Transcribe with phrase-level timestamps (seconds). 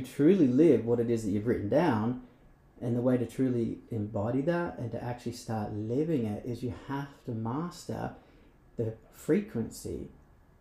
[0.00, 2.22] to truly live what it is that you've written down,
[2.80, 6.74] and the way to truly embody that and to actually start living it is you
[6.88, 8.12] have to master
[8.76, 10.08] the frequency,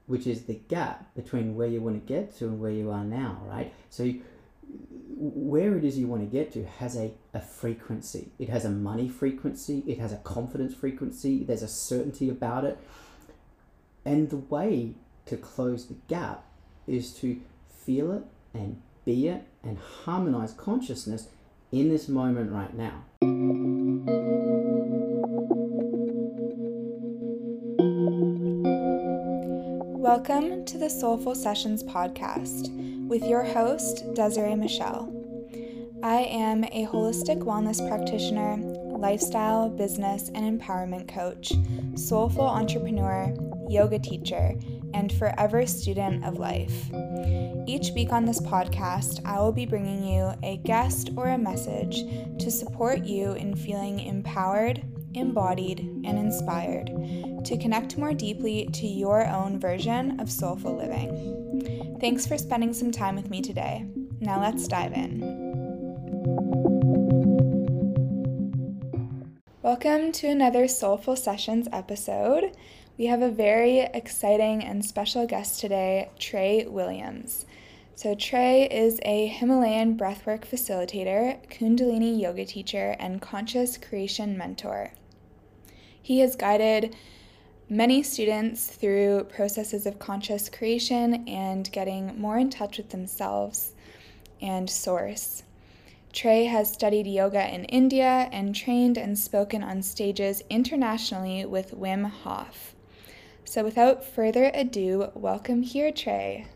[0.06, 3.04] which is the gap between where you want to get to and where you are
[3.04, 3.74] now, right?
[3.90, 4.22] So, you,
[5.18, 8.31] where it is you want to get to has a, a frequency.
[8.39, 12.77] It has a money frequency, it has a confidence frequency, there's a certainty about it.
[14.05, 14.95] And the way
[15.25, 16.45] to close the gap
[16.88, 17.39] is to
[17.70, 18.23] feel it
[18.54, 21.28] and be it and harmonize consciousness
[21.71, 23.04] in this moment right now.
[29.97, 32.70] Welcome to the Soulful Sessions podcast
[33.08, 35.11] with your host, Desiree Michelle.
[36.02, 41.52] I am a holistic wellness practitioner, lifestyle, business, and empowerment coach,
[41.95, 43.33] soulful entrepreneur,
[43.70, 44.56] yoga teacher,
[44.94, 46.89] and forever student of life.
[47.66, 52.03] Each week on this podcast, I will be bringing you a guest or a message
[52.39, 54.83] to support you in feeling empowered,
[55.14, 56.88] embodied, and inspired
[57.45, 61.97] to connect more deeply to your own version of soulful living.
[61.99, 63.86] Thanks for spending some time with me today.
[64.19, 65.44] Now let's dive in.
[69.61, 72.55] Welcome to another Soulful Sessions episode.
[72.95, 77.47] We have a very exciting and special guest today, Trey Williams.
[77.95, 84.91] So, Trey is a Himalayan breathwork facilitator, Kundalini yoga teacher, and conscious creation mentor.
[85.99, 86.95] He has guided
[87.67, 93.73] many students through processes of conscious creation and getting more in touch with themselves
[94.39, 95.41] and source.
[96.11, 102.08] Trey has studied yoga in India and trained and spoken on stages internationally with Wim
[102.08, 102.72] Hof.
[103.53, 106.47] So, without further ado, welcome here, Trey.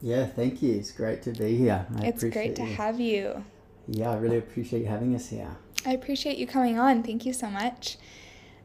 [0.00, 0.76] Yeah, thank you.
[0.76, 1.86] It's great to be here.
[1.98, 2.74] I it's great to you.
[2.74, 3.44] have you.
[3.86, 5.54] Yeah, I really appreciate having us here.
[5.84, 7.02] I appreciate you coming on.
[7.02, 7.98] Thank you so much.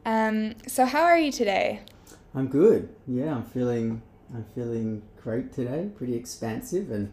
[0.06, 1.82] Um, so, how are you today?
[2.34, 2.88] I'm good.
[3.06, 4.00] Yeah, I'm feeling
[4.34, 5.90] I'm feeling great today.
[5.94, 7.12] Pretty expansive, and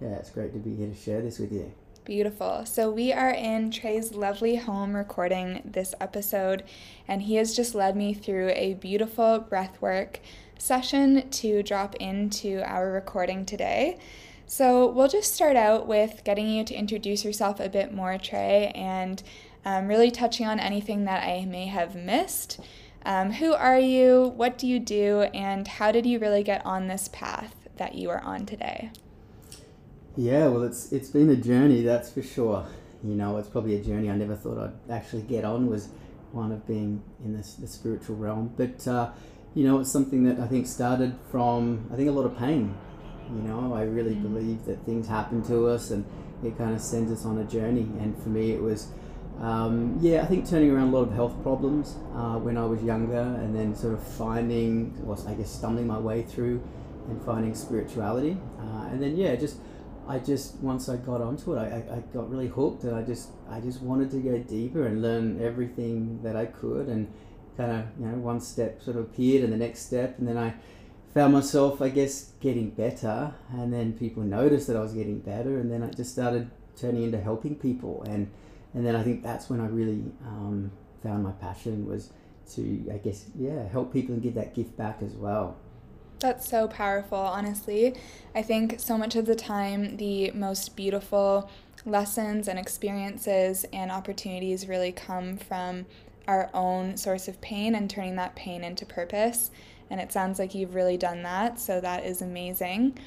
[0.00, 1.72] yeah, it's great to be here to share this with you.
[2.08, 2.64] Beautiful.
[2.64, 6.64] So, we are in Trey's lovely home recording this episode,
[7.06, 10.16] and he has just led me through a beautiful breathwork
[10.56, 13.98] session to drop into our recording today.
[14.46, 18.72] So, we'll just start out with getting you to introduce yourself a bit more, Trey,
[18.74, 19.22] and
[19.66, 22.58] um, really touching on anything that I may have missed.
[23.04, 24.32] Um, who are you?
[24.34, 25.24] What do you do?
[25.34, 28.92] And how did you really get on this path that you are on today?
[30.18, 32.66] Yeah, well, it's it's been a journey, that's for sure.
[33.04, 35.68] You know, it's probably a journey I never thought I'd actually get on.
[35.68, 35.90] Was
[36.32, 39.10] one of being in this the spiritual realm, but uh,
[39.54, 42.74] you know, it's something that I think started from I think a lot of pain.
[43.28, 44.22] You know, I really mm.
[44.24, 46.04] believe that things happen to us, and
[46.42, 47.86] it kind of sends us on a journey.
[48.00, 48.88] And for me, it was.
[49.40, 52.82] Um, yeah, I think turning around a lot of health problems uh, when I was
[52.82, 56.60] younger, and then sort of finding, well, I guess, stumbling my way through
[57.08, 59.58] and finding spirituality, uh, and then yeah, just
[60.08, 63.28] I just once I got onto it, I, I got really hooked, and I just
[63.48, 67.12] I just wanted to go deeper and learn everything that I could, and
[67.58, 70.38] kind of you know one step sort of appeared, and the next step, and then
[70.38, 70.54] I
[71.12, 75.58] found myself I guess getting better, and then people noticed that I was getting better,
[75.58, 78.30] and then I just started turning into helping people, and
[78.72, 80.70] and then I think that's when I really um,
[81.02, 82.12] found my passion was
[82.54, 85.58] to I guess yeah help people and give that gift back as well.
[86.20, 87.94] That's so powerful, honestly.
[88.34, 91.48] I think so much of the time, the most beautiful
[91.84, 95.86] lessons and experiences and opportunities really come from
[96.26, 99.50] our own source of pain and turning that pain into purpose.
[99.90, 102.98] And it sounds like you've really done that, so that is amazing.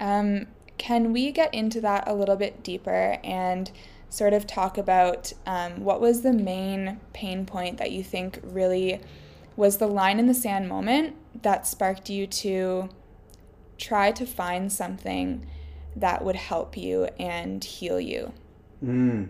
[0.00, 0.46] Um,
[0.78, 3.70] can we get into that a little bit deeper and
[4.08, 9.00] sort of talk about um, what was the main pain point that you think really
[9.56, 12.88] was the line in the sand moment that sparked you to
[13.78, 15.46] try to find something
[15.94, 18.32] that would help you and heal you?
[18.84, 19.28] Mm.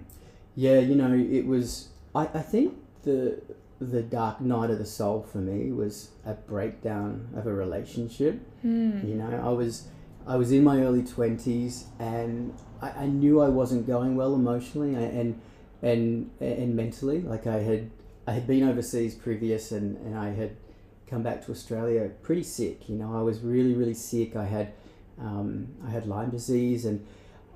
[0.54, 1.88] Yeah, you know, it was.
[2.14, 3.40] I, I think the
[3.80, 8.40] the dark night of the soul for me was a breakdown of a relationship.
[8.64, 9.06] Mm.
[9.06, 9.88] You know, I was
[10.26, 14.94] I was in my early twenties and I, I knew I wasn't going well emotionally
[14.94, 15.40] and
[15.82, 17.20] and and mentally.
[17.20, 17.90] Like I had
[18.26, 20.56] I had been overseas previous and, and I had
[21.08, 22.88] come back to Australia pretty sick.
[22.88, 24.36] You know, I was really, really sick.
[24.36, 24.72] I had
[25.18, 27.06] um, I had Lyme disease, and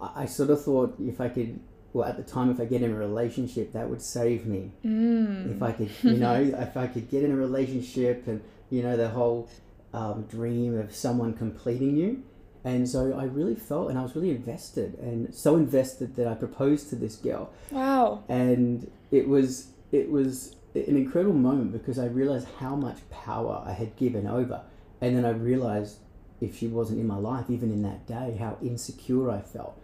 [0.00, 1.60] I, I, sort of thought if I could,
[1.92, 4.72] well, at the time, if I get in a relationship, that would save me.
[4.84, 5.56] Mm.
[5.56, 8.96] If I could, you know, if I could get in a relationship, and you know,
[8.96, 9.48] the whole
[9.92, 12.22] um, dream of someone completing you.
[12.62, 16.34] And so I really felt, and I was really invested, and so invested that I
[16.34, 17.50] proposed to this girl.
[17.70, 18.22] Wow.
[18.28, 23.72] And it was it was an incredible moment because I realized how much power I
[23.72, 24.62] had given over,
[25.00, 25.98] and then I realized
[26.40, 29.78] if she wasn't in my life, even in that day, how insecure I felt,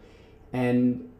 [0.53, 1.11] and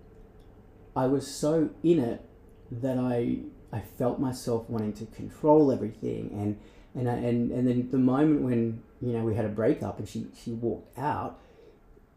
[0.95, 2.23] I was so in it
[2.71, 3.39] that I
[3.73, 6.59] I felt myself wanting to control everything, and
[6.95, 10.09] and I, and and then the moment when you know we had a breakup and
[10.09, 11.41] she she walked out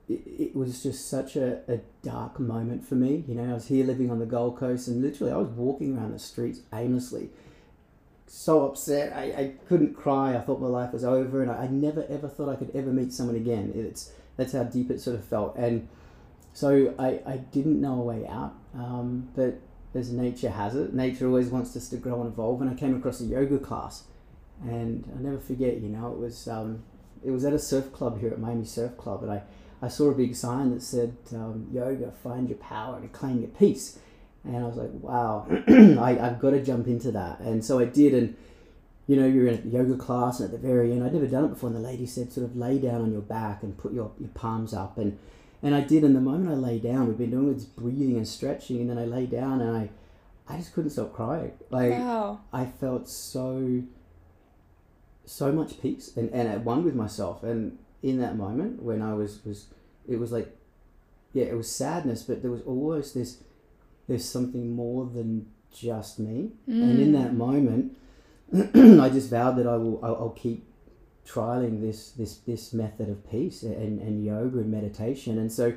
[0.10, 3.24] it, was just such a, a dark moment for me.
[3.28, 5.96] You know, I was here living on the Gold Coast and literally I was walking
[5.98, 7.30] around the streets aimlessly,
[8.28, 9.14] so upset.
[9.16, 10.36] I, I couldn't cry.
[10.36, 12.92] I thought my life was over and I, I never ever thought I could ever
[12.92, 13.72] meet someone again.
[13.76, 15.56] It's That's how deep it sort of felt.
[15.56, 15.88] And
[16.54, 18.56] so I, I didn't know a way out.
[18.74, 19.60] Um, but
[19.94, 22.62] as nature has it, nature always wants us to grow and evolve.
[22.62, 24.04] And I came across a yoga class
[24.64, 26.84] and I'll never forget, you know, it was, um,
[27.24, 29.42] it was at a surf club here at Miami Surf Club and I
[29.82, 33.50] I saw a big sign that said um, yoga, find your power and claim your
[33.50, 33.98] peace.
[34.44, 37.40] And I was like, wow, I, I've got to jump into that.
[37.40, 38.14] And so I did.
[38.14, 38.36] And,
[39.08, 41.46] you know, you're in a yoga class, and at the very end, I'd never done
[41.46, 41.68] it before.
[41.68, 44.30] And the lady said, sort of lay down on your back and put your, your
[44.30, 44.98] palms up.
[44.98, 45.18] And,
[45.62, 46.04] and I did.
[46.04, 48.82] And the moment I lay down, we've been doing this breathing and stretching.
[48.82, 49.90] And then I lay down and I,
[50.48, 51.54] I just couldn't stop crying.
[51.70, 52.40] Like, wow.
[52.54, 53.84] I felt so,
[55.26, 57.44] so much peace and, and at one with myself.
[57.44, 59.68] And, in that moment when I was was
[60.08, 60.56] it was like
[61.34, 63.44] yeah it was sadness but there was always this
[64.08, 66.52] there's something more than just me.
[66.68, 66.84] Mm.
[66.84, 67.96] and in that moment
[68.54, 70.66] I just vowed that I will I'll, I'll, keep
[71.28, 75.38] trialing this this this method of peace and, and yoga and meditation.
[75.38, 75.74] And so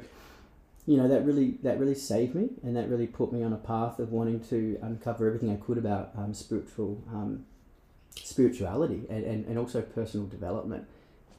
[0.87, 3.59] you know that really that really saved me and that really put me on a
[3.59, 7.45] path of wanting to uncover everything I could about um, spiritual um,
[8.17, 10.87] spirituality and, and, and also personal development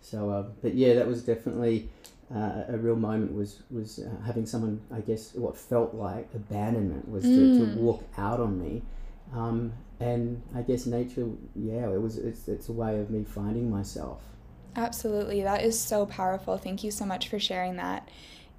[0.03, 1.89] so, uh, but yeah, that was definitely
[2.33, 3.33] uh, a real moment.
[3.33, 7.59] Was was uh, having someone, I guess, what felt like abandonment was mm.
[7.59, 7.77] to, to mm.
[7.77, 8.81] walk out on me,
[9.33, 12.17] um, and I guess nature, yeah, it was.
[12.17, 14.21] It's it's a way of me finding myself.
[14.75, 16.57] Absolutely, that is so powerful.
[16.57, 18.09] Thank you so much for sharing that.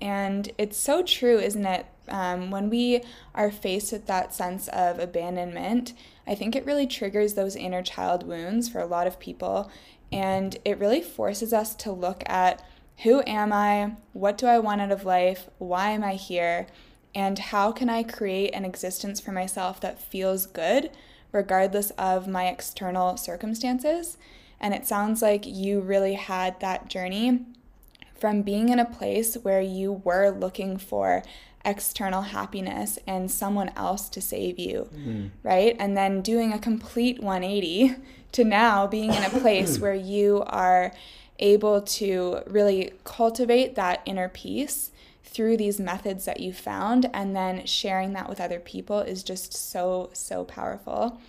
[0.01, 1.87] And it's so true, isn't it?
[2.09, 3.03] Um, when we
[3.35, 5.95] are faced with that sense of abandonment,
[6.27, 9.71] I think it really triggers those inner child wounds for a lot of people.
[10.15, 12.65] And it really forces us to look at
[12.99, 13.97] who am I?
[14.13, 15.51] What do I want out of life?
[15.59, 16.69] Why am I here?
[17.17, 20.91] And how can I create an existence for myself that feels good,
[21.33, 24.17] regardless of my external circumstances?
[24.61, 27.41] And it sounds like you really had that journey
[28.17, 31.25] from being in a place where you were looking for
[31.65, 35.31] external happiness and someone else to save you, mm.
[35.43, 35.75] right?
[35.81, 37.97] And then doing a complete 180
[38.35, 40.93] to now being in a place where you are
[41.39, 44.91] able to really cultivate that inner peace
[45.25, 49.53] through these methods that you found and then sharing that with other people is just
[49.53, 51.21] so so powerful.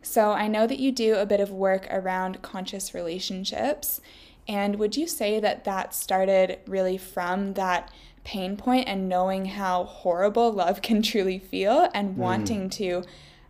[0.00, 4.00] So I know that you do a bit of work around conscious relationships
[4.46, 7.90] and would you say that that started really from that
[8.24, 12.16] pain point and knowing how horrible love can truly feel and mm.
[12.16, 13.02] wanting to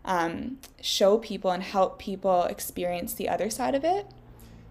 [0.08, 4.06] um, show people and help people experience the other side of it?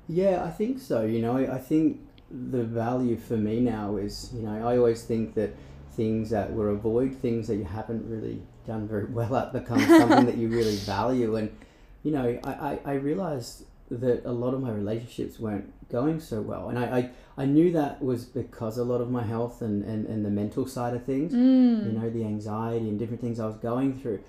[0.09, 1.05] Yeah, I think so.
[1.05, 5.35] You know, I think the value for me now is, you know, I always think
[5.35, 5.55] that
[5.91, 10.25] things that were avoid things that you haven't really done very well at become something
[10.25, 11.35] that you really value.
[11.35, 11.55] And,
[12.03, 16.41] you know, I, I, I realized that a lot of my relationships weren't going so
[16.41, 16.69] well.
[16.69, 17.09] And I, I,
[17.43, 20.65] I knew that was because a lot of my health and, and, and the mental
[20.67, 21.85] side of things, mm.
[21.85, 24.23] you know, the anxiety and different things I was going through.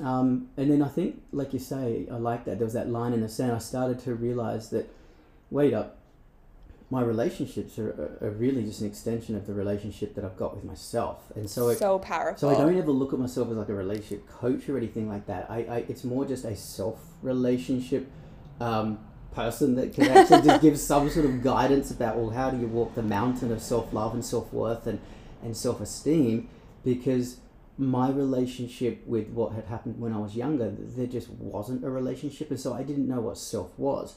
[0.00, 2.58] Um, and then I think, like you say, I like that.
[2.58, 3.52] There was that line in the sand.
[3.52, 4.88] I started to realize that,
[5.50, 5.98] wait up,
[6.88, 10.64] my relationships are, are really just an extension of the relationship that I've got with
[10.64, 11.32] myself.
[11.34, 12.38] And so, so it, powerful.
[12.38, 15.26] So I don't ever look at myself as like a relationship coach or anything like
[15.26, 15.50] that.
[15.50, 18.08] I, I it's more just a self relationship
[18.60, 19.00] um,
[19.32, 22.68] person that can actually just give some sort of guidance about well, how do you
[22.68, 25.00] walk the mountain of self love and self worth and
[25.42, 26.48] and self esteem
[26.84, 27.38] because
[27.78, 32.50] my relationship with what had happened when I was younger, there just wasn't a relationship,
[32.50, 34.16] and so I didn't know what self was.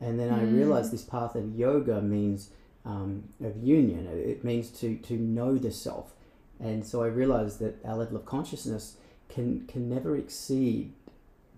[0.00, 0.38] And then mm.
[0.38, 2.50] I realized this path of yoga means
[2.84, 4.06] um, of union.
[4.06, 6.12] It means to to know the self,
[6.60, 8.96] and so I realized that our level of consciousness
[9.28, 10.92] can can never exceed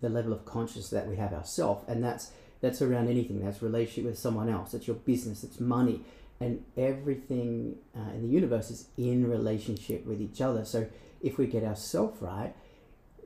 [0.01, 2.31] the level of consciousness that we have ourself, and that's
[2.61, 3.45] that's around anything.
[3.45, 4.73] That's relationship with someone else.
[4.73, 5.43] It's your business.
[5.43, 6.03] It's money,
[6.41, 10.65] and everything uh, in the universe is in relationship with each other.
[10.65, 10.87] So
[11.21, 12.55] if we get ourselves right,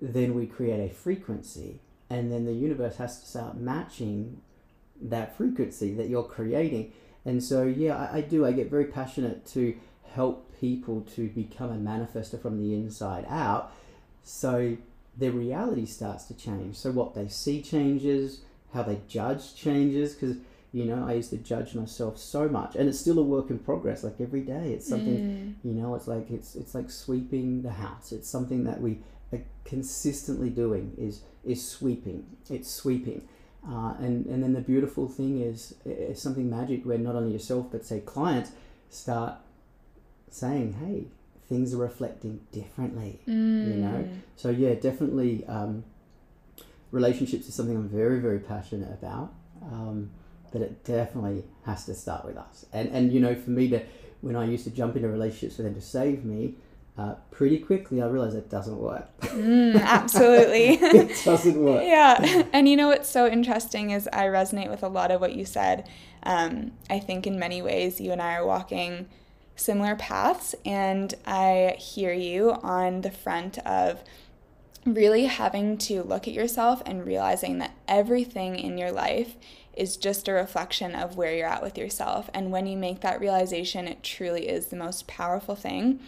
[0.01, 4.41] then we create a frequency, and then the universe has to start matching
[5.01, 6.93] that frequency that you're creating.
[7.25, 8.45] And so, yeah, I, I do.
[8.45, 9.75] I get very passionate to
[10.13, 13.73] help people to become a manifester from the inside out.
[14.23, 14.77] So
[15.17, 16.77] their reality starts to change.
[16.77, 18.41] So what they see changes,
[18.73, 20.37] how they judge changes, because
[20.75, 23.59] you know i used to judge myself so much and it's still a work in
[23.59, 24.73] progress like every day.
[24.73, 25.55] It's something mm.
[25.63, 28.13] you know it's like it's it's like sweeping the house.
[28.13, 28.99] It's something that we
[29.33, 32.27] are consistently doing is is sweeping.
[32.51, 33.27] It's sweeping.
[33.67, 37.67] Uh, and and then the beautiful thing is it's something magic where not only yourself
[37.71, 38.51] but say clients
[38.91, 39.35] start
[40.31, 41.07] saying hey
[41.49, 43.69] things are reflecting differently mm.
[43.69, 44.09] you know?
[44.37, 45.85] So yeah definitely um,
[46.91, 49.33] relationships is something i'm very very passionate about.
[49.63, 50.11] Um,
[50.55, 52.65] but it definitely has to start with us.
[52.73, 53.83] And and you know, for me to
[54.21, 56.55] when I used to jump into relationships for them to save me,
[56.97, 59.11] uh, pretty quickly I realized it doesn't work.
[59.21, 60.75] Mm, absolutely.
[60.81, 61.83] it doesn't work.
[61.85, 62.45] Yeah.
[62.53, 65.45] And you know what's so interesting is I resonate with a lot of what you
[65.45, 65.89] said.
[66.23, 69.09] Um, I think in many ways you and I are walking
[69.57, 74.03] similar paths, and I hear you on the front of
[74.87, 79.37] really having to look at yourself and realizing that everything in your life
[79.77, 82.31] is just a reflection of where you're at with yourself.
[82.33, 86.01] And when you make that realization, it truly is the most powerful thing.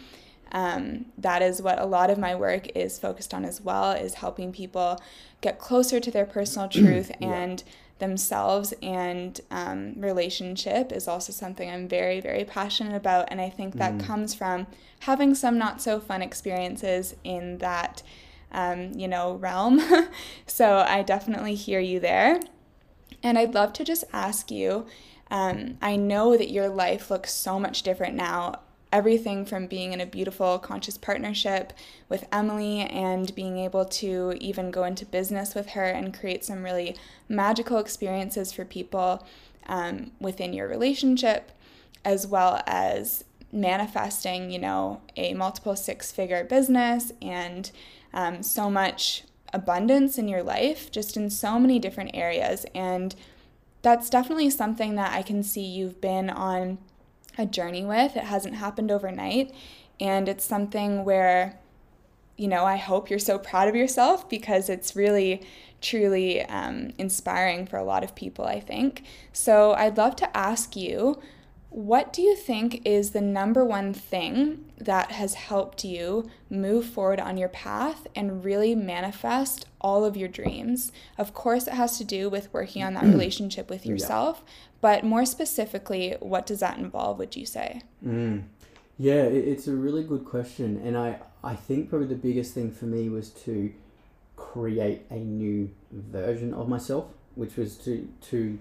[0.53, 4.15] Um, that is what a lot of my work is focused on as well is
[4.15, 5.01] helping people
[5.41, 7.29] get closer to their personal truth yeah.
[7.29, 7.65] and
[7.99, 13.75] themselves and um, relationship is also something i'm very very passionate about and i think
[13.77, 14.05] that mm.
[14.05, 14.67] comes from
[15.01, 18.03] having some not so fun experiences in that
[18.53, 19.81] um, you know realm
[20.47, 22.39] so i definitely hear you there
[23.23, 24.87] and I'd love to just ask you
[25.31, 28.61] um, I know that your life looks so much different now.
[28.93, 31.73] Everything from being in a beautiful conscious partnership
[32.09, 36.63] with Emily and being able to even go into business with her and create some
[36.63, 36.97] really
[37.29, 39.27] magical experiences for people
[39.67, 41.51] um, within your relationship,
[42.05, 47.73] as well as manifesting, you know, a multiple six figure business and
[48.15, 52.67] um, so much abundance in your life, just in so many different areas.
[52.75, 53.15] And
[53.83, 56.79] that's definitely something that I can see you've been on
[57.39, 58.17] a journey with.
[58.17, 59.55] It hasn't happened overnight.
[60.01, 61.59] And it's something where,
[62.37, 65.43] you know, I hope you're so proud of yourself because it's really,
[65.81, 69.05] truly um, inspiring for a lot of people, I think.
[69.33, 71.21] So I'd love to ask you
[71.77, 77.21] what do you think is the number one thing that has helped you move forward
[77.21, 80.91] on your path and really manifest all of your dreams?
[81.19, 84.53] Of course, it has to do with working on that relationship with yourself, yeah.
[84.81, 87.83] but more specifically, what does that involve, would you say?
[88.03, 88.45] Mm.
[88.97, 90.81] Yeah, it's a really good question.
[90.83, 93.71] And I, I think probably the biggest thing for me was to
[94.37, 97.05] create a new version of myself,
[97.35, 98.59] which was to, to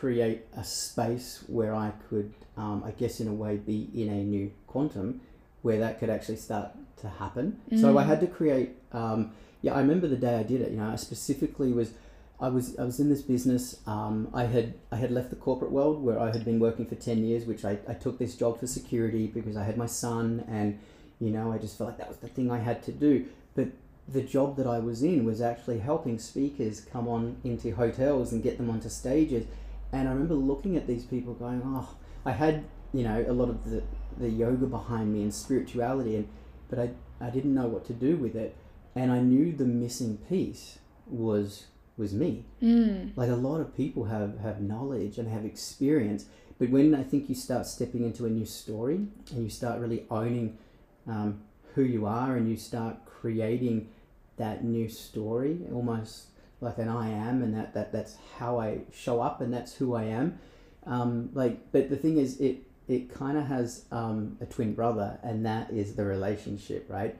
[0.00, 4.24] create a space where I could, um, I guess, in a way, be in a
[4.24, 5.20] new quantum
[5.60, 6.70] where that could actually start
[7.02, 7.60] to happen.
[7.70, 7.80] Mm.
[7.82, 8.70] So I had to create.
[8.92, 10.70] Um, yeah, I remember the day I did it.
[10.70, 11.92] You know, I specifically was.
[12.40, 13.80] I was I was in this business.
[13.86, 16.94] Um, I had I had left the corporate world where I had been working for
[16.94, 20.46] ten years, which I, I took this job for security because I had my son
[20.48, 20.78] and
[21.20, 23.26] you know I just felt like that was the thing I had to do.
[23.54, 23.68] But
[24.08, 28.42] the job that I was in was actually helping speakers come on into hotels and
[28.42, 29.44] get them onto stages
[29.92, 33.48] and I remember looking at these people going, oh, I had, you know, a lot
[33.48, 33.82] of the,
[34.18, 36.28] the yoga behind me and spirituality, and
[36.68, 38.56] but I, I didn't know what to do with it.
[38.94, 41.66] And I knew the missing piece was
[41.96, 42.44] was me.
[42.62, 43.12] Mm.
[43.16, 46.24] Like a lot of people have, have knowledge and have experience,
[46.58, 50.06] but when I think you start stepping into a new story and you start really
[50.10, 50.58] owning
[51.06, 51.42] um,
[51.74, 53.88] who you are and you start creating
[54.36, 56.29] that new story, almost
[56.60, 59.94] like an I am, and that, that that's how I show up, and that's who
[59.94, 60.38] I am.
[60.86, 65.18] Um, like, but the thing is, it it kind of has um, a twin brother,
[65.22, 67.16] and that is the relationship, right?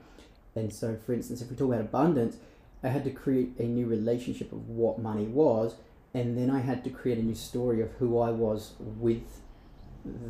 [0.55, 2.37] And so, for instance, if we talk about abundance,
[2.83, 5.77] I had to create a new relationship of what money was,
[6.13, 9.23] and then I had to create a new story of who I was with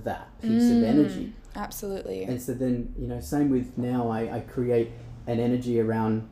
[0.04, 1.32] that piece mm, of energy.
[1.54, 2.24] Absolutely.
[2.24, 4.90] And so then, you know, same with now, I, I create
[5.26, 6.28] an energy around,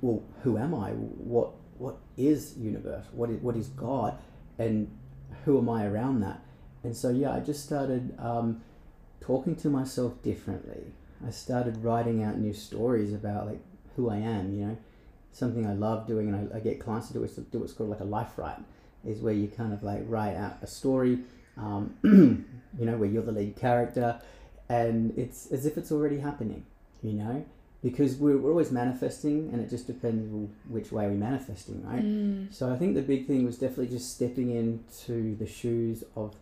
[0.00, 0.90] well, who am I?
[0.90, 3.06] What what is universe?
[3.12, 4.18] What is what is God?
[4.58, 4.90] And
[5.44, 6.40] who am I around that?
[6.82, 8.62] And so yeah, I just started um,
[9.20, 10.92] talking to myself differently.
[11.26, 13.60] I started writing out new stories about like
[13.96, 14.54] who I am.
[14.54, 14.76] You know,
[15.32, 18.00] something I love doing, and I, I get clients to do, do what's called like
[18.00, 18.58] a life write,
[19.04, 21.20] is where you kind of like write out a story.
[21.56, 21.94] Um,
[22.78, 24.20] you know, where you're the lead character,
[24.68, 26.64] and it's as if it's already happening.
[27.02, 27.44] You know,
[27.82, 32.52] because we're, we're always manifesting and it just depends which way we're manifesting right mm.
[32.52, 36.34] so i think the big thing was definitely just stepping into the shoes of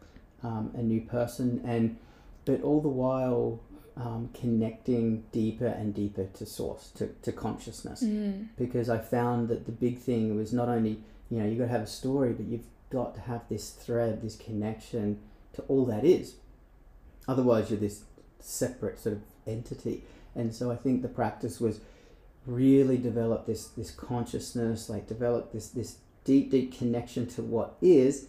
[0.43, 1.97] um, a new person, and
[2.45, 3.61] but all the while
[3.97, 8.02] um, connecting deeper and deeper to source, to, to consciousness.
[8.05, 8.49] Mm.
[8.57, 11.00] Because I found that the big thing was not only,
[11.31, 14.23] you know, you've got to have a story, but you've got to have this thread,
[14.23, 15.19] this connection
[15.55, 16.35] to all that is.
[17.26, 18.02] Otherwise, you're this
[18.38, 20.05] separate sort of entity.
[20.37, 21.81] And so I think the practice was
[22.47, 28.26] really develop this this consciousness, like develop this this deep deep connection to what is,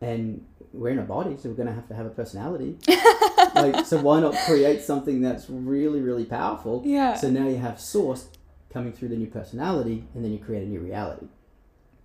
[0.00, 2.76] and we're in a body, so we're going to have to have a personality.
[3.54, 6.82] like, so why not create something that's really really powerful?
[6.84, 7.14] Yeah.
[7.14, 8.28] So now you have source
[8.72, 11.26] coming through the new personality, and then you create a new reality.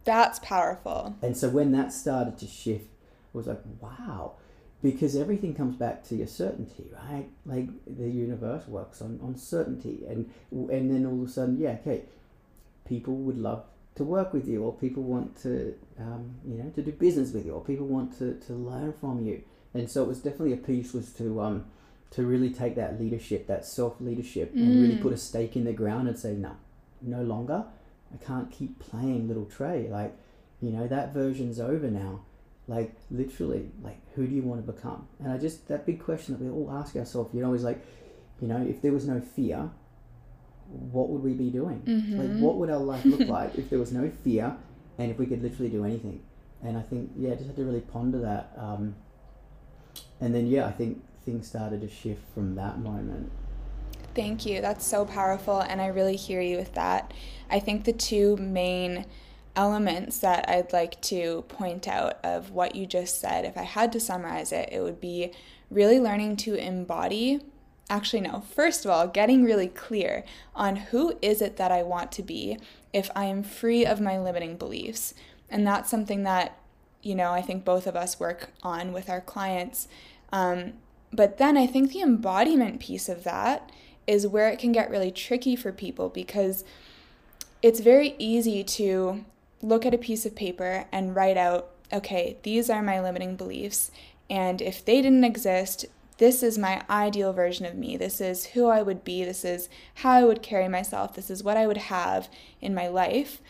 [0.05, 1.15] That's powerful.
[1.21, 4.33] And so when that started to shift, it was like, wow,
[4.81, 7.27] because everything comes back to your certainty, right?
[7.45, 11.77] Like the universe works on, on certainty, and and then all of a sudden, yeah,
[11.81, 12.03] okay,
[12.87, 13.63] people would love
[13.95, 17.45] to work with you, or people want to, um, you know, to do business with
[17.45, 19.41] you, or people want to, to learn from you.
[19.73, 21.65] And so it was definitely a piece was to um,
[22.11, 25.01] to really take that leadership, that self leadership, and really Mm.
[25.01, 26.53] put a stake in the ground and say, no,
[27.01, 27.65] no longer.
[28.13, 29.87] I can't keep playing little Trey.
[29.89, 30.15] Like,
[30.61, 32.21] you know, that version's over now.
[32.69, 35.07] Like, literally, like, who do you want to become?
[35.19, 37.83] And I just, that big question that we all ask ourselves, you know, is like,
[38.39, 39.71] you know, if there was no fear,
[40.67, 41.81] what would we be doing?
[41.81, 42.17] Mhm.
[42.19, 44.55] Like, what would our life look like if there was no fear
[44.99, 46.21] and if we could literally do anything?
[46.61, 48.53] And I think, yeah, I just had to really ponder that.
[48.55, 48.93] Um,
[50.21, 53.31] and then, yeah, I think things started to shift from that moment.
[54.13, 54.61] Thank you.
[54.61, 57.13] That's so powerful, and I really hear you with that.
[57.49, 59.05] I think the two main
[59.59, 63.91] elements that I'd like to point out of what you just said, if I had
[63.91, 65.33] to summarize it, it would be
[65.69, 67.41] really learning to embody.
[67.89, 68.39] Actually, no.
[68.39, 70.23] First of all, getting really clear
[70.55, 72.57] on who is it that I want to be
[72.93, 75.13] if I am free of my limiting beliefs.
[75.49, 76.57] And that's something that,
[77.01, 79.89] you know, I think both of us work on with our clients.
[80.31, 80.75] Um,
[81.11, 83.73] but then I think the embodiment piece of that
[84.07, 86.63] is where it can get really tricky for people because
[87.61, 89.25] it's very easy to
[89.61, 93.91] look at a piece of paper and write out, okay, these are my limiting beliefs.
[94.29, 95.85] And if they didn't exist,
[96.17, 97.97] this is my ideal version of me.
[97.97, 99.23] This is who I would be.
[99.23, 101.15] This is how I would carry myself.
[101.15, 102.29] This is what I would have
[102.61, 103.41] in my life.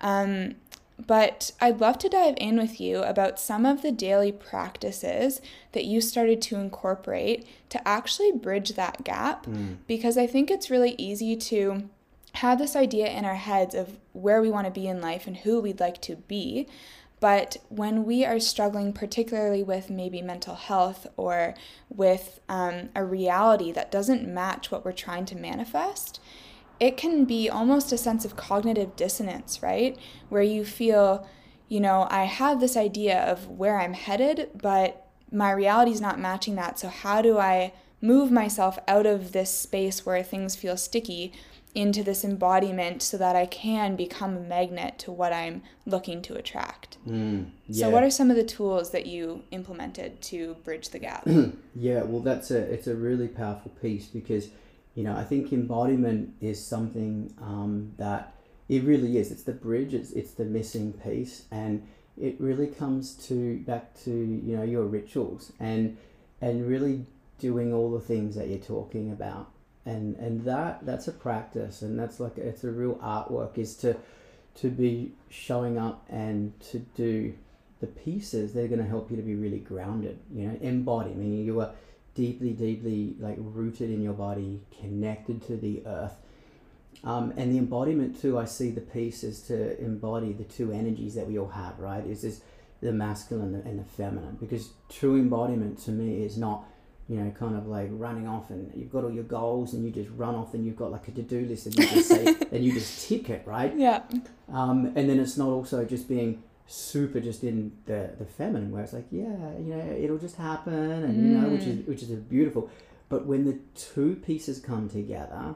[0.00, 0.56] Um,
[1.04, 5.40] but I'd love to dive in with you about some of the daily practices
[5.72, 9.46] that you started to incorporate to actually bridge that gap
[9.86, 11.88] because I think it's really easy to
[12.36, 15.38] have this idea in our heads of where we want to be in life and
[15.38, 16.66] who we'd like to be.
[17.18, 21.54] But when we are struggling, particularly with maybe mental health or
[21.88, 26.20] with um, a reality that doesn't match what we're trying to manifest,
[26.78, 29.98] it can be almost a sense of cognitive dissonance, right?
[30.28, 31.26] Where you feel,
[31.68, 36.20] you know, I have this idea of where I'm headed, but my reality is not
[36.20, 36.78] matching that.
[36.78, 37.72] So, how do I
[38.02, 41.32] move myself out of this space where things feel sticky
[41.76, 46.34] into this embodiment so that I can become a magnet to what I'm looking to
[46.34, 46.96] attract?
[47.06, 51.26] Mm, So, what are some of the tools that you implemented to bridge the gap?
[51.78, 54.48] Yeah, well, that's a it's a really powerful piece because,
[54.94, 58.32] you know, I think embodiment is something um, that
[58.68, 59.30] it really is.
[59.30, 59.92] It's the bridge.
[59.92, 61.86] It's it's the missing piece, and
[62.16, 65.98] it really comes to back to you know your rituals and
[66.40, 67.04] and really
[67.38, 69.50] doing all the things that you're talking about,
[69.86, 73.96] and and that that's a practice, and that's like it's a real artwork is to
[74.56, 77.34] to be showing up and to do
[77.80, 81.10] the pieces that are going to help you to be really grounded you know embody
[81.10, 81.70] meaning you are
[82.14, 86.14] deeply deeply like rooted in your body connected to the earth.
[87.04, 91.14] Um, and the embodiment too i see the piece is to embody the two energies
[91.14, 92.04] that we all have right?
[92.06, 92.40] Is this
[92.80, 94.36] the masculine and the feminine?
[94.40, 96.64] Because true embodiment to me is not
[97.08, 99.90] you know kind of like running off and you've got all your goals and you
[99.90, 102.64] just run off and you've got like a to-do list and you just say and
[102.64, 103.76] you just tick it right?
[103.76, 104.02] Yeah.
[104.52, 108.82] um, and then it's not also just being super just in the, the feminine where
[108.82, 112.10] it's like yeah you know it'll just happen and you know which is which is
[112.10, 112.68] a beautiful
[113.08, 115.54] but when the two pieces come together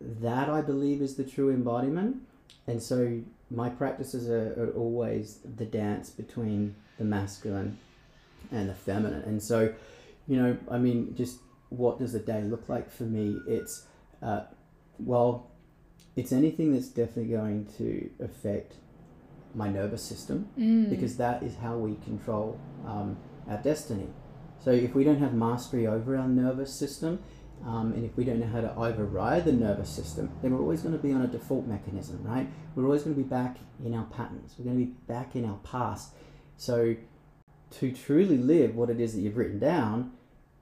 [0.00, 2.16] that i believe is the true embodiment.
[2.66, 7.78] And so my practices are, are always the dance between the masculine
[8.52, 9.22] and the feminine.
[9.22, 9.72] And so
[10.28, 11.38] you know i mean just
[11.70, 13.86] what does a day look like for me it's
[14.22, 14.42] uh,
[14.98, 15.50] well
[16.16, 18.74] it's anything that's definitely going to affect
[19.54, 20.90] my nervous system Mm.
[20.90, 23.16] because that is how we control um,
[23.48, 24.08] our destiny.
[24.64, 27.20] So if we don't have mastery over our nervous system,
[27.64, 30.82] um, and if we don't know how to override the nervous system, then we're always
[30.82, 32.46] going to be on a default mechanism, right?
[32.74, 34.54] We're always going to be back in our patterns.
[34.58, 36.12] We're going to be back in our past.
[36.56, 36.96] So
[37.78, 40.12] to truly live what it is that you've written down,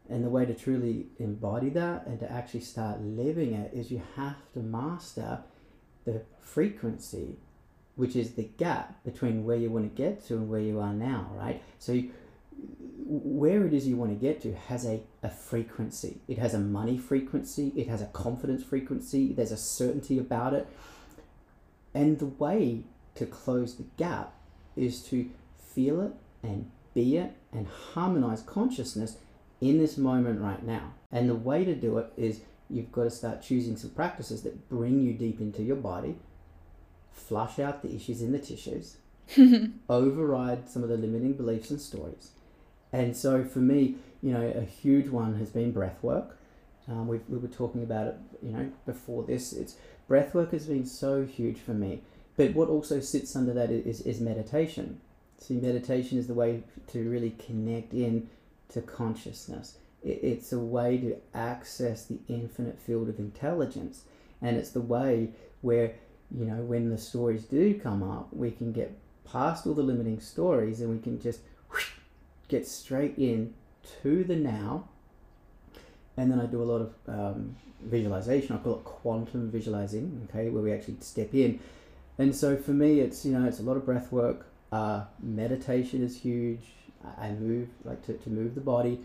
[0.08, 4.02] and the way to truly embody that and to actually start living it is you
[4.16, 5.40] have to master
[6.04, 7.36] the frequency,
[7.96, 10.92] which is the gap between where you want to get to and where you are
[10.92, 11.62] now, right?
[11.78, 12.10] So, you,
[13.08, 16.20] where it is you want to get to has a, a frequency.
[16.26, 20.66] It has a money frequency, it has a confidence frequency, there's a certainty about it.
[21.94, 24.34] And the way to close the gap
[24.76, 29.18] is to feel it and be it and harmonize consciousness
[29.60, 30.92] in this moment right now.
[31.10, 34.68] And the way to do it is you've got to start choosing some practices that
[34.68, 36.16] bring you deep into your body,
[37.12, 38.96] flush out the issues in the tissues,
[39.88, 42.30] override some of the limiting beliefs and stories.
[42.92, 46.38] And so for me, you know, a huge one has been breath work.
[46.88, 49.52] Um, we, we were talking about it, you know, before this.
[49.52, 52.02] It's breath work has been so huge for me.
[52.36, 55.00] But what also sits under that is, is meditation.
[55.38, 58.28] See, meditation is the way to really connect in
[58.70, 59.78] to consciousness.
[60.02, 64.04] It's a way to access the infinite field of intelligence.
[64.42, 65.30] And it's the way
[65.62, 65.94] where,
[66.30, 70.20] you know, when the stories do come up, we can get past all the limiting
[70.20, 71.90] stories and we can just whoosh,
[72.48, 73.54] get straight in
[74.02, 74.88] to the now.
[76.16, 78.54] And then I do a lot of um, visualization.
[78.56, 81.60] I call it quantum visualizing, okay, where we actually step in.
[82.18, 84.46] And so for me, it's, you know, it's a lot of breath work.
[84.72, 86.60] Uh, meditation is huge.
[87.18, 89.00] I move, like to, to move the body.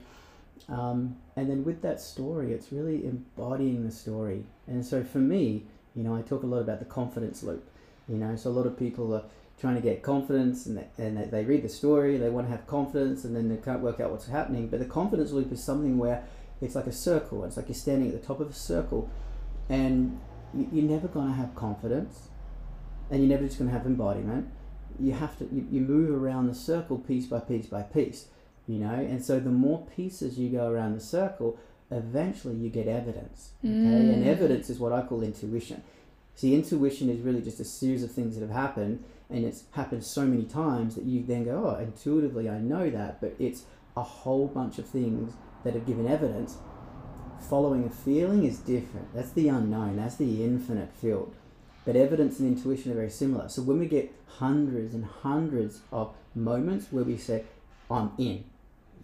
[0.70, 4.44] Um, and then with that story, it's really embodying the story.
[4.68, 5.64] And so for me,
[5.96, 7.68] you know, I talk a lot about the confidence loop.
[8.08, 9.24] You know, so a lot of people are
[9.60, 12.66] trying to get confidence and, they, and they read the story, they want to have
[12.68, 14.68] confidence, and then they can't work out what's happening.
[14.68, 16.24] But the confidence loop is something where
[16.62, 17.44] it's like a circle.
[17.46, 19.10] It's like you're standing at the top of a circle,
[19.70, 20.20] and
[20.54, 22.30] you're never going to have confidence,
[23.10, 24.50] and you're never just going to have embodiment
[25.00, 28.26] you have to you, you move around the circle piece by piece by piece
[28.68, 28.94] you know?
[28.94, 31.58] And so the more pieces you go around the circle
[31.90, 33.74] eventually you get evidence okay?
[33.74, 34.14] Mm.
[34.14, 35.84] and evidence is what i call intuition.
[36.36, 40.04] See intuition is really just a series of things that have happened and it's happened
[40.04, 43.64] so many times that you then go oh intuitively i know that but it's
[43.98, 46.58] a whole bunch of things that have given evidence.
[47.50, 49.14] Following a feeling is different.
[49.14, 49.98] That's the unknown.
[49.98, 51.36] That's the infinite field
[51.86, 53.50] but evidence and intuition are very similar.
[53.50, 57.44] So when we get hundreds and hundreds of moments where we say,
[57.90, 58.44] I'm in,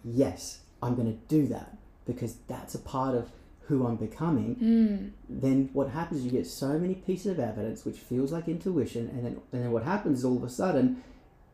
[0.04, 3.30] yes, I'm going to do that because that's a part of
[3.62, 5.10] who I'm becoming, mm.
[5.28, 9.08] then what happens is you get so many pieces of evidence which feels like intuition,
[9.08, 11.02] and then, and then what happens is all of a sudden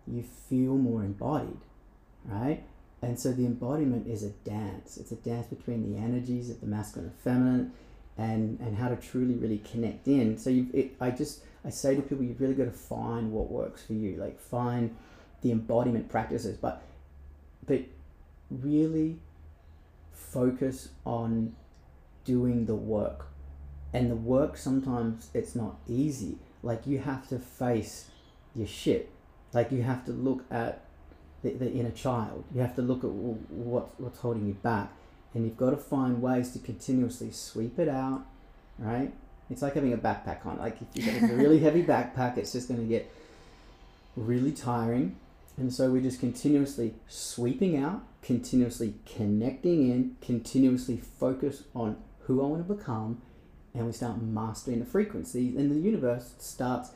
[0.06, 1.58] you feel more embodied,
[2.26, 2.62] right?
[3.02, 4.96] And so the embodiment is a dance.
[4.96, 7.72] It's a dance between the energies of the masculine and feminine
[8.16, 10.38] and and how to truly really connect in.
[10.38, 13.82] So you, I just I say to people, you've really got to find what works
[13.82, 14.16] for you.
[14.16, 14.96] Like find
[15.42, 16.82] the embodiment practices, but
[17.66, 17.80] but
[18.50, 19.18] really
[20.12, 21.54] focus on
[22.24, 23.26] doing the work.
[23.92, 26.38] And the work sometimes it's not easy.
[26.62, 28.06] Like you have to face
[28.54, 29.10] your shit.
[29.52, 30.84] Like you have to look at
[31.42, 32.44] the, the inner child.
[32.54, 34.92] You have to look at what what's holding you back
[35.34, 38.24] and you've got to find ways to continuously sweep it out,
[38.78, 39.12] right?
[39.50, 40.58] It's like having a backpack on.
[40.58, 43.12] Like if you've got a really heavy backpack, it's just going to get
[44.16, 45.16] really tiring.
[45.56, 52.46] And so we're just continuously sweeping out, continuously connecting in, continuously focus on who I
[52.46, 53.20] want to become,
[53.74, 56.90] and we start mastering the frequencies, and the universe starts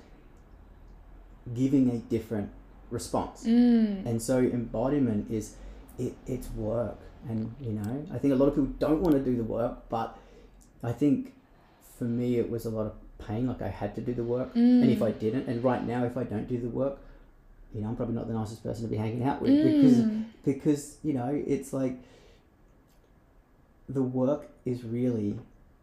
[1.54, 2.50] giving a different
[2.90, 3.44] response.
[3.44, 4.06] Mm.
[4.06, 5.54] And so embodiment is
[5.98, 9.20] it, it's work and you know i think a lot of people don't want to
[9.20, 10.16] do the work but
[10.82, 11.34] i think
[11.98, 14.50] for me it was a lot of pain like i had to do the work
[14.54, 14.82] mm.
[14.82, 16.98] and if i didn't and right now if i don't do the work
[17.74, 19.64] you know i'm probably not the nicest person to be hanging out with mm.
[19.64, 20.04] because
[20.44, 21.96] because you know it's like
[23.88, 25.38] the work is really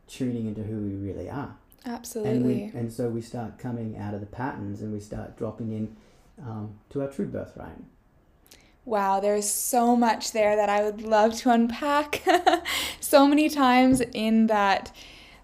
[0.07, 4.13] tuning into who we really are absolutely and we and so we start coming out
[4.13, 5.95] of the patterns and we start dropping in
[6.41, 7.77] um, to our true birthright
[8.85, 12.21] Wow, there's so much there that I would love to unpack.
[12.99, 14.95] so many times in that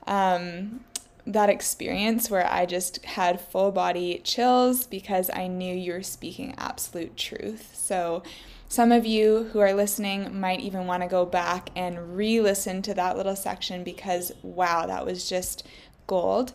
[0.06, 0.82] um,
[1.26, 6.54] that experience where I just had full body chills because I knew you were speaking
[6.58, 7.72] absolute truth.
[7.76, 8.24] So
[8.68, 12.94] some of you who are listening might even want to go back and re-listen to
[12.94, 15.66] that little section because wow, that was just
[16.08, 16.54] gold.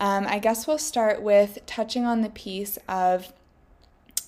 [0.00, 3.32] Um, I guess we'll start with touching on the piece of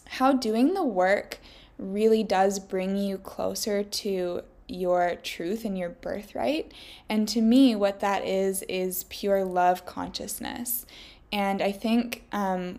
[0.07, 1.41] how doing the work
[1.85, 6.73] really does bring you closer to your truth and your birthright.
[7.09, 10.87] And to me, what that is, is pure love consciousness.
[11.31, 12.79] And I think um,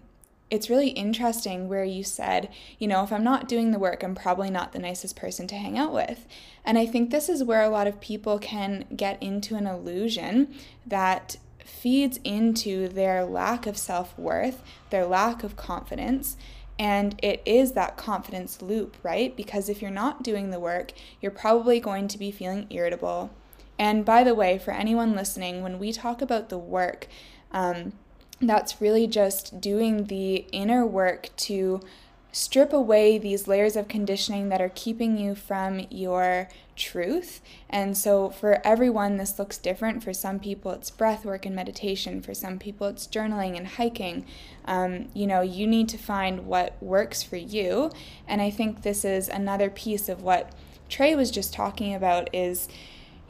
[0.50, 4.16] it's really interesting where you said, you know, if I'm not doing the work, I'm
[4.16, 6.26] probably not the nicest person to hang out with.
[6.64, 10.54] And I think this is where a lot of people can get into an illusion
[10.86, 16.38] that feeds into their lack of self worth, their lack of confidence.
[16.78, 19.36] And it is that confidence loop, right?
[19.36, 23.32] Because if you're not doing the work, you're probably going to be feeling irritable.
[23.80, 27.08] And by the way, for anyone listening, when we talk about the work,
[27.52, 27.94] um,
[28.42, 31.82] that's really just doing the inner work to
[32.36, 37.40] strip away these layers of conditioning that are keeping you from your truth.
[37.70, 40.04] And so, for everyone, this looks different.
[40.04, 42.22] For some people, it's breath work and meditation.
[42.22, 44.26] For some people, it's journaling and hiking.
[44.66, 47.90] Um, you know, you need to find what works for you.
[48.28, 50.52] And I think this is another piece of what
[50.90, 52.68] Trey was just talking about is,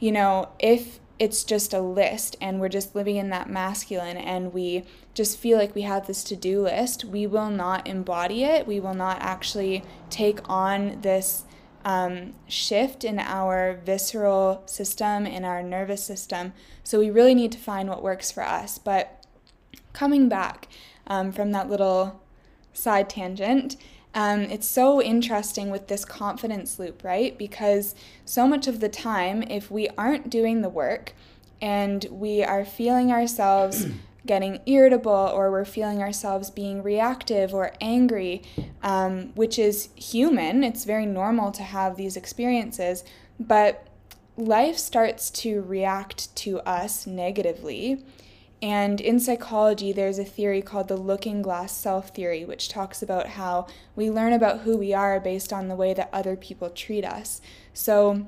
[0.00, 4.52] you know, if it's just a list and we're just living in that masculine and
[4.52, 4.82] we
[5.16, 8.66] just feel like we have this to do list, we will not embody it.
[8.66, 11.44] We will not actually take on this
[11.86, 16.52] um, shift in our visceral system, in our nervous system.
[16.84, 18.76] So we really need to find what works for us.
[18.76, 19.24] But
[19.94, 20.68] coming back
[21.06, 22.20] um, from that little
[22.74, 23.76] side tangent,
[24.14, 27.38] um, it's so interesting with this confidence loop, right?
[27.38, 27.94] Because
[28.26, 31.14] so much of the time, if we aren't doing the work
[31.62, 33.86] and we are feeling ourselves
[34.26, 38.42] getting irritable or we're feeling ourselves being reactive or angry,
[38.82, 43.04] um, which is human, it's very normal to have these experiences,
[43.38, 43.86] but
[44.36, 48.04] life starts to react to us negatively
[48.62, 53.28] and in psychology, there's a theory called the looking glass self theory, which talks about
[53.28, 57.04] how we learn about who we are based on the way that other people treat
[57.04, 57.40] us.
[57.74, 58.26] So,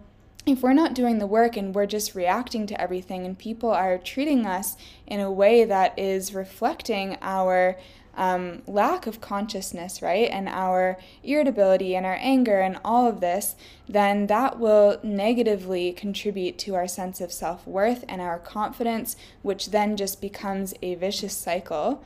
[0.53, 3.99] if we're not doing the work and we're just reacting to everything, and people are
[3.99, 7.77] treating us in a way that is reflecting our
[8.19, 13.55] um, lack of consciousness, right, and our irritability and our anger and all of this,
[13.89, 19.71] then that will negatively contribute to our sense of self worth and our confidence, which
[19.71, 22.03] then just becomes a vicious cycle,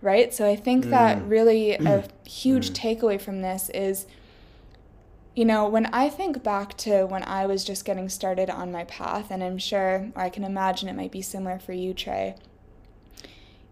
[0.00, 0.32] right?
[0.32, 0.90] So I think mm.
[0.90, 2.74] that really a huge mm.
[2.74, 4.06] takeaway from this is.
[5.40, 8.84] You know, when I think back to when I was just getting started on my
[8.84, 12.34] path, and I'm sure, or I can imagine it might be similar for you, Trey,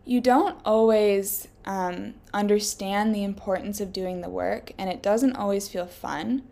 [0.06, 5.68] you don't always um, understand the importance of doing the work, and it doesn't always
[5.68, 6.42] feel fun.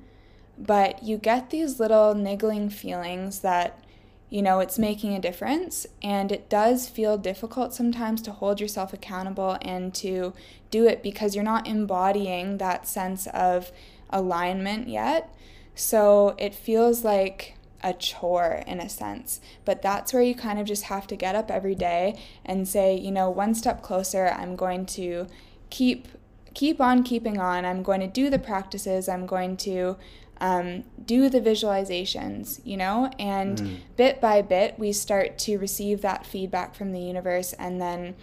[0.59, 3.83] But you get these little niggling feelings that,
[4.29, 5.87] you know, it's making a difference.
[6.03, 10.35] And it does feel difficult sometimes to hold yourself accountable and to
[10.71, 13.73] do it because you're not embodying that sense of
[14.11, 15.35] alignment yet.
[15.75, 19.41] So it feels like a chore in a sense.
[19.65, 22.97] But that's where you kind of just have to get up every day and say,
[22.97, 25.27] you know, one step closer, I'm going to
[25.71, 26.09] keep
[26.55, 27.67] keep on keeping on.
[27.67, 29.11] I'm going to do the practices.
[29.11, 29.99] I'm going to
[30.41, 33.77] um, do the visualizations, you know, and mm.
[33.97, 38.15] bit by bit, we start to receive that feedback from the universe, and then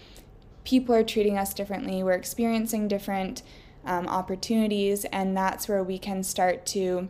[0.63, 2.03] people are treating us differently.
[2.03, 3.41] We're experiencing different
[3.85, 7.09] um, opportunities, and that's where we can start to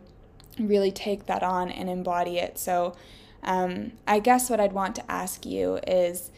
[0.58, 2.58] really take that on and embody it.
[2.58, 2.94] So,
[3.42, 6.30] um, I guess what I'd want to ask you is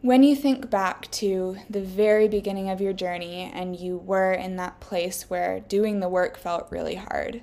[0.00, 4.56] when you think back to the very beginning of your journey and you were in
[4.56, 7.42] that place where doing the work felt really hard,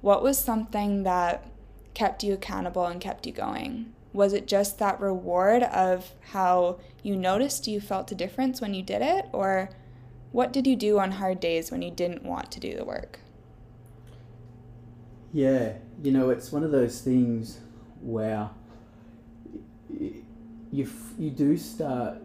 [0.00, 1.48] what was something that
[1.94, 3.92] kept you accountable and kept you going?
[4.12, 8.82] Was it just that reward of how you noticed you felt a difference when you
[8.82, 9.26] did it?
[9.32, 9.70] Or
[10.34, 13.20] what did you do on hard days when you didn't want to do the work?
[15.32, 17.60] Yeah, you know, it's one of those things
[18.02, 18.50] where
[19.88, 22.18] you you do start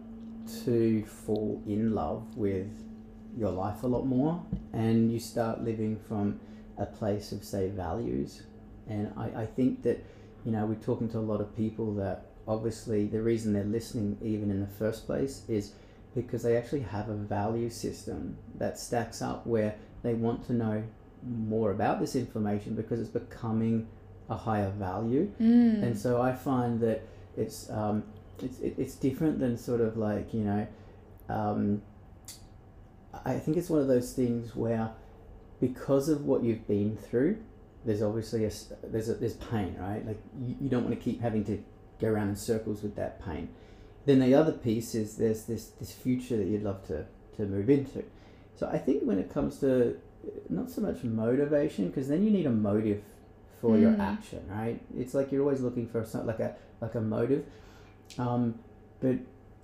[0.64, 2.66] to fall in love with
[3.38, 6.40] your life a lot more, and you start living from
[6.78, 8.42] a place of say values.
[8.88, 10.04] And I, I think that
[10.44, 14.18] you know we're talking to a lot of people that obviously the reason they're listening
[14.20, 15.74] even in the first place is
[16.14, 20.82] because they actually have a value system that stacks up where they want to know
[21.22, 23.86] more about this information because it's becoming
[24.28, 25.30] a higher value.
[25.40, 25.82] Mm.
[25.82, 27.02] And so I find that
[27.36, 28.04] it's um,
[28.42, 30.66] it's it's different than sort of like you know.
[31.28, 31.82] Um,
[33.24, 34.90] I think it's one of those things where,
[35.60, 37.38] because of what you've been through,
[37.84, 38.50] there's obviously a
[38.84, 40.04] there's a, there's pain, right?
[40.06, 41.62] Like you, you don't want to keep having to
[42.00, 43.48] go around in circles with that pain.
[44.06, 47.04] Then the other piece is there's this this future that you'd love to
[47.36, 48.04] to move into.
[48.56, 49.98] So I think when it comes to
[50.48, 53.02] not so much motivation because then you need a motive
[53.60, 53.82] for mm.
[53.82, 54.80] your action, right?
[54.96, 57.44] It's like you're always looking for something like a like a motive.
[58.18, 58.58] Um,
[59.00, 59.16] but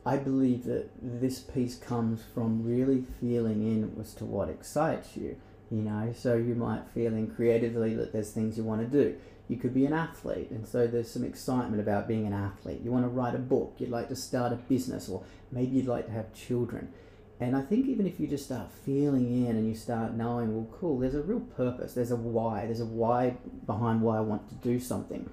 [0.05, 5.37] I believe that this piece comes from really feeling in as to what excites you.
[5.70, 9.16] You know, so you might feel in creatively that there's things you want to do.
[9.48, 12.80] You could be an athlete, and so there's some excitement about being an athlete.
[12.82, 15.87] You want to write a book, you'd like to start a business, or maybe you'd
[15.87, 16.92] like to have children.
[17.38, 20.68] And I think even if you just start feeling in and you start knowing, well,
[20.80, 24.48] cool, there's a real purpose, there's a why, there's a why behind why I want
[24.48, 25.28] to do something.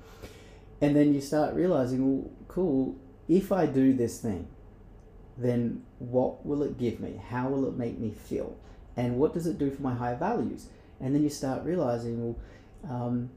[0.82, 2.98] And then you start realizing, well, cool,
[3.30, 4.48] if I do this thing,
[5.38, 7.22] then what will it give me?
[7.30, 8.58] How will it make me feel?
[8.98, 10.68] And what does it do for my higher values?
[11.00, 12.36] And then you start realizing, well,
[12.90, 13.30] um,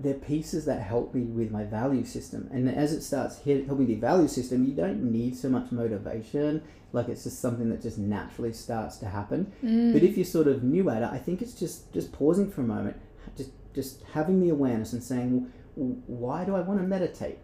[0.00, 2.48] they're pieces that help me with my value system.
[2.52, 6.62] And as it starts helping the value system, you don't need so much motivation.
[6.92, 9.52] Like it's just something that just naturally starts to happen.
[9.62, 9.92] Mm.
[9.92, 12.62] But if you're sort of new at it, I think it's just just pausing for
[12.62, 12.96] a moment,
[13.36, 17.38] just just having the awareness and saying, well, why do I want to meditate?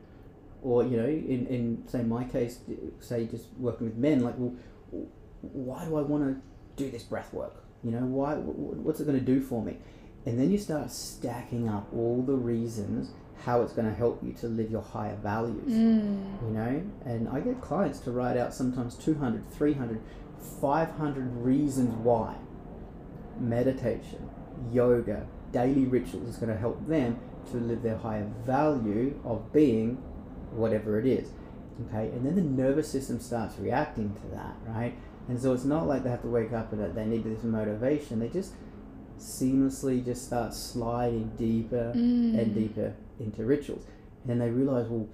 [0.62, 2.60] Or you know, in in say my case,
[3.00, 4.54] say just working with men, like, well,
[5.40, 7.54] why do I want to do this breath work?
[7.82, 8.34] You know, why?
[8.34, 9.76] What's it going to do for me?
[10.26, 13.10] And then you start stacking up all the reasons
[13.44, 15.70] how it's going to help you to live your higher values.
[15.70, 16.42] Mm.
[16.42, 20.00] You know, and I get clients to write out sometimes 200, 300,
[20.60, 22.36] 500 reasons why
[23.38, 24.30] meditation,
[24.72, 27.18] yoga, daily rituals is going to help them
[27.50, 29.96] to live their higher value of being
[30.52, 31.30] whatever it is.
[31.88, 34.94] Okay, and then the nervous system starts reacting to that, right?
[35.28, 37.42] And so it's not like they have to wake up and that they need this
[37.42, 38.20] motivation.
[38.20, 38.52] They just
[39.18, 42.38] seamlessly just start sliding deeper Mm.
[42.38, 43.84] and deeper into rituals.
[44.28, 45.06] And they realize, well,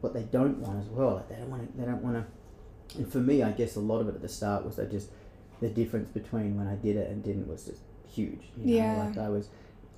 [0.00, 1.14] what they don't want as well.
[1.14, 1.78] Like they don't want to.
[1.78, 2.98] They don't want to.
[2.98, 5.10] And for me, I guess a lot of it at the start was that just
[5.60, 8.50] the difference between when I did it and didn't was just huge.
[8.56, 8.76] You know?
[8.76, 9.04] Yeah.
[9.06, 9.48] Like I was,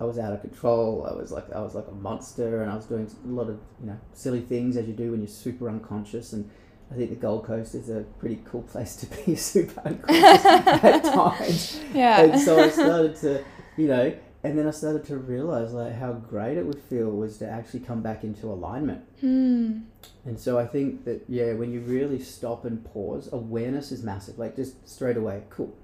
[0.00, 1.06] I was out of control.
[1.08, 3.58] I was like I was like a monster, and I was doing a lot of
[3.80, 6.32] you know silly things as you do when you're super unconscious.
[6.32, 6.48] And
[6.90, 11.04] I think the Gold Coast is a pretty cool place to be super unconscious at
[11.04, 11.80] times.
[11.92, 12.22] Yeah.
[12.22, 13.44] And so I started to,
[13.76, 17.38] you know, and then I started to realize like how great it would feel was
[17.38, 19.04] to actually come back into alignment.
[19.20, 19.80] Hmm.
[20.24, 24.38] And so I think that yeah, when you really stop and pause, awareness is massive.
[24.38, 25.76] Like just straight away, cool.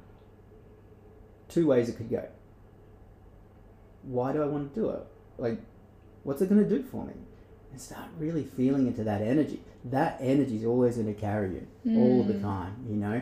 [1.49, 2.27] Two ways it could go.
[4.03, 5.03] Why do I want to do it?
[5.37, 5.61] Like,
[6.23, 7.15] what's it going to do for me?
[7.75, 9.61] And start really feeling into that energy.
[9.87, 12.41] That energy is always going to carry you all the Mm.
[12.43, 13.21] time, you know.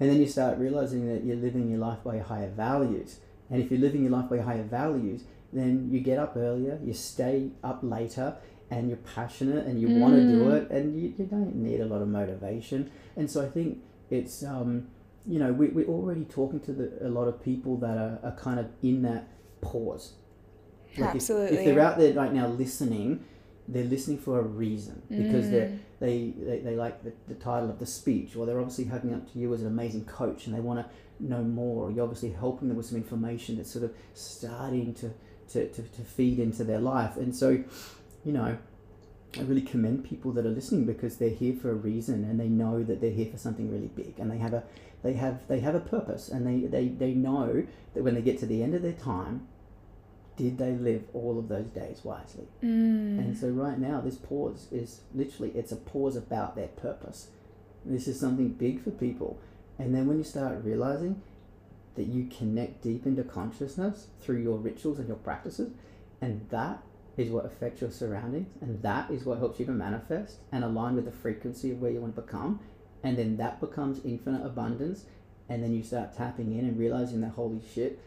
[0.00, 3.20] And then you start realizing that you're living your life by your higher values.
[3.48, 6.80] And if you're living your life by your higher values, then you get up earlier,
[6.84, 8.34] you stay up later,
[8.72, 10.56] and you're passionate and you want to do Mm.
[10.62, 12.90] it, and you, you don't need a lot of motivation.
[13.16, 13.78] And so I think
[14.10, 14.88] it's, um,
[15.28, 18.32] you know, we, we're already talking to the, a lot of people that are, are
[18.32, 19.28] kind of in that
[19.60, 20.14] pause.
[20.98, 21.58] Like if- Absolutely.
[21.58, 23.22] If, they're out there right now listening,
[23.68, 25.78] they're listening for a reason because they're Mm.
[26.00, 28.34] they, they, they like the, the title of the speech.
[28.36, 30.86] Or they're obviously hugging up to you as an amazing coach and they want to
[31.24, 31.90] know more.
[31.90, 35.10] You're obviously helping them with some information that's sort of starting to,
[35.50, 37.16] to, to, to feed into their life.
[37.16, 37.62] And so
[38.24, 38.56] you know
[39.38, 42.48] I really commend people that are listening because they're here for a reason and they
[42.48, 44.62] know that they're here for something really big and they have a
[45.02, 48.38] they have they have a purpose and they, they, they know that when they get
[48.40, 49.48] to the end of their time
[50.36, 53.18] did they live all of those days wisely Mm.
[53.18, 57.28] and so right now, this pause is literally it's a pause about their purpose.
[57.84, 59.38] This is something big for people.
[59.78, 61.20] And then when you start realizing
[61.96, 65.72] that you connect deep into consciousness through your rituals and your practices,
[66.20, 66.82] and that
[67.16, 70.94] is what affects your surroundings, and that is what helps you to manifest and align
[70.94, 72.60] with the frequency of where you want to become,
[73.02, 75.04] and then that becomes infinite abundance,
[75.48, 77.98] and then you start tapping in and realizing that holy shit,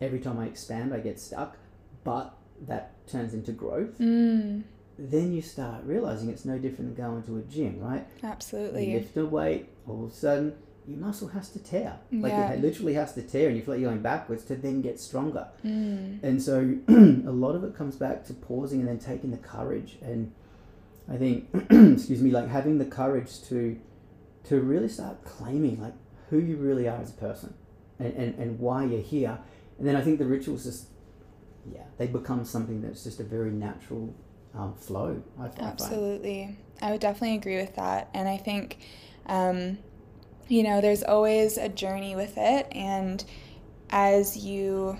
[0.00, 1.58] every time I expand, I get stuck,
[2.06, 2.26] but
[2.66, 4.62] that turns into growth Mm.
[4.98, 8.06] then you start realizing it's no different than going to a gym, right?
[8.22, 8.82] Absolutely.
[8.92, 10.54] You lift a weight, all of a sudden
[10.88, 11.98] your muscle has to tear.
[12.12, 12.52] Like Yeah.
[12.52, 14.98] it literally has to tear, and you feel like you're going backwards to then get
[15.00, 15.48] stronger.
[15.64, 16.22] Mm.
[16.22, 16.54] And so
[16.88, 19.98] a lot of it comes back to pausing and then taking the courage.
[20.00, 20.32] And
[21.14, 23.76] I think, excuse me, like having the courage to
[24.44, 25.94] to really start claiming like
[26.30, 27.52] who you really are as a person
[27.98, 29.38] and, and, and why you're here.
[29.78, 30.86] And then I think the rituals just,
[31.72, 34.14] yeah, they become something that's just a very natural
[34.54, 35.22] um, flow.
[35.38, 35.50] I, I.
[35.58, 36.56] Absolutely.
[36.80, 38.10] I would definitely agree with that.
[38.14, 38.78] And I think,
[39.26, 39.78] um,
[40.48, 42.68] you know, there's always a journey with it.
[42.72, 43.24] And
[43.90, 44.98] as you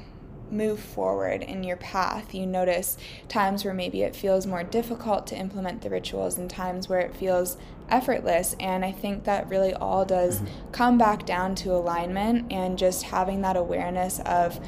[0.50, 2.96] move forward in your path, you notice
[3.28, 7.14] times where maybe it feels more difficult to implement the rituals and times where it
[7.16, 7.56] feels
[7.88, 8.54] effortless.
[8.60, 10.40] And I think that really all does
[10.72, 14.60] come back down to alignment and just having that awareness of,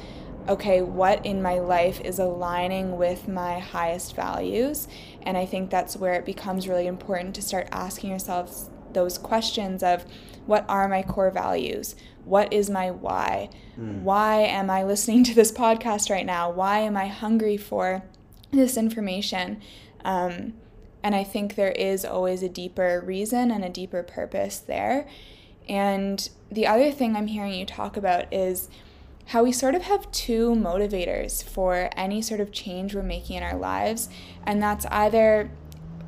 [0.49, 4.89] okay, what in my life is aligning with my highest values?
[5.23, 9.83] And I think that's where it becomes really important to start asking yourselves those questions
[9.83, 10.05] of
[10.47, 11.95] what are my core values?
[12.25, 13.51] What is my why?
[13.79, 14.03] Mm.
[14.03, 16.51] Why am I listening to this podcast right now?
[16.51, 18.03] Why am I hungry for
[18.51, 19.61] this information?
[20.05, 20.55] Um,
[21.03, 25.07] and I think there is always a deeper reason and a deeper purpose there.
[25.69, 28.69] And the other thing I'm hearing you talk about is
[29.29, 33.43] how we sort of have two motivators for any sort of change we're making in
[33.43, 34.09] our lives,
[34.45, 35.51] and that's either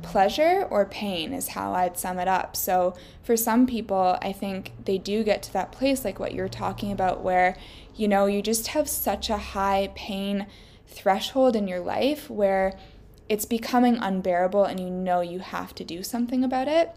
[0.01, 2.55] pleasure or pain, is how I'd sum it up.
[2.55, 6.49] So, for some people, I think they do get to that place, like what you're
[6.49, 7.55] talking about, where
[7.95, 10.47] you know, you just have such a high pain
[10.87, 12.73] threshold in your life where
[13.29, 16.95] it's becoming unbearable and you know you have to do something about it.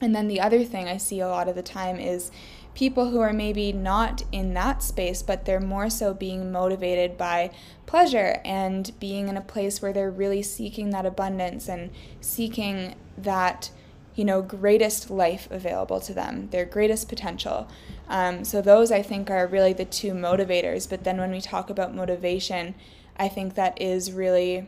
[0.00, 2.30] And then the other thing I see a lot of the time is
[2.74, 7.50] people who are maybe not in that space, but they're more so being motivated by
[7.86, 13.70] pleasure and being in a place where they're really seeking that abundance and seeking that,
[14.16, 17.68] you know, greatest life available to them, their greatest potential.
[18.08, 20.88] Um, so, those I think are really the two motivators.
[20.88, 22.74] But then when we talk about motivation,
[23.16, 24.66] I think that is really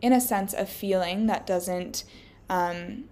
[0.00, 2.04] in a sense a feeling that doesn't
[2.48, 3.04] um,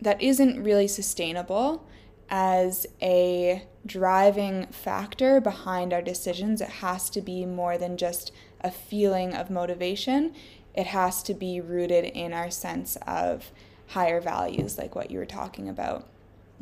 [0.00, 1.86] that isn't really sustainable
[2.30, 6.60] as a driving factor behind our decisions.
[6.60, 10.34] It has to be more than just a feeling of motivation.
[10.74, 13.52] It has to be rooted in our sense of
[13.88, 16.08] higher values, like what you were talking about.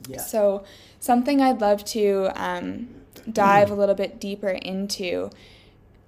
[0.08, 0.18] Yeah.
[0.18, 0.64] So,
[0.98, 2.88] something I'd love to um,
[3.30, 5.30] dive a little bit deeper into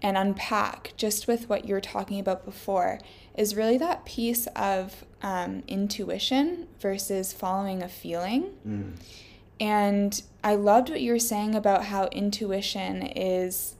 [0.02, 3.00] and unpack just with what you were talking about before
[3.36, 8.52] is really that piece of um, intuition versus following a feeling.
[8.66, 8.96] Mm.
[9.64, 13.76] And I loved what you were saying about how intuition is.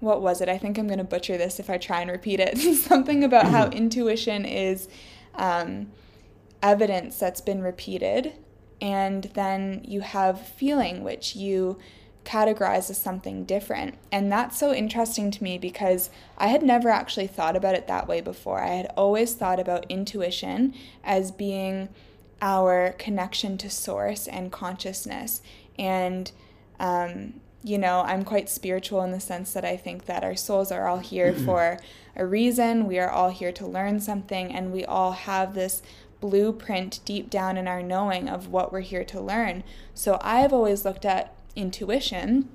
[0.00, 0.50] What was it?
[0.50, 2.58] I think I'm going to butcher this if I try and repeat it.
[2.76, 4.86] Something about how intuition is
[5.34, 5.90] um,
[6.62, 8.34] evidence that's been repeated,
[8.82, 11.78] and then you have feeling, which you
[12.26, 13.94] categorize as something different.
[14.12, 18.06] And that's so interesting to me because I had never actually thought about it that
[18.06, 18.62] way before.
[18.62, 21.88] I had always thought about intuition as being
[22.42, 25.40] our connection to source and consciousness.
[25.78, 26.30] And,
[26.78, 30.70] um, you know, I'm quite spiritual in the sense that I think that our souls
[30.70, 31.78] are all here for
[32.14, 32.86] a reason.
[32.86, 35.82] We are all here to learn something, and we all have this
[36.20, 39.64] blueprint deep down in our knowing of what we're here to learn.
[39.94, 42.48] So I've always looked at intuition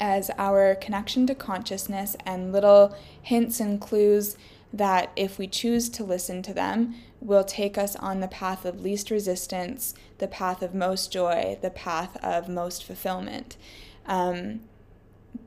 [0.00, 4.36] as our connection to consciousness and little hints and clues
[4.72, 8.80] that, if we choose to listen to them, will take us on the path of
[8.80, 13.56] least resistance, the path of most joy, the path of most fulfillment.
[14.06, 14.60] Um,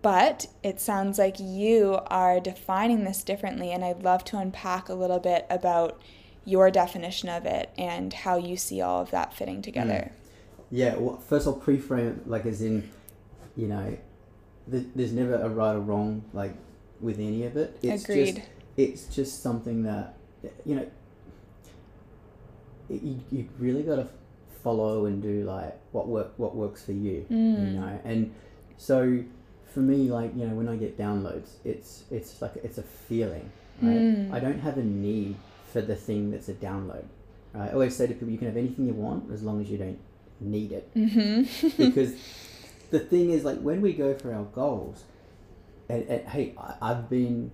[0.02, 4.94] but it sounds like you are defining this differently, and I'd love to unpack a
[4.94, 6.02] little bit about
[6.44, 10.12] your definition of it and how you see all of that fitting together.
[10.12, 10.12] Mm.
[10.72, 12.90] Yeah, well, first I'll pre-frame it like as in,
[13.56, 13.98] you know,
[14.70, 16.56] th- there's never a right or wrong like
[17.00, 17.78] with any of it.
[17.82, 18.36] It's Agreed.
[18.36, 18.48] Just,
[18.78, 20.16] it's just something that
[20.66, 20.90] you know.
[22.92, 24.08] You you really got to
[24.64, 27.74] follow and do like what work what works for you, mm.
[27.74, 28.34] you know, and
[28.78, 29.24] so
[29.74, 33.52] for me, like you know, when I get downloads, it's it's like it's a feeling.
[33.82, 33.98] Right?
[33.98, 34.34] Mm.
[34.34, 35.36] I don't have a need
[35.72, 37.06] for the thing that's a download.
[37.54, 37.70] Right?
[37.70, 39.78] I always say to people, you can have anything you want as long as you
[39.78, 40.00] don't
[40.40, 40.94] need it.
[40.94, 41.84] Mm-hmm.
[41.84, 42.14] because
[42.92, 45.04] the thing is, like when we go for our goals,
[45.90, 47.52] and, and hey, I, have been,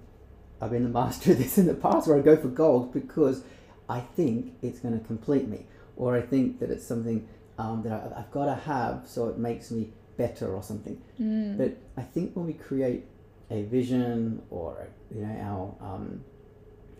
[0.62, 3.44] I've been the master of this in the past, where I go for goals because
[3.90, 5.66] I think it's going to complete me,
[5.96, 7.28] or I think that it's something
[7.58, 11.02] um, that I, have got to have, so it makes me better or something.
[11.20, 11.58] Mm.
[11.58, 13.06] But I think when we create
[13.50, 16.24] a vision or you know our um,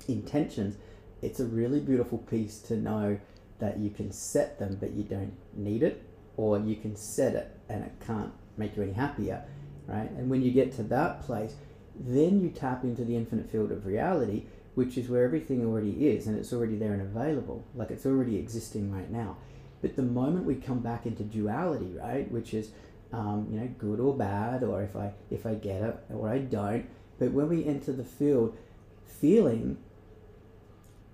[0.08, 0.78] intentions,
[1.22, 3.20] it's a really beautiful piece to know
[3.60, 6.04] that you can set them but you don't need it,
[6.38, 9.44] or you can set it and it can't make you any happier,
[9.88, 10.10] right?
[10.12, 11.56] And when you get to that place,
[12.00, 14.46] then you tap into the infinite field of reality,
[14.78, 18.38] which is where everything already is and it's already there and available, like it's already
[18.38, 19.36] existing right now.
[19.82, 22.70] But the moment we come back into duality, right, which is
[23.12, 26.38] um, you know good or bad, or if I if I get it or I
[26.38, 26.86] don't,
[27.18, 28.56] but when we enter the field,
[29.04, 29.78] feeling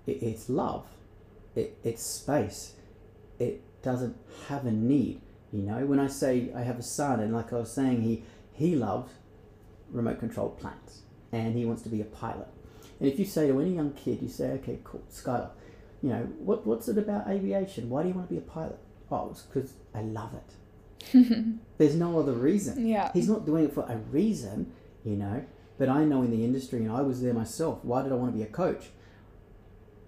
[0.06, 0.84] it, it's love
[1.54, 2.74] it, it's space.
[3.38, 4.16] It doesn't
[4.48, 5.22] have a need.
[5.52, 8.24] You know, when I say I have a son, and like I was saying, he
[8.52, 9.10] he loves
[9.90, 11.02] remote controlled planes,
[11.32, 12.48] and he wants to be a pilot.
[13.04, 15.50] And if you say to any young kid, you say, "Okay, cool, Skylar,
[16.00, 17.90] you know, what what's it about aviation?
[17.90, 18.78] Why do you want to be a pilot?"
[19.10, 21.58] Oh, it's because I love it.
[21.76, 22.86] There's no other reason.
[22.86, 23.10] Yeah.
[23.12, 24.72] He's not doing it for a reason,
[25.04, 25.44] you know.
[25.76, 27.84] But I know in the industry, and I was there myself.
[27.84, 28.86] Why did I want to be a coach?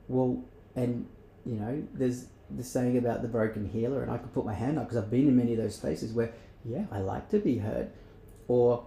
[0.09, 0.43] Well,
[0.75, 1.07] and
[1.45, 4.79] you know, there's the saying about the broken healer, and I could put my hand
[4.79, 6.33] up because I've been in many of those spaces where,
[6.65, 7.91] yeah, I like to be heard,
[8.49, 8.87] or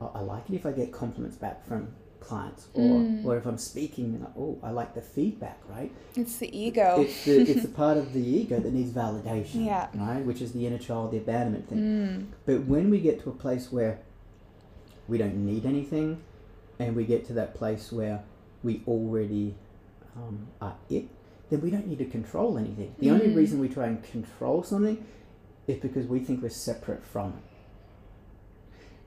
[0.00, 1.88] "Oh, I like it if I get compliments back from
[2.20, 3.24] clients, or Mm.
[3.24, 5.92] or if I'm speaking, oh, I like the feedback, right?
[6.16, 7.00] It's the ego.
[7.02, 9.88] It's the it's the part of the ego that needs validation, Yeah.
[9.94, 10.24] right?
[10.24, 11.78] Which is the inner child, the abandonment thing.
[11.78, 12.26] Mm.
[12.46, 14.00] But when we get to a place where
[15.08, 16.18] we don't need anything,
[16.78, 18.22] and we get to that place where
[18.62, 19.54] we already
[20.16, 21.08] um, are it,
[21.50, 22.94] then we don't need to control anything.
[22.98, 23.36] The only Mm.
[23.36, 25.04] reason we try and control something
[25.66, 27.42] is because we think we're separate from it.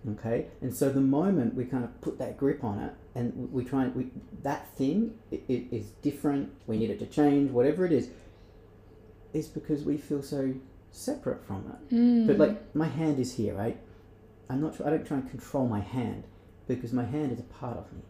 [0.08, 3.66] Okay, and so the moment we kind of put that grip on it, and we-
[3.66, 4.12] try and we
[4.44, 6.52] that thing it, it is different.
[6.68, 8.10] We need it to change, whatever it is,
[9.34, 10.54] is because we feel so
[10.92, 11.94] separate from it.
[11.96, 12.28] Mm.
[12.28, 13.78] But like my hand is here, right?
[14.50, 14.80] I'm not.
[14.82, 16.24] I don't try and control my hand
[16.68, 18.04] because my hand is a part of me.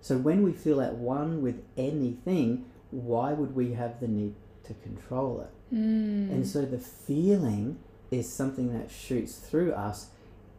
[0.00, 4.34] So when we feel at one with anything, why would we have the need
[4.64, 5.74] to control it?
[5.74, 6.30] Mm.
[6.30, 7.78] And so the feeling
[8.10, 10.10] is something that shoots through us,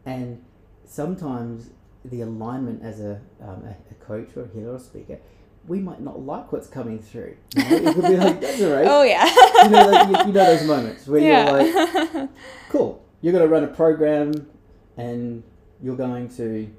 [0.06, 0.42] and
[0.84, 1.70] sometimes
[2.04, 5.18] the alignment as a, um, a, a coach or a healer or speaker,
[5.66, 7.36] we might not like what's coming through.
[7.56, 7.76] You know?
[7.76, 8.86] It could be like, that's all right.
[8.88, 9.26] oh yeah.
[9.64, 11.60] you, know, like, you, you know those moments where yeah.
[11.60, 12.30] you're like,
[12.70, 14.48] cool, you're going to run a program
[14.96, 15.42] and
[15.82, 16.70] you're going to,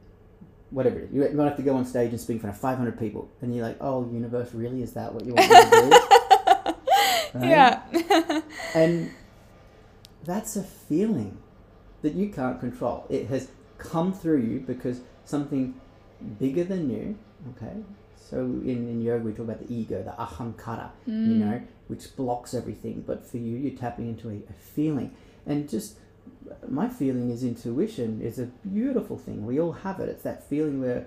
[0.70, 2.56] whatever, it is, you're going to have to go on stage and speak in front
[2.56, 3.30] of 500 people.
[3.42, 4.82] And you're like, oh, universe, really?
[4.82, 6.04] Is that what you want me to do?
[7.34, 7.50] Right?
[7.50, 8.42] Yeah.
[8.74, 9.12] And
[10.24, 11.38] that's a feeling
[12.02, 13.06] that you can't control.
[13.10, 15.74] It has come through you because something
[16.40, 17.18] bigger than you,
[17.56, 17.78] okay?
[18.30, 21.38] So in, in yoga, we talk about the ego, the ahankara, you Mm.
[21.40, 23.04] know, which blocks everything.
[23.06, 25.12] But for you, you're tapping into a, a feeling.
[25.46, 25.96] And just
[26.68, 29.46] my feeling is intuition is a beautiful thing.
[29.46, 30.10] We all have it.
[30.10, 31.06] It's that feeling where,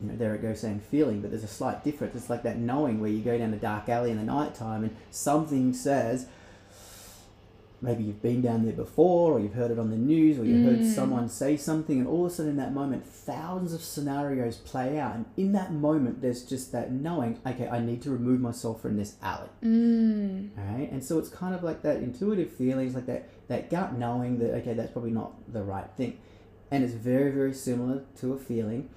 [0.00, 2.14] you know, there it goes saying feeling, but there's a slight difference.
[2.14, 4.84] It's like that knowing where you go down a dark alley in the night time
[4.84, 6.26] and something says,
[7.80, 10.64] maybe you've been down there before or you've heard it on the news or you
[10.64, 10.94] heard Mm.
[10.94, 14.98] someone say something and all of a sudden in that moment thousands of scenarios play
[14.98, 18.82] out and in that moment there's just that knowing okay i need to remove myself
[18.82, 20.50] from this alley Mm.
[20.58, 23.96] all right and so it's kind of like that intuitive feelings like that that gut
[23.96, 26.18] knowing that okay that's probably not the right thing
[26.70, 28.88] and it's very very similar to a feeling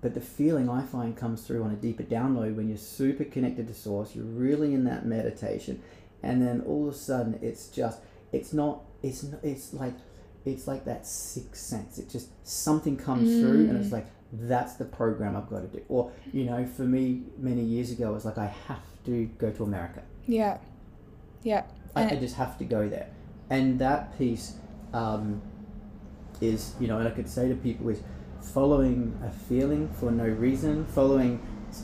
[0.00, 3.66] but the feeling i find comes through on a deeper download when you're super connected
[3.66, 5.82] to source you're really in that meditation
[6.22, 7.98] and then all of a sudden it's just
[8.32, 9.94] it's not it's not, it's like
[10.44, 13.92] it's like that sixth sense it just something comes through and it's Mm.
[13.92, 17.90] like that's the program i've got to do or you know for me many years
[17.90, 20.58] ago it was like i have to go to america Yeah.
[21.42, 21.62] Yeah.
[21.96, 23.08] I, I just have to go there.
[23.48, 24.54] And that piece
[24.92, 25.40] um,
[26.40, 28.02] is, you know, and I could say to people is
[28.42, 31.40] following a feeling for no reason, following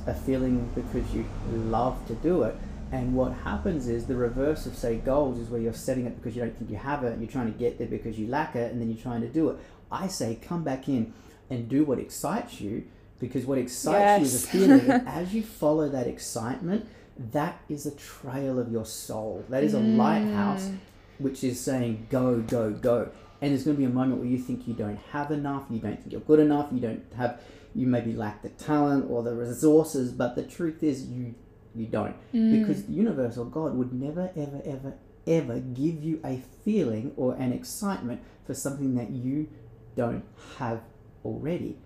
[0.06, 2.54] a feeling because you love to do it.
[2.94, 6.36] And what happens is the reverse of, say, goals is where you're setting it because
[6.36, 8.54] you don't think you have it and you're trying to get there because you lack
[8.54, 9.56] it and then you're trying to do it.
[9.90, 11.12] I say come back in
[11.50, 12.84] and do what excites you
[13.18, 14.90] because what excites you is a feeling.
[14.90, 16.86] and as you follow that excitement,
[17.32, 19.44] that is a trail of your soul.
[19.48, 20.78] That is a lighthouse Mm.
[21.18, 23.08] which is saying go, go, go.
[23.40, 25.80] And there's going to be a moment where you think you don't have enough, you
[25.80, 27.40] don't think you're good enough, you don't have,
[27.74, 31.34] you maybe lack the talent or the resources, but the truth is you
[31.74, 32.58] you don't Mm.
[32.60, 34.94] because the universe or God would never, ever, ever,
[35.26, 39.48] ever give you a feeling or an excitement for something that you
[39.96, 40.24] don't
[40.58, 40.80] have
[41.24, 41.78] already.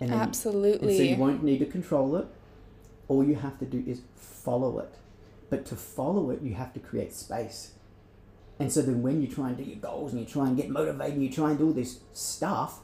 [0.00, 0.18] And then-
[0.74, 2.26] and so you won't need to control it.
[3.08, 4.94] All you have to do is follow it.
[5.50, 7.72] But to follow it, you have to create space.
[8.58, 10.70] And so then when you try and do your goals and you try and get
[10.70, 12.80] motivated and you try and do all this stuff,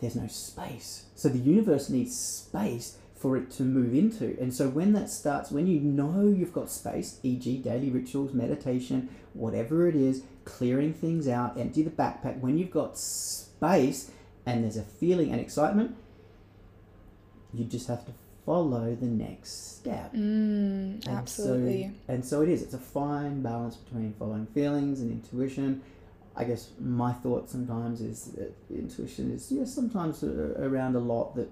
[0.00, 1.06] there's no space.
[1.14, 4.36] So the universe needs space for it to move into.
[4.40, 9.08] And so when that starts, when you know you've got space, e.g., daily rituals, meditation,
[9.32, 14.10] whatever it is, clearing things out, empty the backpack, when you've got space
[14.44, 15.96] and there's a feeling and excitement,
[17.54, 18.12] you just have to
[18.44, 20.12] follow the next step.
[20.12, 21.92] Mm, And absolutely.
[22.06, 22.62] So, and so it is.
[22.62, 25.82] It's a fine balance between following feelings and intuition.
[26.36, 31.48] I guess my thought sometimes is that intuition is yeah sometimes around a lot that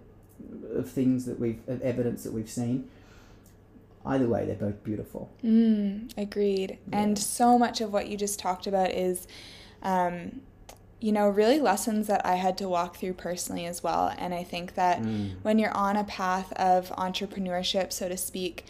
[0.75, 2.89] of things that we've of evidence that we've seen.
[4.07, 5.31] Either way, they're both beautiful.
[5.43, 6.79] Mm, agreed.
[6.91, 6.99] Yeah.
[7.01, 9.27] And so much of what you just talked about is,
[9.83, 10.43] um,
[11.01, 14.13] you know, really lessons that I had to walk through personally as well.
[14.19, 15.37] And I think that Mm.
[15.43, 18.67] when you're on a path of entrepreneurship, so to speak,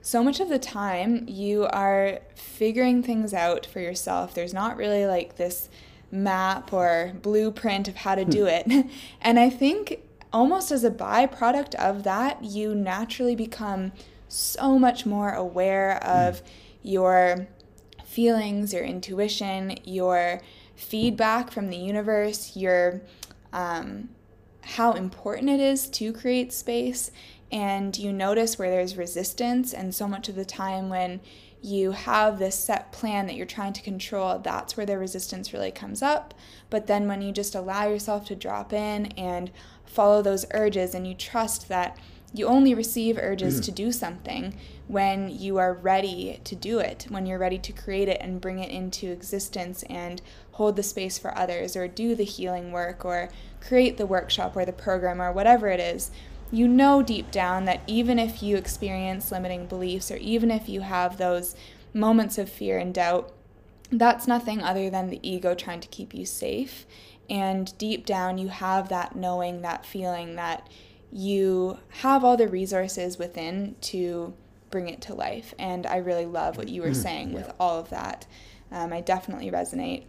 [0.00, 4.32] so much of the time you are figuring things out for yourself.
[4.32, 5.68] There's not really like this
[6.10, 8.66] map or blueprint of how to do it.
[9.20, 10.00] And I think
[10.32, 13.92] almost as a byproduct of that, you naturally become
[14.28, 16.42] so much more aware of
[16.82, 17.48] your
[18.04, 20.40] feelings, your intuition, your
[20.74, 23.02] feedback from the universe, your
[23.52, 24.08] um,
[24.62, 27.10] how important it is to create space,
[27.50, 29.72] and you notice where there's resistance.
[29.72, 31.20] And so much of the time, when
[31.62, 35.72] you have this set plan that you're trying to control, that's where the resistance really
[35.72, 36.34] comes up.
[36.70, 39.50] But then when you just allow yourself to drop in and
[39.88, 41.96] follow those urges and you trust that
[42.32, 43.64] you only receive urges mm.
[43.64, 44.54] to do something
[44.86, 48.58] when you are ready to do it, when you're ready to create it and bring
[48.58, 50.20] it into existence and
[50.52, 53.30] hold the space for others or do the healing work or
[53.60, 56.10] create the workshop or the program or whatever it is
[56.50, 60.80] you know deep down that even if you experience limiting beliefs or even if you
[60.80, 61.54] have those
[61.92, 63.32] moments of fear and doubt,
[63.90, 66.86] that's nothing other than the ego trying to keep you safe.
[67.28, 70.68] And deep down, you have that knowing, that feeling that
[71.10, 74.34] you have all the resources within to
[74.70, 75.54] bring it to life.
[75.58, 77.02] And I really love what you were mm-hmm.
[77.02, 78.26] saying with all of that.
[78.70, 80.04] Um, I definitely resonate.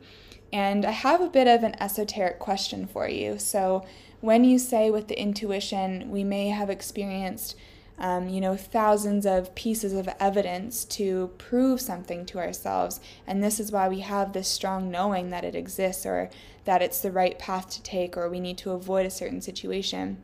[0.51, 3.37] And I have a bit of an esoteric question for you.
[3.37, 3.85] So,
[4.21, 7.55] when you say with the intuition, we may have experienced,
[7.99, 13.59] um, you know, thousands of pieces of evidence to prove something to ourselves, and this
[13.59, 16.29] is why we have this strong knowing that it exists or
[16.65, 20.21] that it's the right path to take or we need to avoid a certain situation.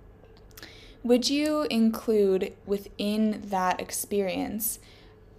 [1.04, 4.80] Would you include within that experience?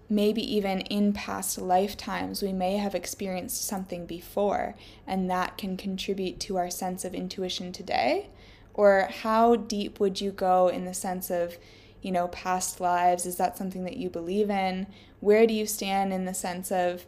[0.08, 4.74] maybe even in past lifetimes, we may have experienced something before,
[5.06, 8.28] and that can contribute to our sense of intuition today?
[8.74, 11.56] Or how deep would you go in the sense of,
[12.06, 13.26] you know, past lives?
[13.26, 14.86] Is that something that you believe in?
[15.20, 17.04] Where do you stand in the sense of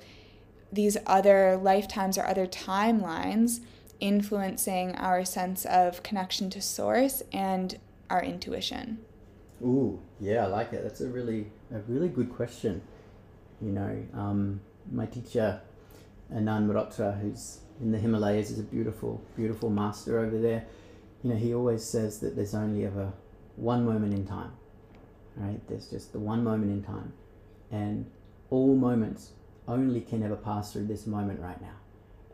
[0.73, 3.61] these other lifetimes or other timelines
[4.01, 7.79] influencing our sense of connection to source and
[8.11, 8.99] our intuition?
[9.63, 10.83] Ooh, yeah, I like it.
[10.83, 12.83] That's a really a really good question.
[13.61, 15.61] You know, um, my teacher
[16.33, 20.67] Anand Mehrotra, who's in the Himalayas, is a beautiful, beautiful master over there
[21.23, 23.13] you know, he always says that there's only ever
[23.57, 24.53] one moment in time,
[25.39, 25.61] right?
[25.69, 27.13] There's just the one moment in time.
[27.71, 28.11] And
[28.51, 29.33] all moments
[29.67, 31.77] only can ever pass through this moment right now.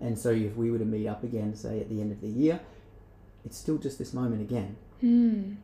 [0.01, 2.29] And so if we were to meet up again, say at the end of the
[2.29, 2.61] year,
[3.45, 4.77] it's still just this moment again.
[5.03, 5.57] Mm.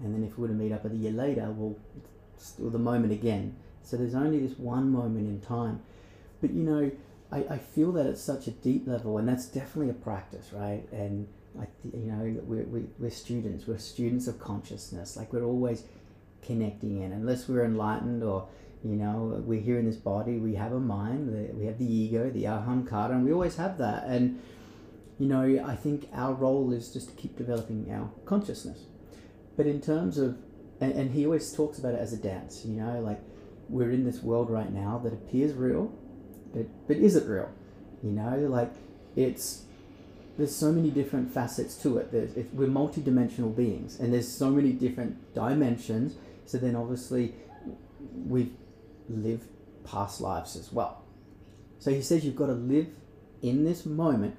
[0.00, 1.76] And then if we were to meet up a year later, well,
[2.34, 3.56] it's still the moment again.
[3.82, 5.80] So there's only this one moment in time.
[6.40, 6.90] But you know,
[7.30, 10.84] I, I feel that at such a deep level, and that's definitely a practice, right?
[10.92, 11.28] And
[11.58, 13.66] I, you know, we're, we, we're students.
[13.66, 15.16] We're students of consciousness.
[15.16, 15.84] Like we're always
[16.42, 17.12] connecting in.
[17.12, 18.48] Unless we're enlightened or,
[18.84, 22.30] you know, we're here in this body, we have a mind, we have the ego,
[22.30, 24.04] the ahamkara, and we always have that.
[24.04, 24.40] And,
[25.18, 28.80] you know, I think our role is just to keep developing our consciousness.
[29.56, 30.38] But in terms of,
[30.80, 33.20] and, and he always talks about it as a dance, you know, like
[33.68, 35.92] we're in this world right now that appears real,
[36.52, 37.50] but, but is it real?
[38.02, 38.72] You know, like
[39.14, 39.64] it's
[40.36, 42.10] there's so many different facets to it.
[42.10, 46.16] There's, we're multi-dimensional beings, and there's so many different dimensions.
[46.46, 47.34] So then, obviously,
[48.26, 48.52] we've
[49.08, 49.46] lived
[49.84, 51.02] past lives as well.
[51.78, 52.86] So he says you've got to live
[53.42, 54.36] in this moment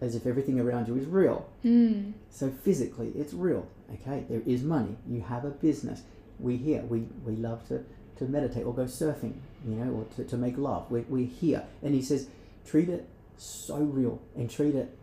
[0.00, 1.48] as if everything around you is real.
[1.64, 2.12] Mm.
[2.30, 3.66] So physically, it's real.
[3.94, 4.96] Okay, there is money.
[5.08, 6.02] You have a business.
[6.38, 6.82] We here.
[6.82, 7.84] We we love to
[8.18, 9.34] to meditate or go surfing.
[9.66, 10.90] You know, or to, to make love.
[10.90, 11.64] We're, we're here.
[11.82, 12.28] And he says,
[12.64, 14.96] treat it so real and treat it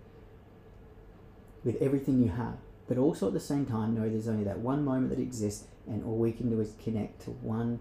[1.66, 2.56] with everything you have.
[2.88, 6.04] But also at the same time, know there's only that one moment that exists, and
[6.04, 7.80] all we can do is connect to one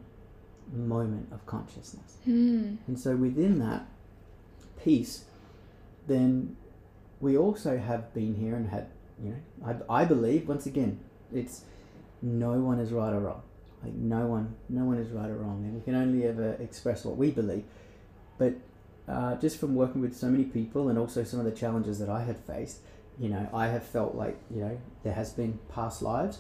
[0.72, 2.16] moment of consciousness.
[2.26, 2.78] Mm.
[2.86, 3.86] And so within that
[4.82, 5.24] peace,
[6.06, 6.56] then
[7.20, 8.88] we also have been here and had,
[9.22, 11.00] you know, I, I believe, once again,
[11.32, 11.64] it's
[12.20, 13.42] no one is right or wrong.
[13.82, 17.04] Like no one, no one is right or wrong, and we can only ever express
[17.04, 17.64] what we believe.
[18.38, 18.54] But
[19.08, 22.08] uh, just from working with so many people and also some of the challenges that
[22.08, 22.78] I had faced,
[23.18, 26.38] you know, I have felt like, you know, there has been past lives.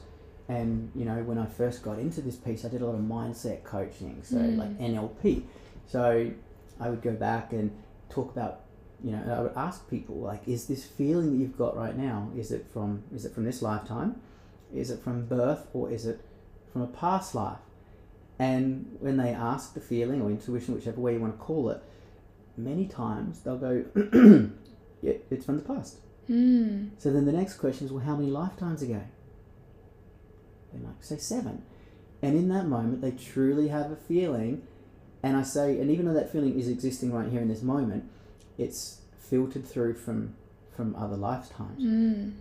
[0.48, 3.00] And, you know, when I first got into this piece, I did a lot of
[3.00, 4.58] mindset coaching, so mm.
[4.58, 5.44] like NLP.
[5.86, 6.30] So
[6.80, 7.70] I would go back and
[8.10, 8.60] talk about,
[9.02, 12.30] you know, I would ask people, like, is this feeling that you've got right now,
[12.36, 14.20] is it from, is it from this lifetime?
[14.74, 16.20] Is it from birth or is it
[16.72, 17.58] from a past life?
[18.38, 21.82] And when they ask the feeling or intuition, whichever way you want to call it,
[22.56, 23.84] many times they'll go,
[25.02, 25.98] yeah, it's from the past.
[26.28, 26.90] Mm.
[26.98, 29.02] So then the next question is, well, how many lifetimes ago?
[30.72, 31.62] They might say seven.
[32.22, 34.62] And in that moment, they truly have a feeling.
[35.22, 38.04] And I say, and even though that feeling is existing right here in this moment,
[38.58, 40.34] it's filtered through from
[40.74, 41.82] from other lifetimes.
[41.82, 42.32] Mm.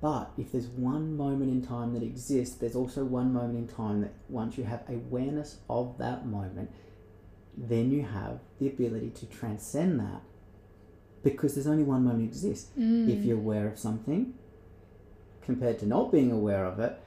[0.00, 4.00] But if there's one moment in time that exists, there's also one moment in time
[4.02, 6.70] that once you have awareness of that moment,
[7.56, 10.22] then you have the ability to transcend that
[11.22, 12.70] because there's only one moment exists.
[12.78, 13.08] Mm.
[13.08, 14.34] If you're aware of something
[15.42, 17.00] compared to not being aware of it,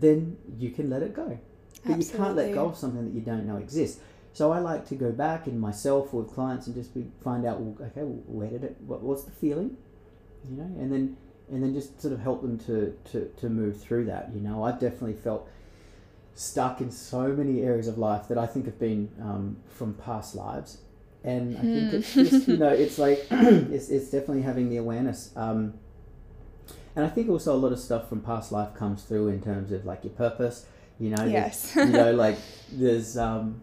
[0.00, 1.38] then you can let it go.
[1.86, 4.00] But you can't let go of something that you don't know exists.
[4.32, 7.44] So I like to go back in myself or with clients and just be, find
[7.46, 8.76] out, well, okay, well, where did it?
[8.86, 9.76] What, what's the feeling?
[10.50, 11.16] You know, and then
[11.50, 14.30] and then just sort of help them to, to, to move through that.
[14.34, 15.48] You know, I've definitely felt
[16.34, 20.34] stuck in so many areas of life that I think have been um, from past
[20.34, 20.78] lives,
[21.24, 21.96] and I think Hmm.
[21.96, 25.30] it's just you know it's like it's, it's definitely having the awareness.
[25.36, 25.74] Um,
[26.96, 29.72] and I think also a lot of stuff from past life comes through in terms
[29.72, 30.66] of like your purpose.
[30.98, 31.72] You know, Yes.
[31.76, 32.38] you know, like
[32.70, 33.62] there's um,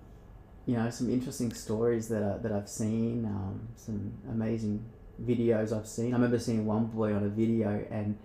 [0.65, 4.84] you know some interesting stories that I, that I've seen, um, some amazing
[5.23, 6.13] videos I've seen.
[6.13, 8.17] I remember seeing one boy on a video, and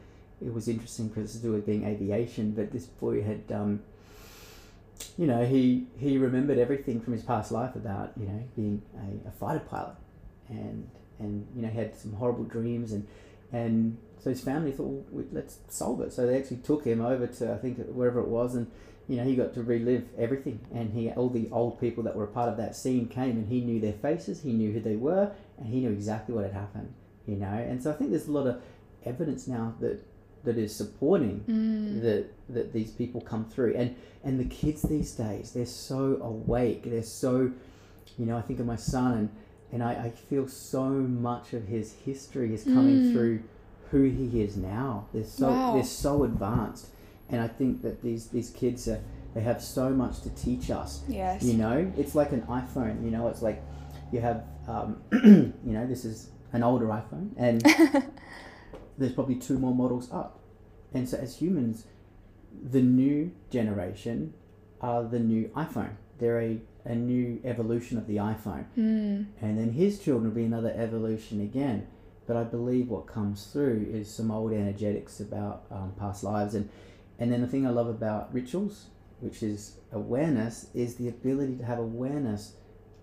[0.45, 2.53] it was interesting because it's to do with being aviation.
[2.53, 3.81] But this boy had, um,
[5.19, 9.29] you know, he he remembered everything from his past life about you know being a,
[9.29, 9.97] a fighter pilot,
[10.49, 10.89] and
[11.19, 13.07] and you know he had some horrible dreams and
[13.55, 16.13] and so his family thought, well, let's solve it.
[16.13, 18.67] So they actually took him over to I think wherever it was, and
[19.09, 20.61] you know he got to relive everything.
[20.75, 23.49] And he all the old people that were a part of that scene came, and
[23.49, 26.55] he knew their faces, he knew who they were, and he knew exactly what had
[26.55, 26.93] happened.
[27.27, 28.61] You know, and so I think there's a lot of
[29.05, 29.99] evidence now that
[30.45, 32.03] that is supporting Mm.
[32.03, 32.25] that
[32.57, 33.95] that these people come through and
[34.25, 37.51] and the kids these days they're so awake they're so
[38.19, 39.29] you know i think of my son and
[39.75, 43.13] and i, I feel so much of his history is coming Mm.
[43.13, 43.43] through
[43.91, 45.73] who he is now they're so Wow.
[45.75, 46.87] they're so advanced
[47.29, 49.01] and i think that these these kids are
[49.35, 51.43] they have so much to teach us Yes.
[51.43, 53.63] you know it's like an iphone you know it's like
[54.13, 57.63] you have um, you know this is an older iphone and
[58.99, 60.39] there's probably two more models up.
[60.93, 61.85] And so, as humans,
[62.71, 64.33] the new generation
[64.81, 65.95] are the new iPhone.
[66.19, 68.67] They're a, a new evolution of the iPhone.
[68.79, 69.27] Mm.
[69.41, 71.87] And then his children will be another evolution again.
[72.27, 76.55] But I believe what comes through is some old energetics about um, past lives.
[76.55, 76.71] And,
[77.19, 78.87] and then the thing I love about rituals,
[79.21, 82.55] which is awareness, is the ability to have awareness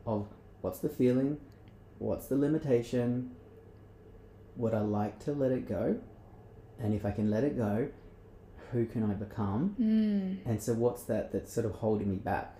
[0.05, 0.27] of
[0.61, 1.37] what's the feeling,
[1.99, 3.31] what's the limitation,
[4.55, 5.99] would I like to let it go?
[6.79, 7.89] And if I can let it go,
[8.71, 9.75] who can I become?
[9.79, 10.49] Mm.
[10.49, 12.57] And so what's that that's sort of holding me back?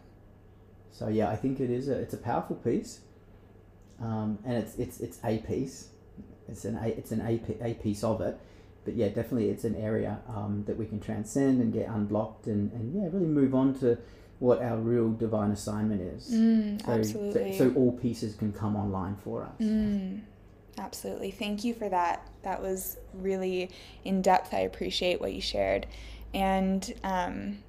[0.91, 3.01] So yeah, I think it is a it's a powerful piece,
[4.01, 5.89] um, and it's it's it's a piece.
[6.47, 8.37] It's an a, it's an a, a piece of it,
[8.83, 12.71] but yeah, definitely it's an area um, that we can transcend and get unblocked and,
[12.73, 13.97] and yeah, really move on to
[14.39, 16.31] what our real divine assignment is.
[16.31, 16.81] Mm.
[16.81, 17.57] So, so, Absolutely.
[17.57, 19.61] so all pieces can come online for us.
[19.61, 20.21] Mm,
[20.79, 21.29] absolutely.
[21.29, 22.27] Thank you for that.
[22.41, 23.69] That was really
[24.03, 24.51] in depth.
[24.53, 25.85] I appreciate what you shared.
[26.33, 27.59] And um,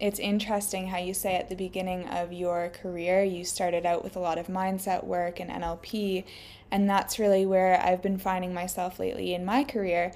[0.00, 4.16] it's interesting how you say at the beginning of your career, you started out with
[4.16, 6.24] a lot of mindset work and NLP.
[6.70, 10.12] And that's really where I've been finding myself lately in my career.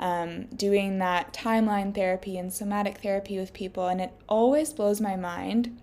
[0.00, 5.16] Um, doing that timeline therapy and somatic therapy with people, and it always blows my
[5.16, 5.76] mind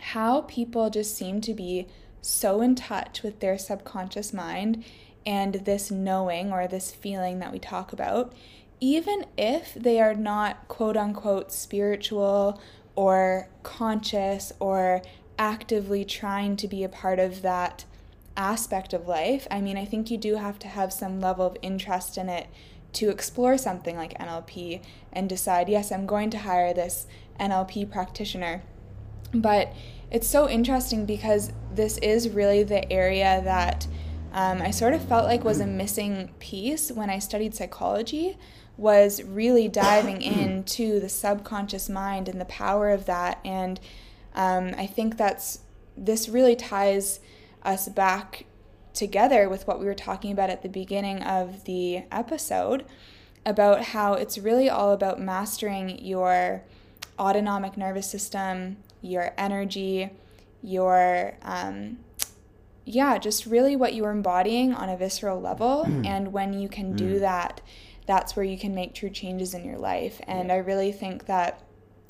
[0.00, 1.86] how people just seem to be
[2.22, 4.84] so in touch with their subconscious mind
[5.26, 8.32] and this knowing or this feeling that we talk about,
[8.80, 12.60] even if they are not quote unquote spiritual
[12.94, 15.02] or conscious or
[15.38, 17.84] actively trying to be a part of that
[18.36, 19.46] aspect of life.
[19.50, 22.48] I mean, I think you do have to have some level of interest in it
[22.94, 24.82] to explore something like NLP
[25.12, 27.06] and decide, yes, I'm going to hire this
[27.40, 28.62] NLP practitioner.
[29.32, 29.72] But
[30.10, 33.86] it's so interesting because this is really the area that
[34.32, 38.38] um, I sort of felt like was a missing piece when I studied psychology
[38.76, 43.38] was really diving into the subconscious mind and the power of that.
[43.44, 43.80] And
[44.34, 45.60] um, I think that's
[45.96, 47.20] this really ties
[47.62, 48.46] us back
[48.94, 52.84] together with what we were talking about at the beginning of the episode
[53.44, 56.62] about how it's really all about mastering your
[57.18, 60.10] autonomic nervous system, your energy,
[60.62, 61.98] your um,
[62.84, 65.84] yeah, just really what you're embodying on a visceral level.
[66.06, 67.60] and when you can do that,
[68.06, 70.20] that's where you can make true changes in your life.
[70.26, 71.62] And I really think that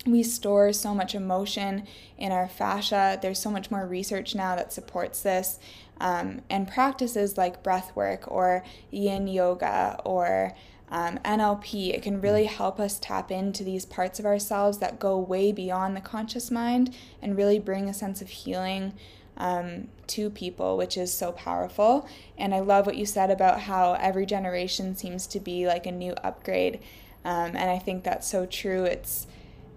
[0.07, 1.87] we store so much emotion
[2.19, 3.19] in our fascia.
[3.21, 5.59] There's so much more research now that supports this.
[6.01, 10.55] Um, and practices like breath work or yin yoga or
[10.89, 15.17] um, NLP, it can really help us tap into these parts of ourselves that go
[15.19, 18.93] way beyond the conscious mind and really bring a sense of healing
[19.37, 22.07] um, to people, which is so powerful.
[22.39, 25.93] And I love what you said about how every generation seems to be like a
[25.93, 26.81] new upgrade.
[27.25, 28.85] Um, and I think that's so true.
[28.85, 29.27] It's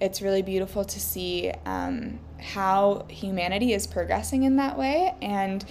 [0.02, 5.16] it's really beautiful to see um, how humanity is progressing in that way.
[5.22, 5.64] And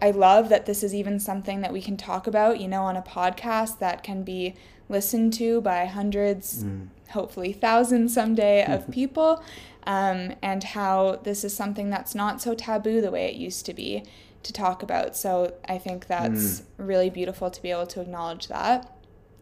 [0.00, 2.96] I love that this is even something that we can talk about, you know, on
[2.96, 4.54] a podcast that can be
[4.88, 6.88] listened to by hundreds, mm.
[7.10, 9.42] hopefully thousands someday of people.
[9.84, 13.74] Um, and how this is something that's not so taboo the way it used to
[13.74, 14.04] be
[14.42, 15.16] to talk about.
[15.16, 16.64] So I think that's mm.
[16.76, 18.96] really beautiful to be able to acknowledge that.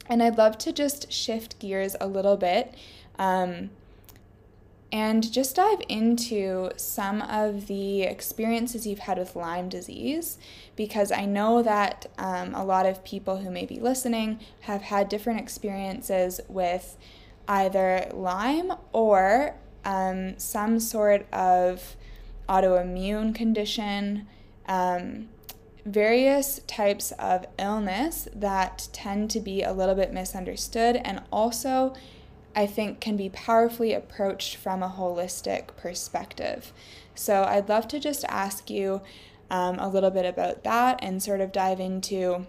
[0.06, 2.74] And I'd love to just shift gears a little bit
[3.18, 3.70] um,
[4.92, 10.36] and just dive into some of the experiences you've had with Lyme disease
[10.74, 15.08] because I know that um, a lot of people who may be listening have had
[15.08, 16.96] different experiences with
[17.46, 19.54] either Lyme or
[19.84, 21.96] um, some sort of
[22.48, 24.26] autoimmune condition
[24.66, 25.28] um,
[25.84, 31.94] various types of illness that tend to be a little bit misunderstood and also
[32.54, 36.72] I think can be powerfully approached from a holistic perspective.
[37.14, 39.02] So I'd love to just ask you
[39.50, 42.46] um, a little bit about that and sort of dive into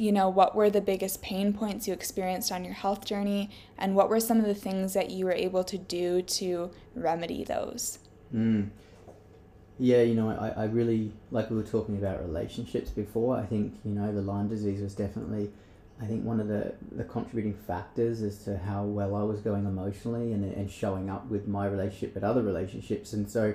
[0.00, 3.94] you know what were the biggest pain points you experienced on your health journey and
[3.94, 7.98] what were some of the things that you were able to do to remedy those
[8.34, 8.68] mm.
[9.82, 13.80] Yeah, you know, I, I really, like we were talking about relationships before, I think,
[13.82, 15.50] you know, the Lyme disease was definitely,
[16.02, 19.64] I think, one of the, the contributing factors as to how well I was going
[19.64, 23.14] emotionally and, and showing up with my relationship but other relationships.
[23.14, 23.54] And so,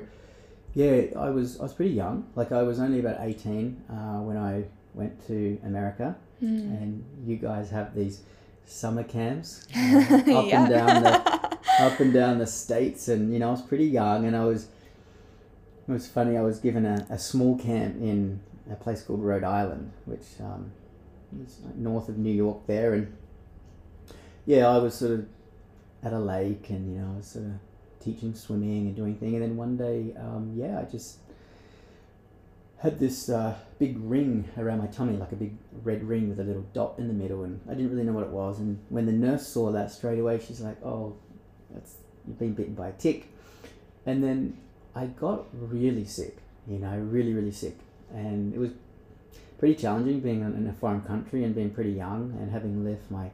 [0.73, 2.25] yeah, I was, I was pretty young.
[2.33, 4.63] Like, I was only about 18 uh, when I
[4.95, 6.15] went to America.
[6.43, 6.81] Mm.
[6.81, 8.21] And you guys have these
[8.65, 10.61] summer camps uh, up yeah.
[10.61, 14.25] and down the up and down the states and you know I was pretty young
[14.25, 14.69] and I was
[15.87, 16.35] it was funny.
[16.35, 18.39] I was given a, a small camp in
[18.71, 20.71] a place called Rhode Island, which um,
[21.43, 23.15] is north of New York there, and
[24.45, 25.27] yeah, I was sort of
[26.03, 27.51] at a lake, and you know, I was sort of
[27.99, 31.19] teaching swimming and doing things, and then one day, um, yeah, I just
[32.86, 36.43] had this uh, big ring around my tummy, like a big red ring with a
[36.43, 38.59] little dot in the middle, and I didn't really know what it was.
[38.59, 41.15] And when the nurse saw that straight away, she's like, "Oh,
[41.71, 41.95] that's
[42.27, 43.27] you've been bitten by a tick,"
[44.05, 44.57] and then
[44.93, 47.77] I got really sick, you know, really, really sick.
[48.13, 48.71] And it was
[49.57, 53.31] pretty challenging being in a foreign country and being pretty young and having left my,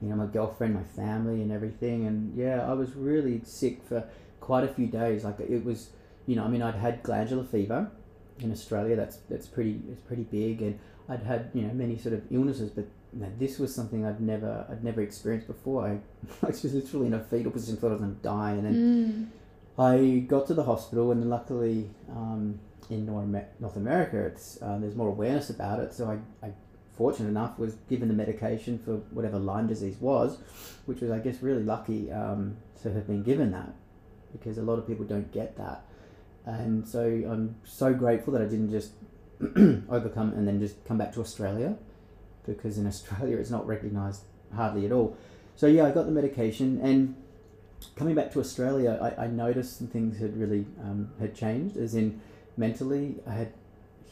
[0.00, 2.06] you know, my girlfriend, my family, and everything.
[2.06, 4.04] And yeah, I was really sick for
[4.38, 5.24] quite a few days.
[5.24, 5.90] Like it was,
[6.26, 7.90] you know, I mean, I'd had glandular fever
[8.40, 8.96] in Australia.
[8.96, 10.78] That's that's pretty it's pretty big, and
[11.08, 14.20] I'd had you know many sort of illnesses, but you know, this was something I'd
[14.20, 15.86] never I'd never experienced before.
[15.86, 15.90] I,
[16.46, 18.74] I was literally in a fetal position, thought I was going to die, and then.
[18.74, 19.38] Mm
[19.78, 22.60] I got to the hospital, and luckily um,
[22.90, 25.94] in North America, it's uh, there's more awareness about it.
[25.94, 26.52] So I, I,
[26.96, 30.38] fortunate enough, was given the medication for whatever Lyme disease was,
[30.84, 33.72] which was I guess really lucky um, to have been given that,
[34.32, 35.84] because a lot of people don't get that,
[36.44, 38.92] and so I'm so grateful that I didn't just
[39.88, 41.76] overcome and then just come back to Australia,
[42.46, 44.22] because in Australia it's not recognised
[44.54, 45.16] hardly at all.
[45.56, 47.14] So yeah, I got the medication and
[47.96, 51.76] coming back to Australia, I, I noticed some things had really um, had changed.
[51.76, 52.20] As in,
[52.56, 53.52] mentally, I had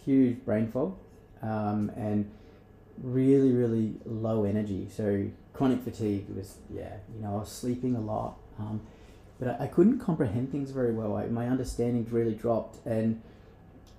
[0.05, 0.97] huge brain fog,
[1.43, 2.31] um, and
[3.03, 4.89] really, really low energy.
[4.91, 8.81] So chronic fatigue was yeah, you know, I was sleeping a lot, um,
[9.41, 11.17] but I, I, couldn't comprehend things very well.
[11.17, 13.21] I, my understanding really dropped, and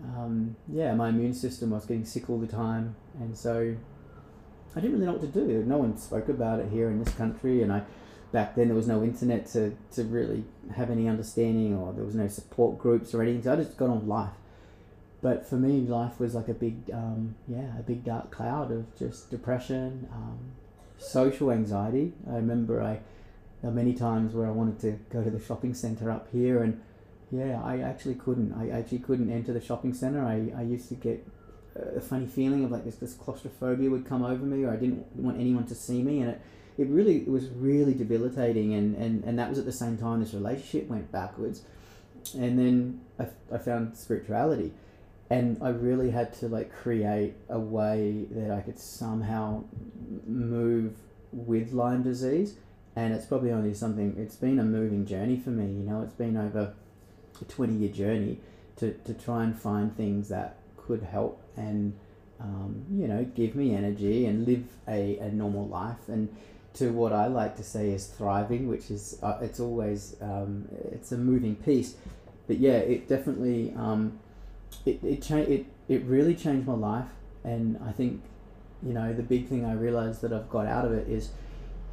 [0.03, 3.75] um, yeah, my immune system I was getting sick all the time, and so
[4.75, 5.63] I didn't really know what to do.
[5.65, 7.81] No one spoke about it here in this country, and I
[8.31, 12.15] back then there was no internet to, to really have any understanding or there was
[12.15, 13.43] no support groups or anything.
[13.43, 14.31] So i just got on life.
[15.21, 18.97] But for me life was like a big um, yeah a big dark cloud of
[18.97, 20.39] just depression um,
[20.97, 22.13] social anxiety.
[22.29, 22.99] I remember i
[23.61, 26.63] there were many times where i wanted to go to the shopping center up here
[26.63, 26.81] and
[27.31, 28.53] yeah i actually couldn't.
[28.53, 30.25] I actually couldn't enter the shopping center.
[30.25, 31.25] I, I used to get
[31.75, 35.05] a funny feeling of like this, this claustrophobia would come over me or i didn't
[35.15, 36.41] want anyone to see me and it
[36.77, 40.19] it really it was really debilitating and, and, and that was at the same time
[40.19, 41.63] this relationship went backwards
[42.37, 44.73] and then I, I found spirituality
[45.29, 49.63] and I really had to like create a way that I could somehow
[50.25, 50.95] move
[51.31, 52.55] with Lyme disease
[52.95, 56.13] and it's probably only something it's been a moving journey for me you know it's
[56.13, 56.73] been over
[57.41, 58.37] a 20 year journey
[58.75, 61.93] to, to try and find things that could help and
[62.41, 66.07] um, you know give me energy and live a, a normal life.
[66.07, 66.35] And
[66.75, 71.11] to what I like to say is thriving, which is uh, it's always um, it's
[71.11, 71.95] a moving piece,
[72.47, 74.19] but yeah, it definitely um,
[74.85, 77.09] it it, cha- it it really changed my life,
[77.43, 78.21] and I think
[78.81, 81.29] you know the big thing I realized that I've got out of it is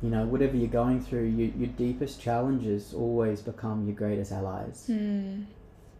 [0.03, 4.87] you know, whatever you're going through, you, your deepest challenges always become your greatest allies.
[4.89, 5.47] Mm.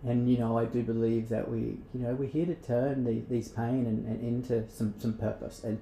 [0.05, 3.23] And you know, I do believe that we, you know, we're here to turn the,
[3.29, 5.65] these pain and, and into some, some purpose.
[5.65, 5.81] And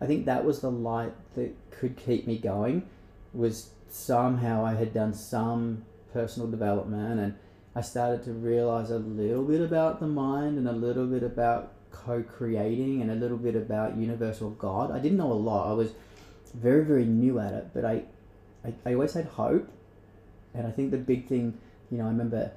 [0.00, 2.88] I think that was the light that could keep me going.
[3.32, 7.34] Was somehow I had done some personal development, and
[7.74, 11.72] I started to realize a little bit about the mind and a little bit about
[11.90, 14.90] co-creating and a little bit about universal God.
[14.90, 15.70] I didn't know a lot.
[15.70, 15.92] I was
[16.54, 18.02] very very new at it, but I,
[18.64, 19.68] I, I always had hope,
[20.54, 21.58] and I think the big thing,
[21.90, 22.52] you know, I remember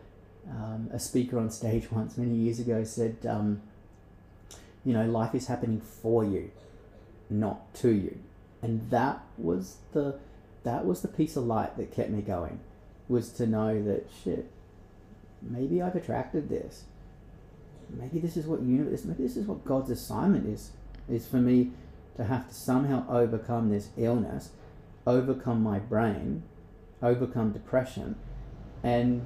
[0.50, 3.62] um, a speaker on stage once many years ago said, um,
[4.86, 6.52] you know, life is happening for you,
[7.30, 8.20] not to you,
[8.62, 10.20] and that was the
[10.64, 12.60] that was the piece of light that kept me going,
[13.08, 14.52] was to know that shit,
[15.42, 16.84] maybe I've attracted this.
[17.90, 19.06] Maybe this is what universe.
[19.06, 20.72] Maybe this is what God's assignment is.
[21.10, 21.72] Is for me
[22.18, 24.50] to have to somehow overcome this illness,
[25.06, 26.44] overcome my brain,
[27.02, 28.16] overcome depression,
[28.84, 29.26] and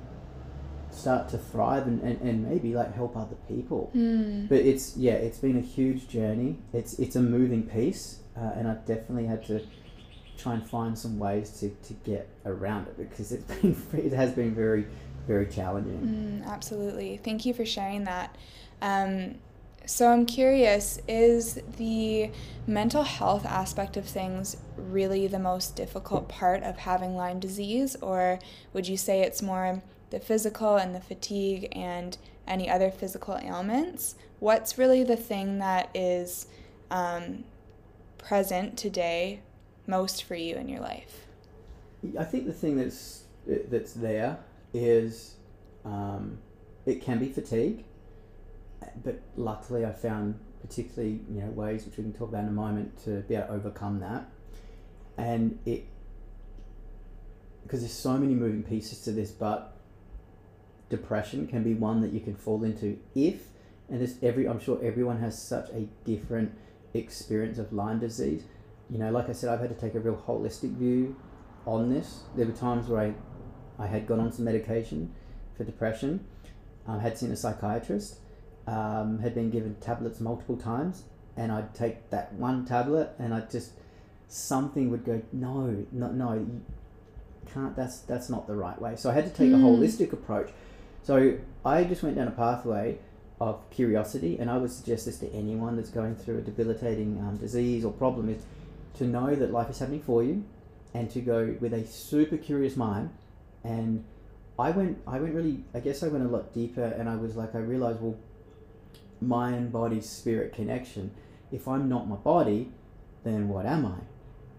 [0.91, 3.91] start to thrive and, and, and maybe like help other people.
[3.95, 4.49] Mm.
[4.49, 6.59] But it's yeah, it's been a huge journey.
[6.73, 9.65] It's it's a moving piece, uh, and I've definitely had to
[10.37, 14.31] try and find some ways to, to get around it because it's been it has
[14.33, 14.85] been very
[15.27, 16.41] very challenging.
[16.43, 17.17] Mm, absolutely.
[17.17, 18.35] Thank you for sharing that.
[18.81, 19.35] Um,
[19.86, 22.32] so I'm curious, is the
[22.67, 28.39] mental health aspect of things really the most difficult part of having Lyme disease, or
[28.73, 32.17] would you say it's more the physical and the fatigue and
[32.47, 34.15] any other physical ailments?
[34.39, 36.47] What's really the thing that is
[36.89, 37.43] um,
[38.17, 39.41] present today
[39.88, 41.27] most for you in your life?
[42.19, 44.38] I think the thing that's that's there
[44.73, 45.36] is
[45.86, 46.38] um,
[46.86, 47.84] it can be fatigue,
[49.03, 52.53] but luckily I found particularly you know ways which we can talk about in a
[52.53, 54.25] moment to be able to overcome that,
[55.17, 55.86] and it
[57.63, 59.77] because there's so many moving pieces to this, but
[60.89, 63.47] depression can be one that you can fall into if
[63.89, 66.53] and this every I'm sure everyone has such a different
[66.93, 68.43] experience of Lyme disease.
[68.89, 71.15] You know, like I said, I've had to take a real holistic view
[71.65, 72.21] on this.
[72.36, 73.13] There were times where I
[73.82, 75.13] I had gone on some medication
[75.57, 76.25] for depression,
[76.88, 78.17] I had seen a psychiatrist,
[78.68, 81.03] um, had been given tablets multiple times,
[81.38, 83.72] and I'd take that one tablet and I just
[84.28, 86.62] something would go no, no, no, you
[87.53, 87.76] can't.
[87.76, 88.95] That's that's not the right way.
[88.95, 89.55] So I had to take Mm.
[89.55, 90.51] a holistic approach.
[91.03, 92.97] So I just went down a pathway
[93.39, 97.38] of curiosity, and I would suggest this to anyone that's going through a debilitating um,
[97.38, 98.43] disease or problem is
[98.97, 100.43] to know that life is happening for you,
[100.93, 103.09] and to go with a super curious mind
[103.64, 104.03] and
[104.59, 107.36] I went I went really I guess I went a lot deeper and I was
[107.36, 108.16] like I realized well
[109.22, 111.11] mind body spirit connection
[111.51, 112.72] if I'm not my body
[113.24, 113.99] then what am I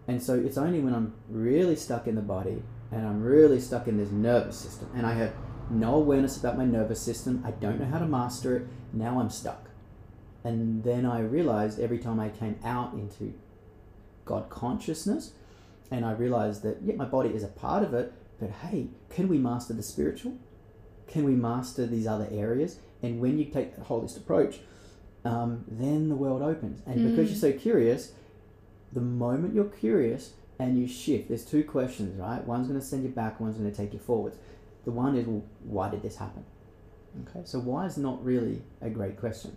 [0.08, 3.88] and so it's only when I'm really stuck in the body and I'm really stuck
[3.88, 5.32] in this nervous system and I have
[5.70, 9.30] no awareness about my nervous system I don't know how to master it now I'm
[9.30, 9.70] stuck
[10.44, 13.34] and then I realized every time I came out into
[14.24, 15.32] God consciousness
[15.90, 19.28] and I realized that yeah my body is a part of it but hey, can
[19.28, 20.36] we master the spiritual?
[21.06, 22.80] Can we master these other areas?
[23.02, 24.60] And when you take that holistic approach,
[25.24, 26.80] um, then the world opens.
[26.86, 27.30] And because Mm.
[27.42, 28.12] you're so curious,
[28.92, 32.46] the moment you're curious and you shift, there's two questions, right?
[32.46, 34.36] One's going to send you back, one's going to take you forwards.
[34.84, 36.44] The one is, well, why did this happen?
[37.28, 39.56] Okay, so why is not really a great question.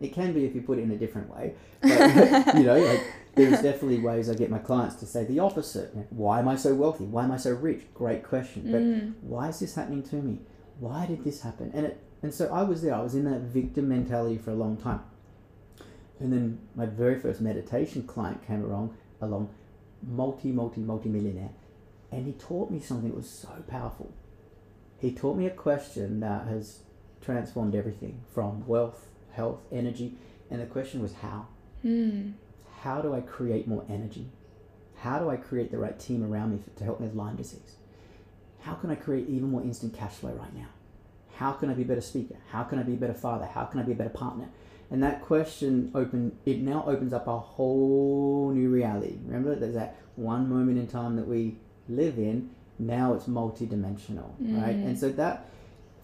[0.00, 1.54] It can be if you put it in a different way.
[1.82, 3.00] But, you know, like
[3.34, 5.94] there's definitely ways I get my clients to say the opposite.
[6.10, 7.04] Why am I so wealthy?
[7.04, 7.82] Why am I so rich?
[7.94, 8.68] Great question.
[8.70, 9.14] But Mm.
[9.22, 10.40] why is this happening to me?
[10.78, 11.70] Why did this happen?
[11.74, 12.94] And it and so I was there.
[12.94, 15.00] I was in that victim mentality for a long time.
[16.18, 19.48] And then my very first meditation client came along, along,
[20.06, 21.50] multi, multi, multi millionaire,
[22.12, 24.12] and he taught me something that was so powerful.
[24.98, 26.80] He taught me a question that has
[27.22, 30.14] transformed everything from wealth, health, energy,
[30.50, 31.46] and the question was how.
[31.84, 32.34] Mm.
[32.82, 34.26] How do I create more energy?
[34.96, 37.36] How do I create the right team around me for, to help me with Lyme
[37.36, 37.76] disease?
[38.60, 40.66] How can I create even more instant cash flow right now?
[41.40, 42.36] How can I be a better speaker?
[42.50, 43.46] How can I be a better father?
[43.46, 44.50] How can I be a better partner?
[44.90, 49.16] And that question open it now opens up a whole new reality.
[49.24, 51.56] Remember, there's that one moment in time that we
[51.88, 52.50] live in.
[52.78, 54.76] Now it's multidimensional, right?
[54.76, 54.86] Mm.
[54.88, 55.48] And so that,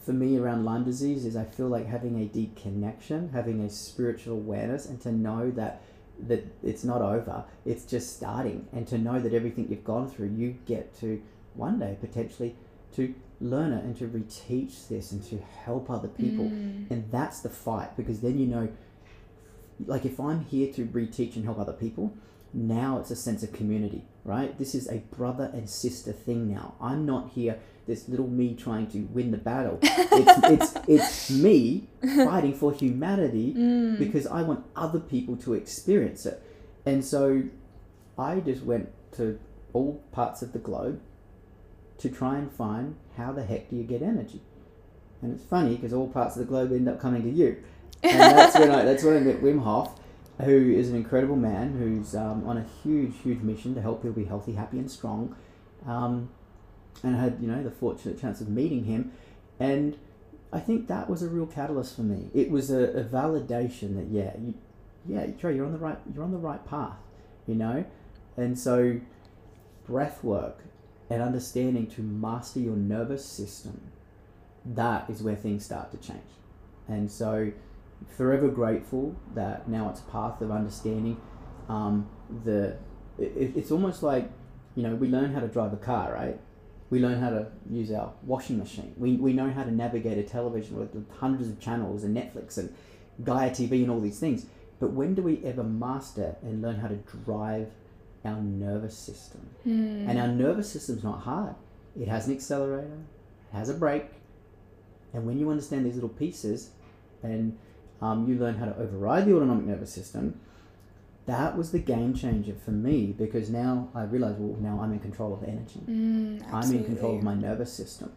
[0.03, 3.69] for me, around Lyme disease is I feel like having a deep connection, having a
[3.69, 5.83] spiritual awareness, and to know that
[6.29, 7.45] that it's not over.
[7.67, 11.21] It's just starting, and to know that everything you've gone through, you get to
[11.53, 12.57] one day potentially
[12.95, 16.47] to learn it and to reteach this and to help other people.
[16.47, 16.91] Mm.
[16.91, 18.69] And that's the fight because then you know,
[19.85, 22.15] like if I'm here to reteach and help other people,
[22.55, 24.57] now it's a sense of community, right?
[24.59, 26.75] This is a brother and sister thing now.
[26.81, 29.79] I'm not here, this little me trying to win the battle.
[30.19, 33.99] It's, it's, it's me fighting for humanity Mm.
[33.99, 36.43] because I want other people to experience it.
[36.87, 37.43] And so
[38.19, 39.39] I just went to
[39.75, 41.01] all parts of the globe
[41.99, 44.41] to try and find how the heck do you get energy.
[45.23, 47.63] And it's funny because all parts of the globe end up coming to you.
[48.03, 49.99] And that's when I that's when I met Wim Hof,
[50.43, 54.23] who is an incredible man who's um, on a huge, huge mission to help people
[54.23, 55.35] be healthy, happy, and strong.
[55.87, 56.31] Um,
[57.03, 59.13] and I had you know the fortunate chance of meeting him,
[59.59, 59.97] and
[60.53, 62.29] I think that was a real catalyst for me.
[62.35, 64.55] It was a, a validation that yeah, you,
[65.07, 66.99] yeah, Trey, you're on the right, you're on the right path,
[67.47, 67.85] you know,
[68.37, 69.01] and so
[69.87, 70.61] breath work
[71.09, 73.93] and understanding to master your nervous system,
[74.65, 76.21] that is where things start to change,
[76.89, 77.53] and so
[78.17, 81.17] forever grateful that now it's a path of understanding
[81.69, 82.09] um,
[82.45, 82.77] the
[83.19, 84.31] it, it's almost like
[84.75, 86.39] you know we learn how to drive a car right?
[86.89, 88.95] We learn how to use our washing machine.
[88.97, 92.73] We, we know how to navigate a television with hundreds of channels and netflix and
[93.25, 94.47] gaia tv and all these things.
[94.79, 97.73] But when do we ever master and learn how to drive
[98.27, 100.09] our nervous system Mm.
[100.09, 101.55] and our nervous system's not hard
[101.99, 102.99] it has an accelerator
[103.53, 104.11] it has a brake
[105.15, 106.71] and when you understand these little pieces
[107.23, 107.57] and
[108.03, 110.39] um, you learn how to override the autonomic nervous system,
[111.25, 114.99] that was the game changer for me because now I realize, well, now I'm in
[115.01, 115.81] control of energy.
[115.89, 118.13] Mm, I'm in control of my nervous system,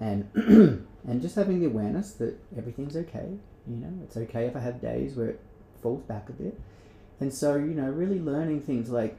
[0.00, 0.28] and
[1.06, 3.28] and just having the awareness that everything's okay.
[3.68, 5.40] You know, it's okay if I have days where it
[5.80, 6.58] falls back a bit,
[7.20, 9.16] and so you know, really learning things like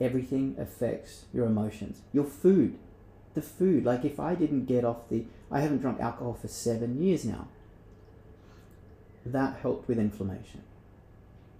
[0.00, 2.78] everything affects your emotions, your food,
[3.34, 3.84] the food.
[3.84, 7.48] Like if I didn't get off the, I haven't drunk alcohol for seven years now.
[9.26, 10.62] That helped with inflammation.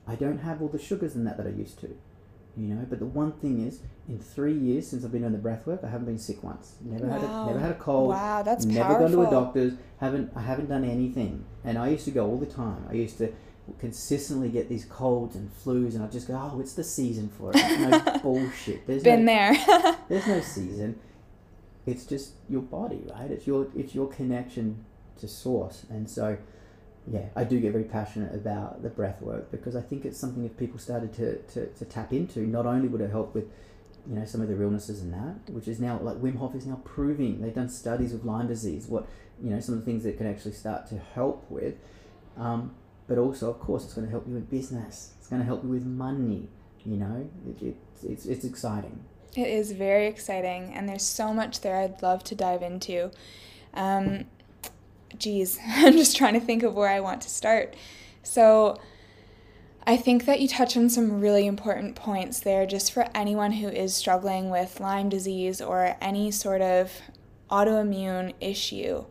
[0.07, 1.97] I don't have all the sugars in that that I used to,
[2.57, 2.85] you know.
[2.89, 5.81] But the one thing is, in three years since I've been doing the breath work,
[5.83, 6.75] I haven't been sick once.
[6.83, 8.11] Never had a, never had a cold.
[8.11, 9.09] Wow, that's never powerful.
[9.09, 9.73] gone to a doctor's.
[9.99, 11.47] Haven't I haven't done anything.
[11.65, 12.85] And I used to go all the time.
[12.91, 13.33] I used to
[13.79, 17.53] consistently get these colds and flus, and I'd just go, "Oh, it's the season for
[17.55, 18.87] it." No bullshit.
[18.87, 19.99] There's Been no, there.
[20.09, 20.99] there's no season.
[21.87, 23.31] It's just your body, right?
[23.31, 24.85] It's your it's your connection
[25.19, 26.39] to source, and so
[27.11, 30.45] yeah, I do get very passionate about the breath work because I think it's something
[30.45, 33.45] if people started to, to, to tap into, not only would it help with
[34.09, 36.67] you know some of the illnesses and that, which is now like Wim Hof is
[36.67, 39.07] now proving they've done studies with Lyme disease, what
[39.43, 41.75] you know some of the things that can actually start to help with,
[42.39, 42.75] um,
[43.07, 45.13] but also of course it's going to help you in business.
[45.19, 46.49] It's going to help you with money.
[46.85, 49.05] You know, it, it, it's it's exciting.
[49.37, 53.11] It is very exciting, and there's so much there I'd love to dive into.
[53.73, 54.27] Um,
[55.19, 57.75] geez, I'm just trying to think of where I want to start.
[58.23, 58.79] So,
[59.87, 63.69] I think that you touch on some really important points there just for anyone who
[63.69, 66.93] is struggling with Lyme disease or any sort of
[67.51, 69.05] autoimmune issue.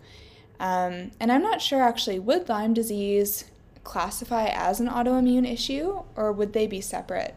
[0.60, 3.46] Um, and I'm not sure actually, would Lyme disease
[3.84, 7.36] classify as an autoimmune issue or would they be separate?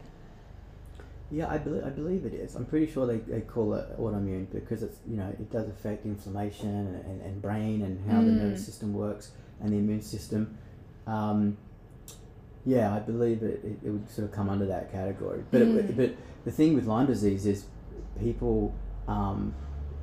[1.30, 2.54] Yeah, I believe I believe it is.
[2.54, 6.06] I'm pretty sure they, they call it autoimmune because it's you know it does affect
[6.06, 8.36] inflammation and, and, and brain and how the Mm.
[8.38, 10.56] nervous system works and the immune system.
[11.06, 11.56] Um,
[12.64, 15.42] yeah, I believe it, it, it would sort of come under that category.
[15.50, 15.76] But Mm.
[15.78, 17.64] it, but the thing with Lyme disease is
[18.20, 18.72] people
[19.08, 19.52] um,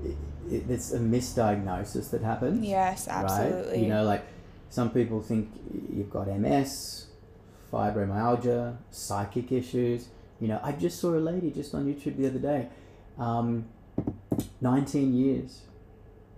[0.03, 0.17] it,
[0.49, 2.65] it, it's a misdiagnosis that happens.
[2.65, 3.23] Yes, Right?
[3.23, 3.83] absolutely.
[3.83, 4.25] You know, like
[4.73, 5.49] some people think
[5.95, 7.05] you've got MS,
[7.71, 10.07] fibromyalgia, psychic issues.
[10.41, 12.69] You know, I just saw a lady just on YouTube the other day,
[13.19, 13.65] um,
[14.61, 15.61] 19 years,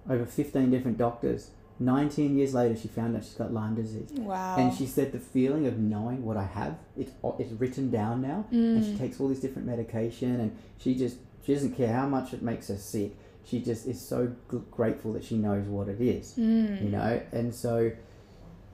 [0.09, 1.51] over 15 different doctors.
[1.79, 4.09] 19 years later, she found out she's got Lyme disease.
[4.17, 4.57] wow.
[4.57, 8.45] And she said the feeling of knowing what I have, it's, it's written down now.
[8.51, 8.97] And she Mm.
[8.97, 12.67] takes all this different medication and she just, she doesn't care how much it makes
[12.67, 13.11] her sick.
[13.45, 14.33] She just is so
[14.71, 16.83] grateful that she knows what it is Mm.
[16.83, 17.91] you know and so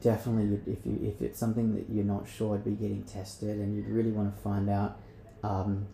[0.02, 3.76] definitely if you if it's something that you're not sure i'd be getting tested and
[3.76, 4.98] you'd really want to find out
[5.44, 5.88] um,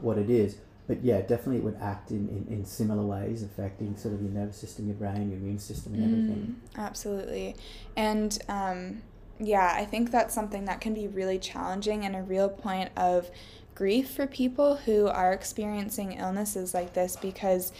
[0.00, 3.96] what it is but yeah definitely it would act in, in, in similar ways affecting
[3.96, 7.56] sort of your nervous system your brain your immune system and everything Mm, absolutely.
[7.96, 9.02] And um,
[9.38, 13.30] yeah, I think that's something that can be really challenging and a real point of
[13.74, 17.72] grief for people who are experiencing illnesses like this because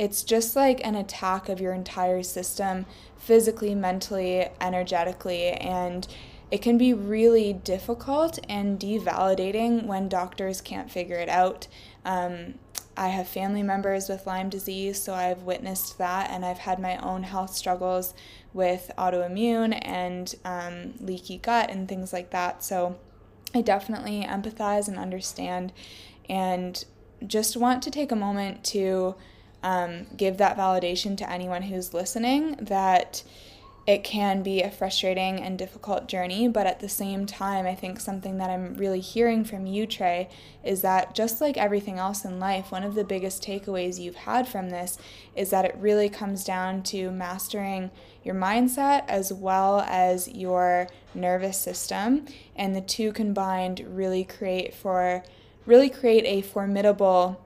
[0.00, 2.86] it's just like an attack of your entire system
[3.18, 6.08] physically, mentally, energetically, and
[6.50, 11.68] it can be really difficult and devalidating when doctors can't figure it out.
[12.06, 12.54] Um,
[12.96, 16.96] I have family members with Lyme disease, so I've witnessed that, and I've had my
[16.96, 18.14] own health struggles
[18.54, 22.64] with autoimmune and um, leaky gut and things like that.
[22.64, 22.98] So
[23.54, 25.74] I definitely empathize and understand
[26.26, 26.82] and
[27.26, 29.14] just want to take a moment to
[29.62, 33.22] um, give that validation to anyone who's listening that
[33.86, 37.98] it can be a frustrating and difficult journey, but at the same time, I think
[37.98, 40.28] something that I'm really hearing from you, Trey,
[40.62, 44.46] is that just like everything else in life, one of the biggest takeaways you've had
[44.46, 44.98] from this
[45.34, 47.90] is that it really comes down to mastering
[48.22, 55.24] your mindset as well as your nervous system, and the two combined really create for
[55.66, 57.40] really create a formidable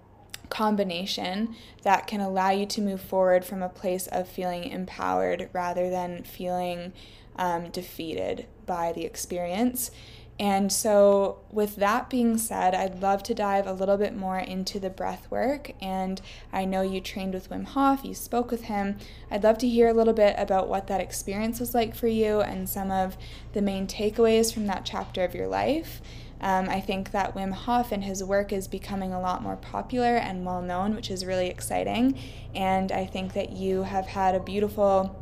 [0.55, 5.91] combination that can allow you to move forward from a place of feeling empowered rather
[5.91, 6.93] than feeling
[7.37, 9.91] um, defeated by the experience.
[10.39, 14.81] And so, with that being said, I'd love to dive a little bit more into
[14.81, 15.73] the breath work.
[15.81, 16.21] And
[16.53, 18.97] I know you trained with Wim Hof, you spoke with him.
[19.31, 22.41] I'd love to hear a little bit about what that experience was like for you
[22.41, 23.17] and some of
[23.53, 26.01] the main takeaways from that chapter of your life.
[26.40, 30.16] Um, I think that Wim Hof and his work is becoming a lot more popular
[30.16, 32.19] and well known, which is really exciting.
[32.55, 35.20] And I think that you have had a beautiful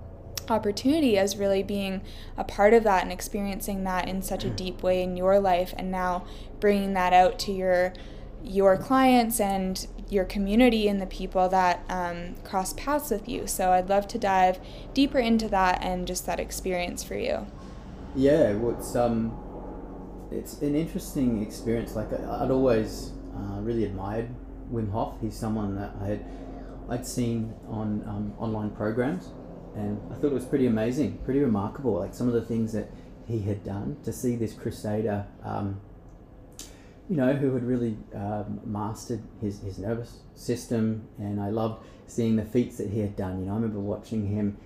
[0.49, 2.03] opportunity as really being
[2.37, 5.73] a part of that and experiencing that in such a deep way in your life
[5.77, 6.25] and now
[6.61, 7.93] bringing that out to your
[8.45, 13.47] your clients and your community and the people that um, cross paths with you.
[13.47, 14.59] So i'd love to dive
[14.93, 17.47] deeper into that and just that experience for you.
[18.17, 19.39] Yeah what's um
[20.35, 21.95] it's an interesting experience.
[21.95, 24.29] Like I, would always uh, really admired
[24.73, 25.15] Wim Hof.
[25.21, 26.25] He's someone that I had
[26.89, 29.31] I'd seen on um, online programs,
[29.75, 31.99] and I thought it was pretty amazing, pretty remarkable.
[31.99, 32.91] Like some of the things that
[33.27, 35.81] he had done to see this crusader, um,
[37.09, 42.37] you know, who had really um, mastered his, his nervous system, and I loved seeing
[42.37, 43.41] the feats that he had done.
[43.41, 44.57] You know, I remember watching him.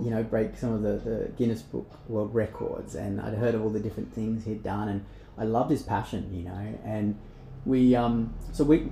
[0.00, 3.62] You know, break some of the, the Guinness Book World Records, and I'd heard of
[3.62, 5.04] all the different things he'd done, and
[5.36, 7.18] I loved his passion, you know, and
[7.64, 8.90] we, um, so we,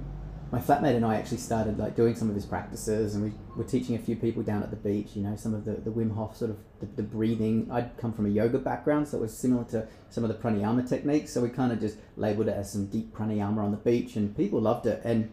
[0.51, 3.65] my flatmate and I actually started like doing some of his practices, and we were
[3.65, 6.15] teaching a few people down at the beach, you know, some of the, the Wim
[6.15, 7.69] Hof sort of the, the breathing.
[7.71, 10.89] I'd come from a yoga background, so it was similar to some of the pranayama
[10.89, 14.17] techniques, so we kind of just labeled it as some deep pranayama on the beach,
[14.17, 15.31] and people loved it, and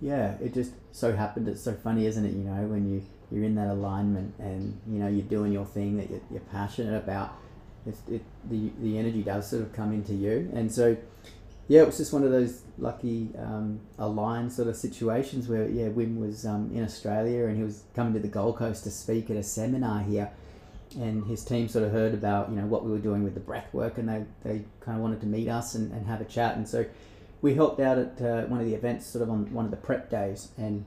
[0.00, 1.48] yeah, it just so happened.
[1.48, 2.32] It's so funny, isn't it?
[2.32, 5.96] You know, when you you're in that alignment and you know you're doing your thing
[5.96, 7.34] that you're, you're passionate about
[7.86, 10.50] it, the, the energy does sort of come into you.
[10.54, 10.96] And so
[11.68, 15.88] yeah it was just one of those lucky um, aligned sort of situations where yeah
[15.88, 19.30] Wim was um, in Australia and he was coming to the Gold Coast to speak
[19.30, 20.30] at a seminar here.
[20.98, 23.40] And his team sort of heard about you know what we were doing with the
[23.40, 26.24] breath work and they, they kind of wanted to meet us and, and have a
[26.24, 26.56] chat.
[26.56, 26.84] And so
[27.42, 29.76] we helped out at uh, one of the events sort of on one of the
[29.76, 30.48] prep days.
[30.58, 30.84] And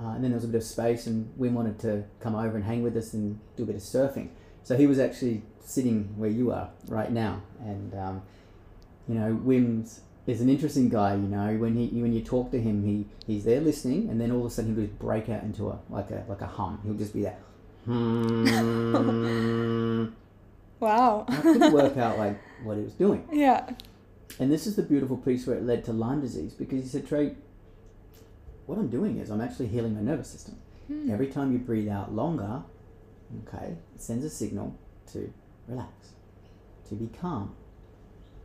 [0.00, 2.56] uh, and then there was a bit of space, and Wim wanted to come over
[2.56, 4.28] and hang with us and do a bit of surfing.
[4.62, 8.22] So he was actually sitting where you are right now, and um,
[9.08, 11.14] you know, Wim's is an interesting guy.
[11.14, 14.32] You know, when he when you talk to him, he he's there listening, and then
[14.32, 16.80] all of a sudden he'll just break out into a like a like a hum.
[16.84, 17.36] He'll just be there.
[17.84, 18.46] Hmm.
[20.80, 21.26] wow.
[21.28, 23.28] I couldn't work out like what he was doing.
[23.32, 23.70] Yeah.
[24.40, 27.06] And this is the beautiful piece where it led to Lyme disease because he said,
[27.06, 27.34] Trey,
[28.66, 30.56] what I'm doing is I'm actually healing my nervous system.
[30.86, 31.10] Hmm.
[31.10, 32.62] Every time you breathe out longer,
[33.46, 34.76] okay, it sends a signal
[35.12, 35.32] to
[35.68, 36.10] relax,
[36.88, 37.54] to be calm.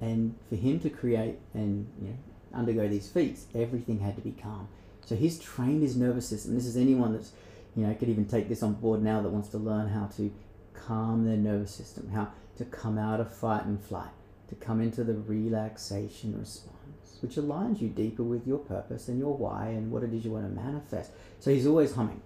[0.01, 2.15] And for him to create and you know,
[2.53, 4.67] undergo these feats, everything had to be calm.
[5.05, 6.55] So he's trained his nervous system.
[6.55, 7.31] This is anyone that's,
[7.75, 10.31] you know, could even take this on board now that wants to learn how to
[10.73, 14.11] calm their nervous system, how to come out of fight and flight,
[14.47, 16.78] to come into the relaxation response
[17.21, 20.31] which aligns you deeper with your purpose and your why and what it is you
[20.31, 21.11] want to manifest.
[21.39, 22.21] So he's always humming.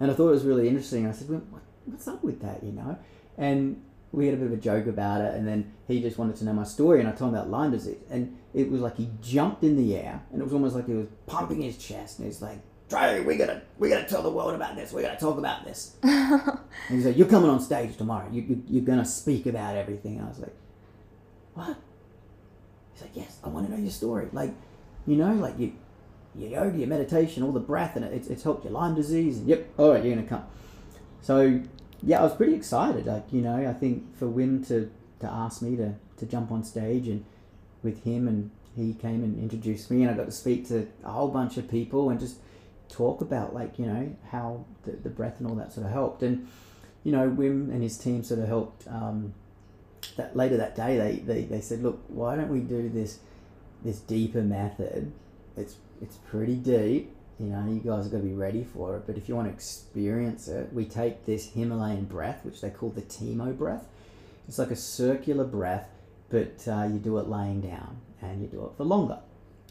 [0.00, 1.06] And I thought it was really interesting.
[1.06, 1.42] I said, well,
[1.86, 2.98] what's up with that, you know?
[3.38, 3.82] And
[4.12, 6.44] we had a bit of a joke about it, and then he just wanted to
[6.44, 7.96] know my story, and I told him about Lyme disease.
[8.10, 10.92] And it was like he jumped in the air, and it was almost like he
[10.92, 12.58] was pumping his chest, and he's like,
[12.90, 14.92] Trey, we gotta, we gotta tell the world about this.
[14.92, 15.96] We gotta talk about this.
[16.02, 16.60] and
[16.90, 18.28] he's like, "You're coming on stage tomorrow.
[18.30, 20.54] You, you, you're gonna speak about everything." And I was like,
[21.54, 21.76] "What?"
[23.02, 24.28] He's like, yes, I want to know your story.
[24.32, 24.54] Like,
[25.06, 25.72] you know, like you,
[26.34, 29.38] your yoga, your meditation, all the breath, and it's, it's helped your Lyme disease.
[29.38, 30.44] And yep, all right, you're gonna come.
[31.20, 31.62] So
[32.02, 33.06] yeah, I was pretty excited.
[33.06, 36.64] Like, you know, I think for Wim to to ask me to to jump on
[36.64, 37.24] stage and
[37.82, 41.10] with him, and he came and introduced me, and I got to speak to a
[41.10, 42.36] whole bunch of people and just
[42.88, 46.22] talk about like you know how the, the breath and all that sort of helped
[46.22, 46.46] and
[47.04, 49.32] you know Wim and his team sort of helped um,
[50.16, 53.18] that later that day they, they, they said, look, why don't we do this
[53.84, 55.12] this deeper method?
[55.56, 57.14] It's it's pretty deep.
[57.38, 59.04] You know, you guys are going to be ready for it.
[59.06, 62.90] But if you want to experience it, we take this Himalayan breath, which they call
[62.90, 63.86] the Tummo breath.
[64.46, 65.88] it's like a circular breath,
[66.28, 69.18] but uh, you do it laying down and you do it for longer.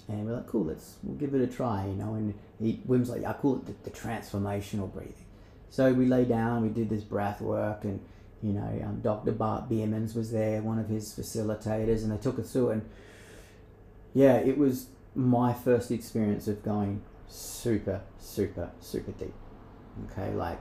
[0.07, 2.15] And we're like, cool, let's we'll give it a try, you know.
[2.15, 5.25] And he, Wim's like, I call it the, the transformational breathing.
[5.69, 8.01] So we lay down, we did this breath work, and
[8.43, 9.31] you know, um, Dr.
[9.31, 12.71] Bart Biermans was there, one of his facilitators, and they took us through.
[12.71, 12.89] And
[14.13, 19.33] yeah, it was my first experience of going super, super, super deep.
[20.11, 20.59] Okay, like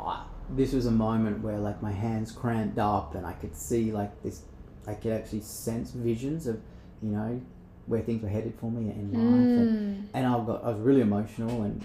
[0.00, 3.92] I, this was a moment where like my hands cramped up and I could see
[3.92, 4.42] like this,
[4.86, 6.60] I could actually sense visions of,
[7.02, 7.40] you know,
[7.86, 11.02] where things were headed for me in life, and, and I got I was really
[11.02, 11.84] emotional and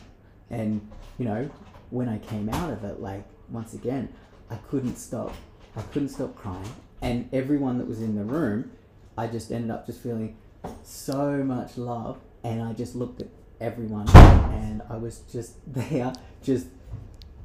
[0.49, 1.49] and you know
[1.89, 4.09] when I came out of it, like once again,
[4.49, 5.33] I couldn't stop,
[5.75, 6.71] I couldn't stop crying,
[7.01, 8.71] and everyone that was in the room,
[9.17, 10.37] I just ended up just feeling
[10.83, 13.27] so much love, and I just looked at
[13.59, 16.67] everyone, and I was just there, just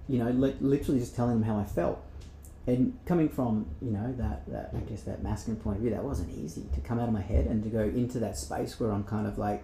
[0.09, 2.03] you know, li- literally just telling them how I felt.
[2.67, 6.03] And coming from, you know, that, that, I guess that masculine point of view, that
[6.03, 8.91] wasn't easy to come out of my head and to go into that space where
[8.91, 9.63] I'm kind of like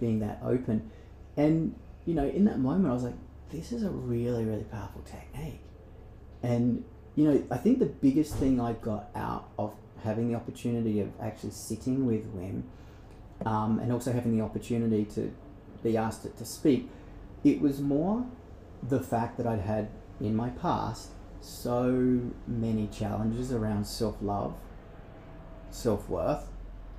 [0.00, 0.90] being that open.
[1.36, 1.74] And,
[2.06, 3.14] you know, in that moment, I was like,
[3.50, 5.60] this is a really, really powerful technique.
[6.42, 6.84] And,
[7.16, 9.72] you know, I think the biggest thing I got out of
[10.04, 12.62] having the opportunity of actually sitting with Wim
[13.44, 15.34] um, and also having the opportunity to
[15.82, 16.88] be asked to, to speak,
[17.44, 18.24] it was more
[18.88, 19.88] the fact that I'd had
[20.20, 21.10] in my past
[21.40, 24.54] so many challenges around self love,
[25.70, 26.46] self worth,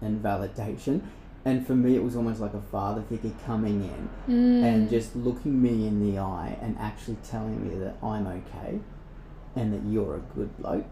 [0.01, 1.01] and validation.
[1.45, 4.63] And for me, it was almost like a father figure coming in Mm.
[4.63, 8.79] and just looking me in the eye and actually telling me that I'm okay
[9.55, 10.85] and that you're a good bloke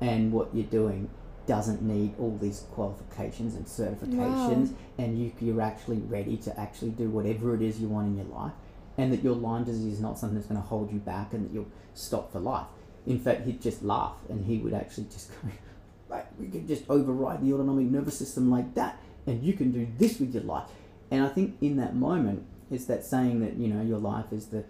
[0.00, 1.08] and what you're doing
[1.46, 7.08] doesn't need all these qualifications and certifications and you, you're actually ready to actually do
[7.08, 8.52] whatever it is you want in your life
[8.98, 11.44] and that your Lyme disease is not something that's going to hold you back and
[11.44, 12.66] that you'll stop for life.
[13.06, 15.48] In fact, he'd just laugh and he would actually just go,
[16.08, 19.88] like, we could just override the autonomic nervous system like that and you can do
[19.98, 20.68] this with your life.
[21.10, 24.46] And I think in that moment, it's that saying that, you know, your life is
[24.46, 24.64] the,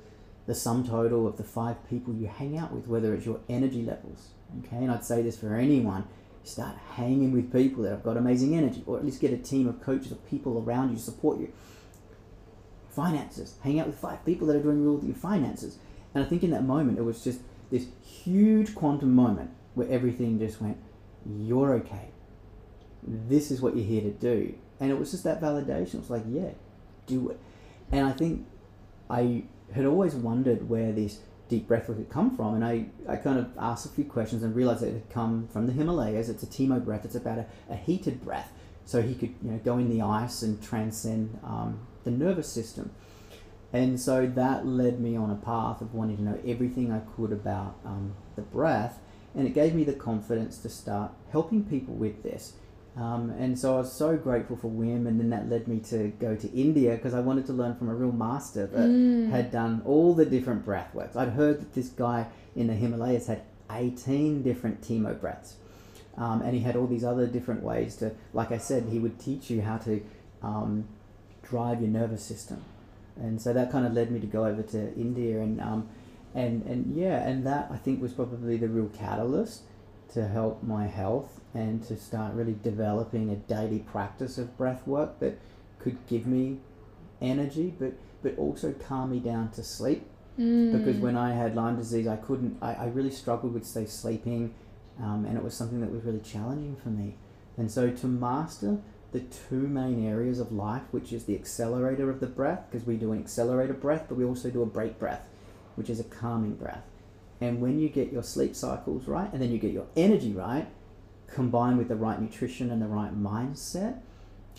[0.47, 3.83] the sum total of the five people you hang out with, whether it's your energy
[3.83, 4.31] levels.
[4.61, 6.05] Okay, and I'd say this for anyone
[6.45, 9.69] start hanging with people that have got amazing energy, or at least get a team
[9.69, 11.53] of coaches or people around you to support you.
[12.91, 15.79] Finances, hang out with five people that are doing real with your finances.
[16.15, 17.41] And I think in that moment, it was just
[17.71, 20.77] this huge quantum moment where everything just went,
[21.25, 22.11] You're okay.
[23.03, 24.55] This is what you're here to do.
[24.79, 25.95] And it was just that validation.
[25.95, 26.51] It was like, Yeah,
[27.07, 27.41] do it.
[27.91, 28.47] And I think
[29.09, 29.45] I
[29.75, 31.19] had always wondered where this
[31.49, 32.55] deep breath work had come from.
[32.55, 35.67] And I, I kind of asked a few questions and realized it had come from
[35.67, 36.29] the Himalayas.
[36.29, 38.51] It's a Tummo breath, it's about a, a heated breath.
[38.85, 42.91] So he could you know, go in the ice and transcend um, the nervous system.
[43.73, 47.33] And so that led me on a path of wanting to know everything I could
[47.33, 48.99] about um, the breath.
[49.35, 52.55] And it gave me the confidence to start helping people with this.
[52.97, 56.09] Um, and so I was so grateful for Wim, and then that led me to
[56.21, 59.31] go to India because I wanted to learn from a real master that Mm.
[59.31, 61.17] had done all the different breath works.
[61.17, 65.57] I'd heard that this guy in the Himalayas had 18 different Tummo breaths.
[66.19, 69.19] Um, and he had all these other different ways to, like I said, he would
[69.19, 70.03] teach you how to
[70.43, 70.85] um,
[71.43, 72.63] drive your nervous system.
[73.17, 75.89] And so that kind of led me to go over to India and um,
[76.35, 79.63] and and yeah, and that I think was probably the real catalyst
[80.13, 85.21] to help my health and to start really developing a daily practice of breath work
[85.21, 85.39] that
[85.79, 86.59] could give me
[87.21, 87.93] energy, but
[88.23, 90.07] but also calm me down to sleep.
[90.39, 90.73] Mm.
[90.73, 92.57] Because when I had Lyme disease, I couldn't.
[92.63, 94.55] I, I really struggled with say sleeping,
[95.01, 97.17] um, and it was something that was really challenging for me.
[97.57, 98.79] And so to master
[99.13, 102.97] the two main areas of life, which is the accelerator of the breath, because we
[102.97, 105.29] do an accelerator breath, but we also do a brake breath,
[105.75, 106.85] which is a calming breath.
[107.39, 110.67] And when you get your sleep cycles right, and then you get your energy right,
[111.27, 114.01] combined with the right nutrition and the right mindset,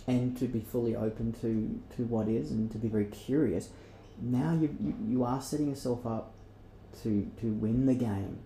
[0.08, 3.70] and to be fully open to, to what is and to be very curious,
[4.22, 6.34] now you, you, you are setting yourself up
[7.04, 8.40] to, to win the game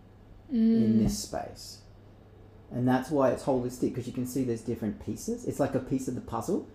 [0.49, 1.03] in Mm.
[1.03, 1.79] this space.
[2.71, 5.45] And that's why it's holistic because you can see there's different pieces.
[5.45, 6.67] It's like a piece of the puzzle.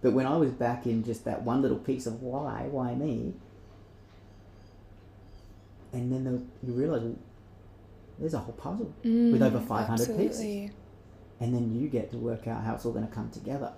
[0.00, 3.34] But when I was back in just that one little piece of why, why me,
[5.92, 7.02] and then the, you realize
[8.18, 10.40] there's a whole puzzle, Mm, with over 500 pieces.
[11.40, 13.72] and then you get to work out how it's all going to come together.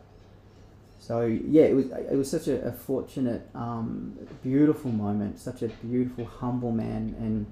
[0.98, 5.38] So yeah, it was it was such a, a fortunate, um, beautiful moment.
[5.38, 7.46] Such a beautiful, humble man, and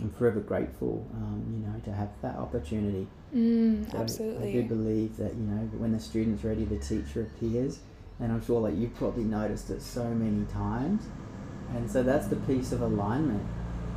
[0.00, 3.06] I'm forever grateful, um, you know, to have that opportunity.
[3.34, 7.78] Mm, So I do believe that you know when the student's ready, the teacher appears,
[8.18, 11.04] and I'm sure like you've probably noticed it so many times,
[11.76, 13.42] and so that's the piece of alignment.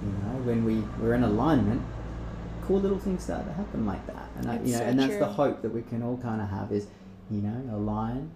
[0.05, 1.81] You know, when we we're in alignment,
[2.67, 4.29] cool little things start to happen like that.
[4.37, 6.49] And I, you know, so and that's the hope that we can all kind of
[6.49, 6.87] have is,
[7.31, 8.29] you know, align,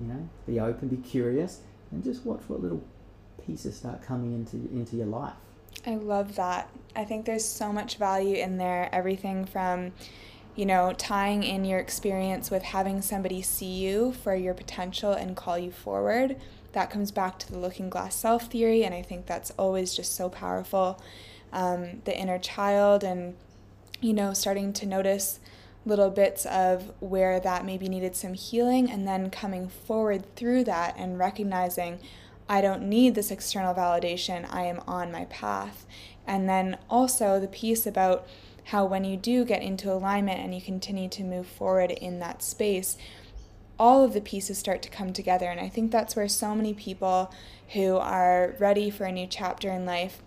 [0.00, 1.60] you know, be open, be curious,
[1.90, 2.82] and just watch what little
[3.46, 5.34] pieces start coming into into your life.
[5.86, 6.68] I love that.
[6.96, 8.88] I think there's so much value in there.
[8.92, 9.92] Everything from,
[10.54, 15.36] you know, tying in your experience with having somebody see you for your potential and
[15.36, 16.36] call you forward.
[16.74, 20.14] That comes back to the looking glass self theory, and I think that's always just
[20.14, 21.00] so powerful.
[21.52, 23.36] Um, the inner child, and,
[24.00, 25.38] you know, starting to notice
[25.86, 30.94] little bits of where that maybe needed some healing, and then coming forward through that
[30.98, 32.00] and recognizing,
[32.48, 34.46] I don't need this external validation.
[34.52, 35.86] I am on my path.
[36.26, 38.26] And then also the piece about
[38.64, 42.42] how when you do get into alignment and you continue to move forward in that
[42.42, 42.96] space,
[43.78, 45.46] all of the pieces start to come together.
[45.46, 47.32] And I think that's where so many people
[47.72, 50.22] who are ready for a new chapter in life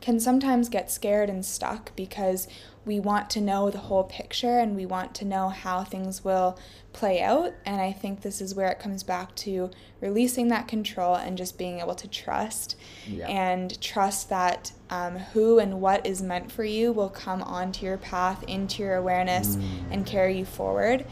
[0.00, 2.48] can sometimes get scared and stuck because
[2.84, 6.58] we want to know the whole picture and we want to know how things will
[6.92, 7.52] play out.
[7.64, 11.56] And I think this is where it comes back to releasing that control and just
[11.56, 12.74] being able to trust
[13.06, 13.28] Yeah.
[13.28, 17.98] and trust that um, who and what is meant for you will come onto your
[17.98, 19.56] path, into your awareness,
[19.92, 21.06] and carry you forward.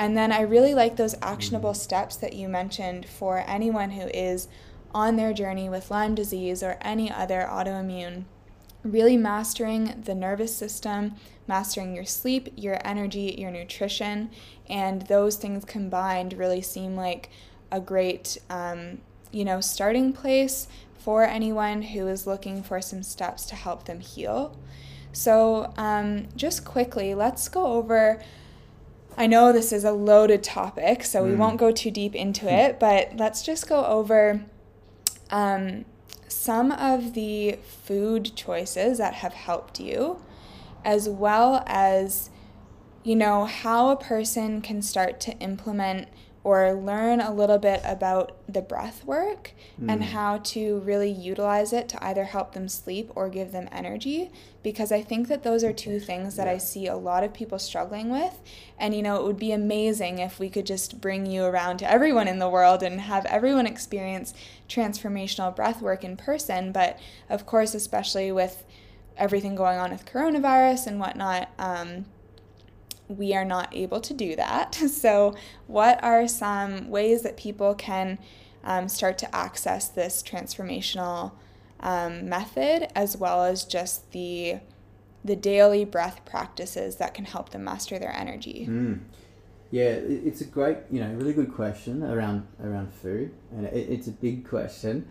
[0.00, 4.48] And then I really like those actionable steps that you mentioned for anyone who is
[4.94, 8.24] on their journey with Lyme disease or any other autoimmune.
[8.82, 11.16] Really mastering the nervous system,
[11.46, 14.30] mastering your sleep, your energy, your nutrition,
[14.70, 17.28] and those things combined really seem like
[17.70, 20.66] a great, um, you know, starting place
[20.98, 24.56] for anyone who is looking for some steps to help them heal.
[25.12, 28.22] So, um, just quickly, let's go over.
[29.16, 31.38] I know this is a loaded topic, so we Mm.
[31.38, 34.42] won't go too deep into it, but let's just go over
[35.30, 35.84] um,
[36.28, 40.20] some of the food choices that have helped you,
[40.84, 42.30] as well as,
[43.04, 46.08] you know, how a person can start to implement
[46.42, 50.04] or learn a little bit about the breath work and Mm.
[50.04, 54.30] how to really utilize it to either help them sleep or give them energy
[54.62, 57.58] because I think that those are two things that I see a lot of people
[57.58, 58.40] struggling with.
[58.78, 61.90] And you know it would be amazing if we could just bring you around to
[61.90, 64.32] everyone in the world and have everyone experience
[64.68, 66.72] transformational breath work in person.
[66.72, 66.98] But
[67.28, 68.64] of course especially with
[69.16, 72.06] everything going on with coronavirus and whatnot um,
[73.10, 74.78] we are not able to do that.
[74.90, 75.34] So,
[75.66, 78.18] what are some ways that people can
[78.64, 81.32] um, start to access this transformational
[81.80, 84.58] um, method, as well as just the
[85.22, 88.66] the daily breath practices that can help them master their energy?
[88.68, 89.00] Mm.
[89.70, 94.08] Yeah, it's a great, you know, really good question around around food, and it, it's
[94.08, 95.08] a big question,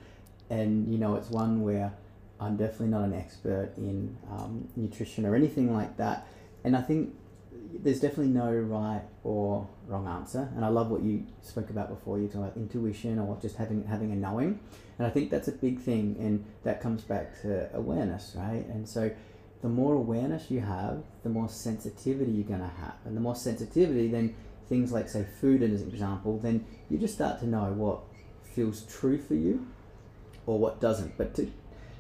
[0.50, 1.94] and you know, it's one where
[2.40, 6.28] I'm definitely not an expert in um, nutrition or anything like that,
[6.64, 7.16] and I think
[7.72, 12.20] there's definitely no right or wrong answer, and I love what you spoke about before.
[12.20, 14.60] You talk about intuition or just having having a knowing,
[14.98, 18.66] and I think that's a big thing, and that comes back to awareness, right?
[18.68, 19.12] And so
[19.62, 22.96] the more awareness you have, the more sensitivity you're going to have.
[23.06, 24.36] And the more sensitivity, then
[24.70, 28.00] things like, say, food as an example, then you just start to know what
[28.56, 29.68] feels true for you
[30.46, 31.18] or what doesn't.
[31.18, 31.52] But to,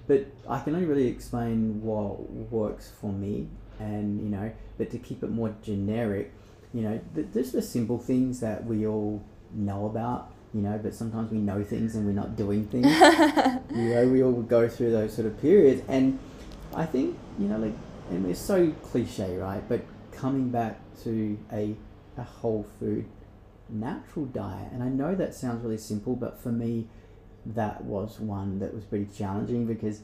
[0.07, 3.47] but I can only really explain what works for me,
[3.79, 6.31] and you know, but to keep it more generic,
[6.73, 9.23] you know, th- there's the simple things that we all
[9.53, 12.85] know about, you know, but sometimes we know things and we're not doing things
[13.75, 16.17] you know, we all go through those sort of periods, and
[16.73, 17.73] I think you know, like,
[18.09, 19.61] and it's so cliche, right?
[19.69, 19.81] But
[20.11, 21.75] coming back to a
[22.17, 23.05] a whole food,
[23.69, 26.87] natural diet, and I know that sounds really simple, but for me,
[27.45, 30.01] that was one that was pretty challenging because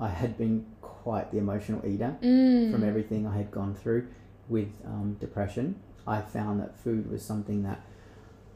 [0.00, 2.72] I had been quite the emotional eater Mm.
[2.72, 4.06] from everything I had gone through
[4.48, 5.76] with um, depression.
[6.06, 7.80] I found that food was something that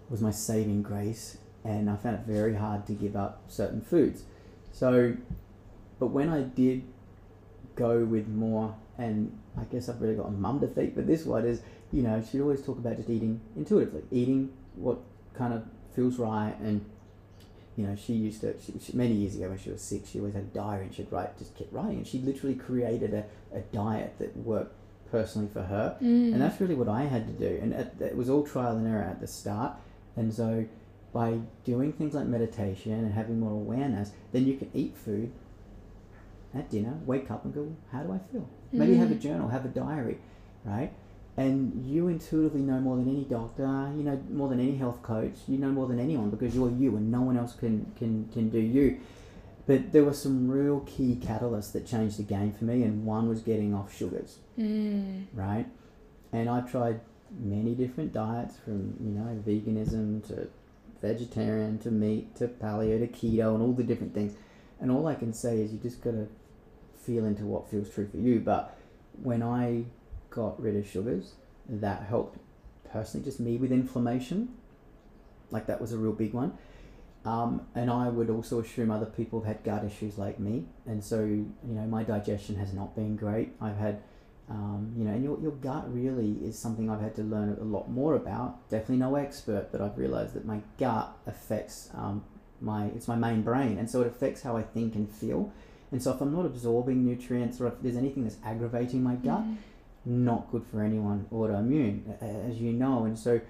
[0.09, 4.25] was my saving grace, and I found it very hard to give up certain foods.
[4.73, 5.17] So,
[5.99, 6.83] but when I did
[7.77, 11.25] go with more, and I guess I've really got a mum to thank, but this
[11.25, 11.63] one is,
[11.93, 14.99] you know, she'd always talk about just eating intuitively, eating what
[15.35, 15.65] kind of
[15.95, 16.85] feels right, and
[17.83, 20.19] you know, she used to, she, she, many years ago when she was sick, she
[20.21, 21.99] always had a diary and she'd write, just kept writing.
[21.99, 23.25] And she literally created a,
[23.57, 24.75] a diet that worked
[25.11, 25.97] personally for her.
[26.01, 26.33] Mm.
[26.33, 27.59] And that's really what I had to do.
[27.61, 29.73] And it, it was all trial and error at the start.
[30.17, 30.65] And so
[31.13, 35.33] by doing things like meditation and having more awareness, then you can eat food
[36.55, 38.49] at dinner, wake up and go, how do I feel?
[38.73, 39.21] Maybe have a Mm.
[39.21, 40.19] journal, have a diary,
[40.65, 40.93] right?
[41.37, 43.63] And you intuitively know more than any doctor,
[43.97, 46.95] you know more than any health coach, you know more than anyone because you're you
[46.97, 49.01] and no one else can, can, can do you.
[49.67, 53.29] But there were some real key catalysts that changed the game for me, and one
[53.29, 55.27] was getting off sugars, Mm.
[55.33, 55.67] right?
[56.33, 57.01] And I tried
[57.41, 60.49] many different diets from, you know, veganism to
[61.01, 64.35] vegetarian to meat to paleo to keto and all the different things.
[64.81, 66.27] And all I can say is you just got to
[66.95, 68.41] feel into what feels true for you.
[68.41, 68.77] But
[69.23, 69.85] when I
[70.35, 71.35] got rid of sugars,
[71.69, 72.39] that helped
[72.91, 74.49] personally just me with inflammation.
[75.51, 76.57] Like that was a real big one.
[77.25, 80.65] Um, and I would also assume other people have had gut issues like me.
[80.87, 83.53] And so, you know, my digestion has not been great.
[83.61, 84.03] I've had,
[84.51, 87.65] um, you know, and your, your gut really is something I've had to learn a
[87.65, 88.69] lot more about.
[88.71, 92.25] Definitely no expert, but I've realized that my gut affects um,
[92.61, 93.79] my, it's my main brain.
[93.79, 95.53] And so it affects how I think and feel.
[95.93, 99.43] And so if I'm not absorbing nutrients or if there's anything that's aggravating my gut,
[99.43, 99.57] Mm.
[100.05, 103.05] Not good for anyone autoimmune, as you know.
[103.05, 103.41] And so,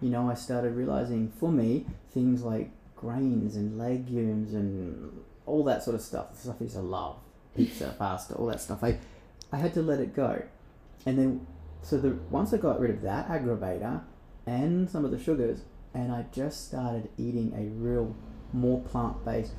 [0.00, 5.82] you know, I started realizing for me things like grains and legumes and all that
[5.82, 7.16] sort of stuff, the stuff I used to love,
[7.56, 8.82] pizza, pasta, all that stuff.
[8.82, 8.98] I,
[9.52, 10.42] I had to let it go.
[11.06, 11.46] And then,
[11.82, 14.02] so the once I got rid of that aggravator
[14.46, 15.60] and some of the sugars,
[15.94, 18.14] and I just started eating a real,
[18.52, 19.52] more plant based,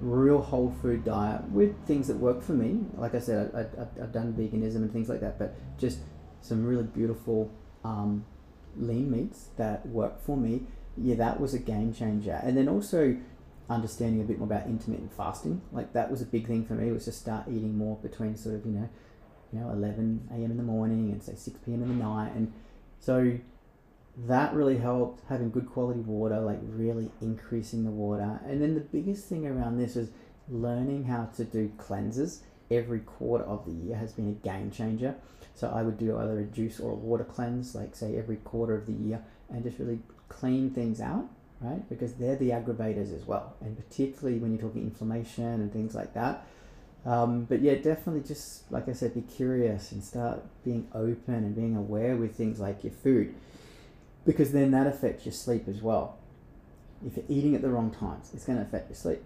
[0.00, 2.80] real whole food diet with things that work for me.
[2.96, 5.98] Like I said, I, I've done veganism and things like that, but just
[6.40, 7.50] some really beautiful
[7.84, 8.24] um,
[8.76, 10.62] lean meats that work for me.
[10.96, 12.40] Yeah, that was a game changer.
[12.42, 13.16] And then also
[13.68, 15.60] understanding a bit more about intermittent fasting.
[15.72, 16.90] Like that was a big thing for me.
[16.92, 18.88] Was to start eating more between sort of you know,
[19.52, 20.50] you know, 11 a.m.
[20.50, 21.82] in the morning and say 6 p.m.
[21.82, 22.52] in the night, and
[23.00, 23.38] so
[24.24, 28.40] that really helped having good quality water, like really increasing the water.
[28.46, 30.10] And then the biggest thing around this is
[30.48, 35.14] learning how to do cleanses every quarter of the year has been a game changer.
[35.54, 38.74] So I would do either a juice or a water cleanse, like say every quarter
[38.74, 41.28] of the year, and just really clean things out,
[41.60, 41.86] right?
[41.88, 46.12] Because they're the aggravators as well, and particularly when you're talking inflammation and things like
[46.14, 46.46] that.
[47.06, 51.54] Um, but yeah, definitely just like I said, be curious and start being open and
[51.54, 53.34] being aware with things like your food,
[54.26, 56.18] because then that affects your sleep as well.
[57.06, 59.22] If you're eating at the wrong times, it's going to affect your sleep.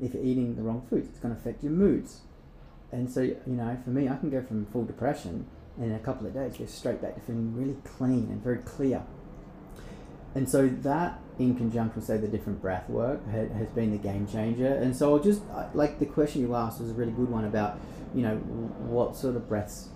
[0.00, 2.20] If you're eating the wrong foods, it's going to affect your moods.
[2.90, 5.98] And so, you know, for me, I can go from full depression and in a
[5.98, 9.02] couple of days go straight back to feeling really clean and very clear.
[10.34, 14.26] And so that, in conjunction with say the different breath work, has been the game
[14.26, 14.74] changer.
[14.74, 15.42] And so I'll just
[15.74, 17.78] like the question you asked was a really good one about,
[18.14, 19.88] you know, what sort of breaths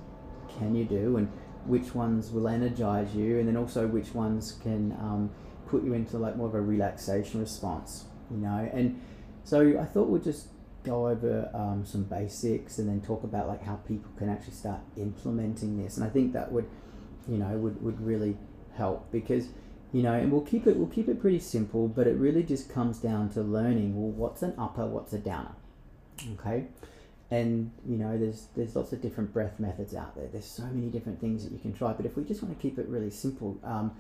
[0.59, 1.31] can you do and
[1.71, 5.31] which ones will energize you, and then also which ones can um,
[5.67, 8.69] put you into like more of a relaxation response, you know.
[8.73, 9.01] And
[9.45, 10.49] so I thought we'd just
[10.83, 14.81] go over um, some basics and then talk about like how people can actually start
[14.97, 15.97] implementing this.
[15.97, 16.69] And I think that would,
[17.29, 18.37] you know, would, would really
[18.77, 19.49] help because
[19.93, 22.73] you know and we'll keep it we'll keep it pretty simple but it really just
[22.73, 25.55] comes down to learning well what's an upper what's a downer
[26.33, 26.67] okay
[27.31, 30.27] and you know there's there's lots of different breath methods out there.
[30.27, 31.93] There's so many different things that you can try.
[31.93, 33.93] But if we just want to keep it really simple um,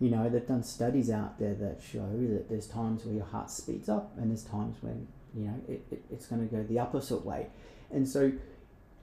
[0.00, 3.50] you know they've done studies out there that show that there's times where your heart
[3.50, 6.78] speeds up and there's times when you know it, it, it's going to go the
[6.78, 7.46] opposite way.
[7.90, 8.32] And so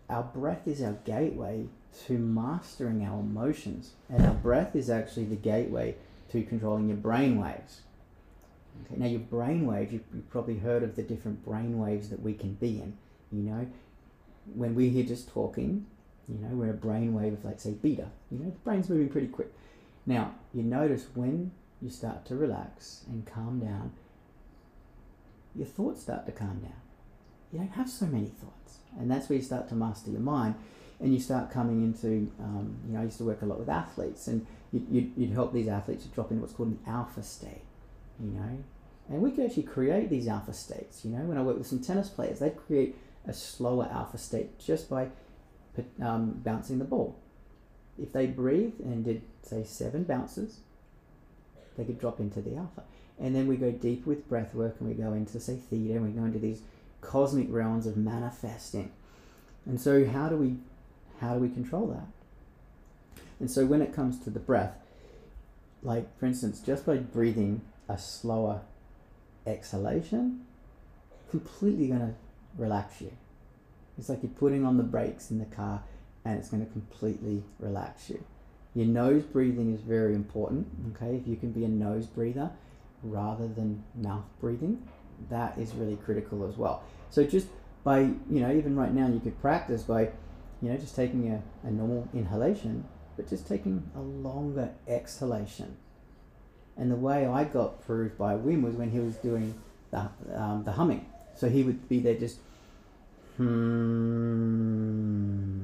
[0.09, 1.67] our breath is our gateway
[2.07, 3.91] to mastering our emotions.
[4.09, 5.95] And our breath is actually the gateway
[6.31, 7.81] to controlling your brain waves.
[8.85, 12.21] Okay now your brain waves you've, you've probably heard of the different brain waves that
[12.21, 12.97] we can be in
[13.31, 13.67] you know
[14.55, 15.85] when we're here just talking
[16.27, 18.89] you know we're in a brain wave of like say beta you know the brain's
[18.89, 19.51] moving pretty quick.
[20.05, 21.51] Now you notice when
[21.81, 23.91] you start to relax and calm down
[25.55, 26.73] your thoughts start to calm down.
[27.51, 30.55] You don't have so many thoughts and that's where you start to master your mind
[30.99, 33.69] and you start coming into um, you know i used to work a lot with
[33.69, 37.23] athletes and you'd, you'd, you'd help these athletes to drop into what's called an alpha
[37.23, 37.63] state
[38.19, 38.63] you know?
[39.09, 41.23] And we could actually create these alpha states you know?
[41.23, 42.95] When i work with some tennis players they'd create
[43.27, 45.09] a slower alpha state just by
[46.01, 47.17] um, bouncing the ball.
[48.01, 50.59] If they breathe and did say seven bounces
[51.77, 52.83] they could drop into the alpha.
[53.19, 56.05] And then we go deep with breath work and we go into say theta and
[56.05, 56.61] we go into these
[57.01, 58.91] cosmic realms of manifesting.
[59.65, 60.57] And so how do we
[61.19, 63.23] how do we control that?
[63.39, 64.75] And so when it comes to the breath
[65.83, 68.61] like for instance just by breathing a slower
[69.47, 70.45] exhalation
[71.29, 72.13] completely going to
[72.57, 73.11] relax you.
[73.97, 75.83] It's like you're putting on the brakes in the car
[76.25, 78.23] and it's going to completely relax you.
[78.73, 81.15] Your nose breathing is very important okay?
[81.15, 82.51] If you can be a nose breather
[83.03, 84.87] rather than mouth breathing
[85.29, 86.83] that is really critical as well.
[87.09, 87.47] So just
[87.83, 90.09] by you know even right now you could practice by
[90.61, 92.85] you know just taking a, a normal inhalation
[93.17, 95.75] but just taking a longer exhalation.
[96.77, 99.53] And the way I got proved by Wim was when he was doing
[99.91, 101.05] the, um, the humming
[101.35, 102.37] So he would be there just,
[103.37, 103.43] hmm,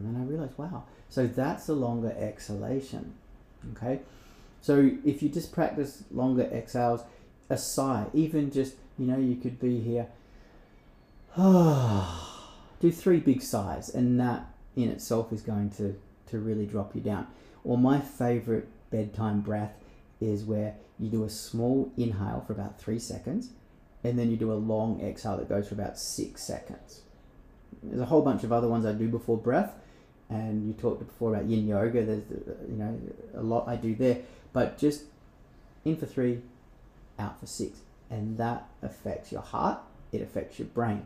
[0.06, 0.84] and I realized, wow.
[1.10, 3.14] So that's a longer exhalation.
[3.73, 3.99] Okay,
[4.61, 7.02] so if you just practice longer exhales,
[7.49, 10.07] a sigh, even just you know, you could be here.
[12.80, 17.02] do three big sighs, and that in itself is going to to really drop you
[17.02, 17.27] down.
[17.64, 19.73] Or my favorite bedtime breath
[20.19, 23.52] is where you do a small inhale for about three seconds,
[24.03, 27.02] and then you do a long exhale that goes for about six seconds.
[27.84, 29.74] There's a whole bunch of other ones I do before breath,
[30.30, 32.03] and you talked before about yin yoga.
[32.03, 32.99] There's uh, you know
[33.36, 34.19] a lot I do there,
[34.53, 35.03] but just
[35.86, 36.41] in for three,
[37.19, 37.80] out for six,
[38.10, 39.80] and that affects your heart.
[40.11, 41.06] It affects your brain,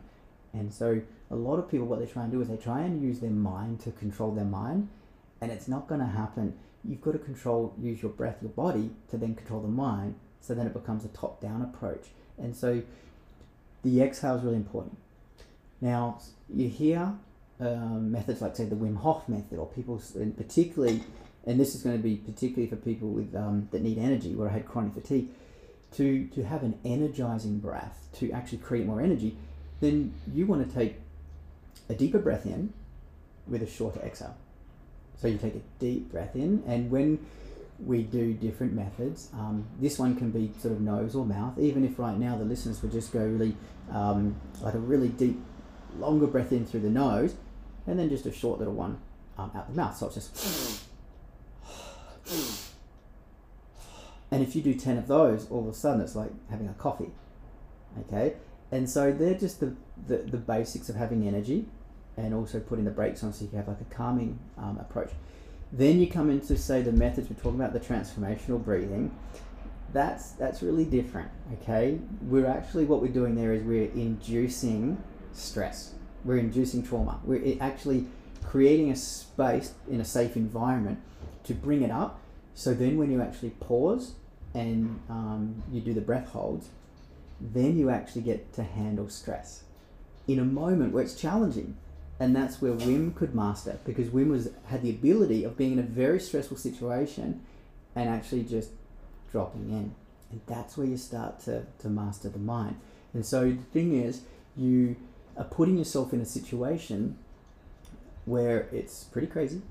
[0.53, 3.01] and so a lot of people what they try and do is they try and
[3.01, 4.89] use their mind to control their mind,
[5.41, 6.53] and it's not going to happen.
[6.83, 10.15] You've got to control, use your breath, your body to then control the mind.
[10.39, 12.81] So then it becomes a top-down approach, and so
[13.83, 14.97] the exhale is really important.
[15.79, 16.19] Now
[16.53, 17.13] you hear
[17.59, 21.03] um, methods like say the Wim Hof method, or people, and particularly,
[21.45, 24.49] and this is going to be particularly for people with um, that need energy, where
[24.49, 25.29] I had chronic fatigue,
[25.93, 29.37] to to have an energizing breath to actually create more energy,
[29.79, 30.95] then you want to take
[31.89, 32.73] a deeper breath in
[33.47, 34.35] with a shorter exhale.
[35.17, 37.19] So you take a deep breath in, and when
[37.85, 41.57] we do different methods, um, this one can be sort of nose or mouth.
[41.59, 43.55] Even if right now the listeners would just go really
[43.91, 45.39] um, like a really deep,
[45.97, 47.35] longer breath in through the nose,
[47.87, 48.99] and then just a short little one
[49.37, 49.97] um, out the mouth.
[49.97, 50.85] So it's just.
[54.31, 56.73] And if you do 10 of those, all of a sudden it's like having a
[56.73, 57.11] coffee.
[57.99, 58.35] Okay?
[58.71, 59.75] And so they're just the,
[60.07, 61.65] the, the basics of having energy
[62.15, 65.11] and also putting the brakes on so you can have like a calming um, approach.
[65.71, 69.15] Then you come into say the methods we're talking about the transformational breathing.
[69.93, 71.29] That's that's really different.
[71.61, 75.01] Okay, we're actually what we're doing there is we're inducing
[75.33, 75.93] stress.
[76.23, 77.19] We're inducing trauma.
[77.23, 78.05] We're actually
[78.43, 80.99] creating a space in a safe environment
[81.45, 82.19] to bring it up.
[82.53, 84.13] So then when you actually pause
[84.53, 86.69] and um, you do the breath holds,
[87.39, 89.63] then you actually get to handle stress
[90.27, 91.77] in a moment where it's challenging
[92.21, 95.79] and that's where Wim could master because Wim was had the ability of being in
[95.79, 97.41] a very stressful situation
[97.95, 98.69] and actually just
[99.31, 99.95] dropping in.
[100.29, 102.79] And that's where you start to, to master the mind.
[103.15, 104.21] And so the thing is,
[104.55, 104.97] you
[105.35, 107.17] are putting yourself in a situation
[108.25, 109.63] where it's pretty crazy,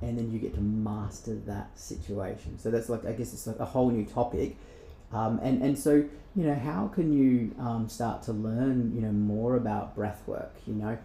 [0.00, 2.58] and then you get to master that situation.
[2.58, 4.56] So that's like I guess it's like a whole new topic.
[5.12, 6.04] Um, and and so
[6.34, 10.54] you know how can you um, start to learn you know more about breath work?
[10.66, 10.98] You know,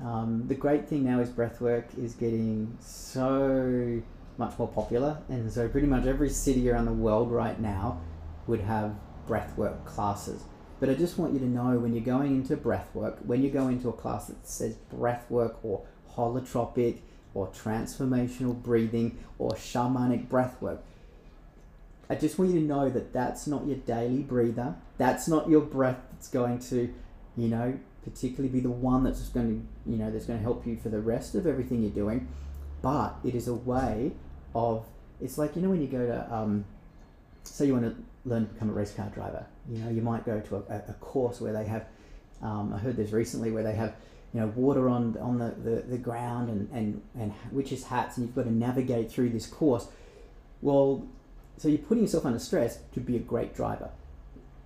[0.00, 4.02] um, the great thing now is breathwork is getting so
[4.38, 8.00] much more popular, and so pretty much every city around the world right now
[8.46, 8.94] would have
[9.28, 10.44] breathwork classes.
[10.80, 13.68] But I just want you to know when you're going into breathwork, when you go
[13.68, 15.82] into a class that says breathwork or
[16.16, 16.98] holotropic
[17.34, 20.78] or transformational breathing or shamanic breathwork,
[22.10, 24.74] I just want you to know that that's not your daily breather.
[24.98, 26.92] That's not your breath that's going to,
[27.36, 29.48] you know, particularly be the one that's going
[29.84, 32.28] to you know that's going to help you for the rest of everything you're doing.
[32.80, 34.12] But it is a way
[34.54, 34.84] of
[35.20, 36.64] it's like you know when you go to um,
[37.44, 40.24] say you want to learn to become a race car driver you know you might
[40.24, 41.86] go to a, a course where they have
[42.40, 43.94] um, I heard this recently where they have
[44.34, 48.26] you know water on on the, the, the ground and, and and witches hats and
[48.26, 49.88] you've got to navigate through this course.
[50.60, 51.06] Well
[51.56, 53.90] so you're putting yourself under stress to be a great driver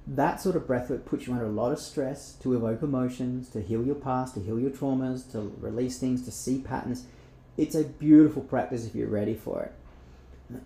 [0.07, 3.61] that sort of breathwork puts you under a lot of stress to evoke emotions, to
[3.61, 7.05] heal your past, to heal your traumas, to release things, to see patterns.
[7.57, 9.73] It's a beautiful practice if you're ready for it.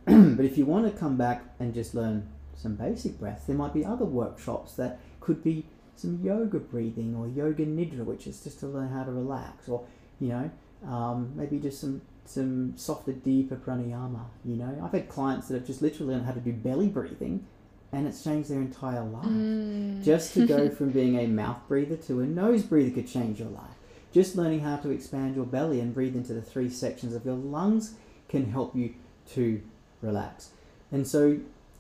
[0.37, 3.73] but if you want to come back and just learn some basic breath, there might
[3.73, 5.65] be other workshops that could be
[5.97, 9.87] some yoga breathing or yoga nidra, which is just to learn how to relax, or
[10.19, 10.51] you know,
[10.87, 14.25] um, maybe just some some softer, deeper pranayama.
[14.45, 17.47] You know, I've had clients that have just literally learned how to do belly breathing
[17.93, 19.27] and it's changed their entire life.
[19.27, 20.05] Mm.
[20.05, 23.49] Just to go from being a mouth breather to a nose breather could change your
[23.49, 23.65] life.
[24.13, 27.37] Just learning how to expand your belly and breathe into the three sections of your
[27.37, 27.95] lungs
[28.29, 28.95] can help you
[29.35, 29.63] to
[30.03, 30.51] relax.
[30.91, 31.39] And so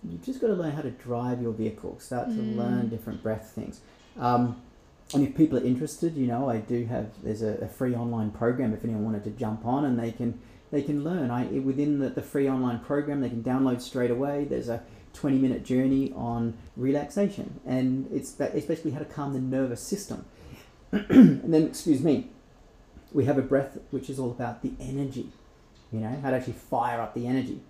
[0.09, 2.57] you've just got to learn how to drive your vehicle, start to mm.
[2.57, 3.81] learn different breath things.
[4.19, 4.61] Um,
[5.13, 8.31] and if people are interested, you know, I do have there's a, a, free online
[8.31, 11.31] program if anyone wanted to jump on and they can they can learn.
[11.31, 14.45] I within the, the free online program they can download straight away.
[14.45, 14.83] There's a
[15.15, 17.61] 20 minute journey on relaxation.
[17.67, 20.25] And it's, it's basically how to calm the nervous system.
[20.93, 22.29] and then, excuse me,
[23.13, 25.29] we have a breath which is all about the energy,
[25.93, 27.61] you know, how to actually fire up the energy.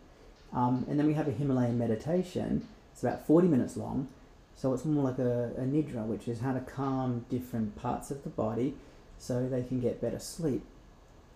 [0.52, 2.66] Um, and then we have a Himalayan meditation.
[2.92, 4.08] It's about 40 minutes long.
[4.56, 8.24] So it's more like a, a nidra, which is how to calm different parts of
[8.24, 8.74] the body
[9.18, 10.62] so they can get better sleep.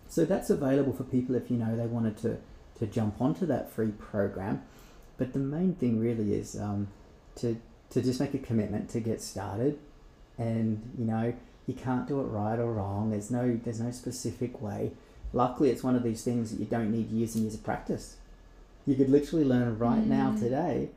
[0.07, 2.37] So that's available for people if you know they wanted to,
[2.79, 4.63] to jump onto that free program.
[5.17, 6.87] But the main thing really is um,
[7.37, 7.59] to,
[7.91, 9.79] to just make a commitment to get started.
[10.37, 11.33] And, you know,
[11.67, 13.11] you can't do it right or wrong.
[13.11, 14.91] There's no, there's no specific way.
[15.33, 18.17] Luckily, it's one of these things that you don't need years and years of practice.
[18.85, 20.07] You could literally learn right mm.
[20.07, 20.89] now today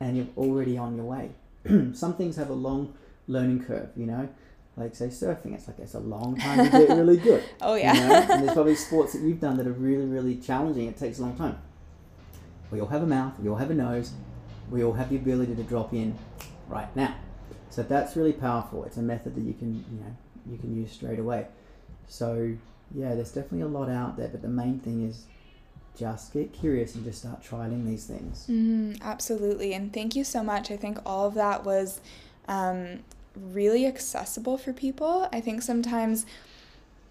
[0.00, 1.30] and you're already on your way.
[1.94, 2.94] Some things have a long
[3.26, 4.28] learning curve, you know
[4.76, 7.44] like say surfing, it's like it's a long time to get really good.
[7.60, 7.94] oh yeah.
[7.94, 8.14] You know?
[8.14, 10.88] and there's probably sports that you've done that are really, really challenging.
[10.88, 11.58] It takes a long time.
[12.74, 13.38] We all have a mouth.
[13.38, 14.12] We all have a nose.
[14.68, 16.18] We all have the ability to drop in
[16.68, 17.14] right now.
[17.70, 18.82] So that's really powerful.
[18.84, 20.16] It's a method that you can, you know,
[20.50, 21.46] you can use straight away.
[22.08, 22.56] So
[22.92, 25.26] yeah, there's definitely a lot out there, but the main thing is
[25.96, 28.46] just get curious and just start trialing these things.
[28.50, 30.70] Mm, absolutely, and thank you so much.
[30.70, 32.00] I think all of that was
[32.48, 33.04] um,
[33.36, 35.28] really accessible for people.
[35.32, 36.26] I think sometimes,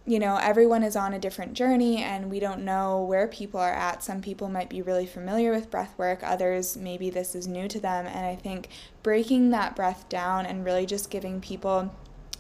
[0.05, 3.71] you know, everyone is on a different journey and we don't know where people are
[3.71, 4.03] at.
[4.03, 7.79] Some people might be really familiar with breath work, others, maybe this is new to
[7.79, 8.05] them.
[8.05, 8.67] And I think
[9.01, 11.93] breaking that breath down and really just giving people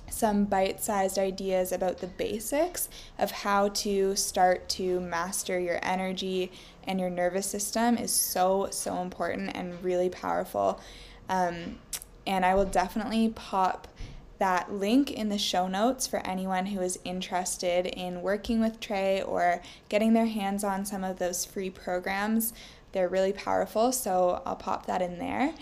[0.09, 6.51] some bite sized ideas about the basics of how to start to master your energy
[6.83, 10.81] and your nervous system is so, so important and really powerful.
[11.29, 11.79] Um,
[12.27, 13.87] and I will definitely pop
[14.43, 19.21] that link in the show notes for anyone who is interested in working with Trey
[19.21, 22.51] or getting their hands on some of those free programs.
[22.91, 25.53] They're really powerful, so I'll pop that in there.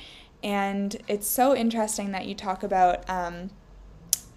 [0.43, 3.51] And it's so interesting that you talk about, um,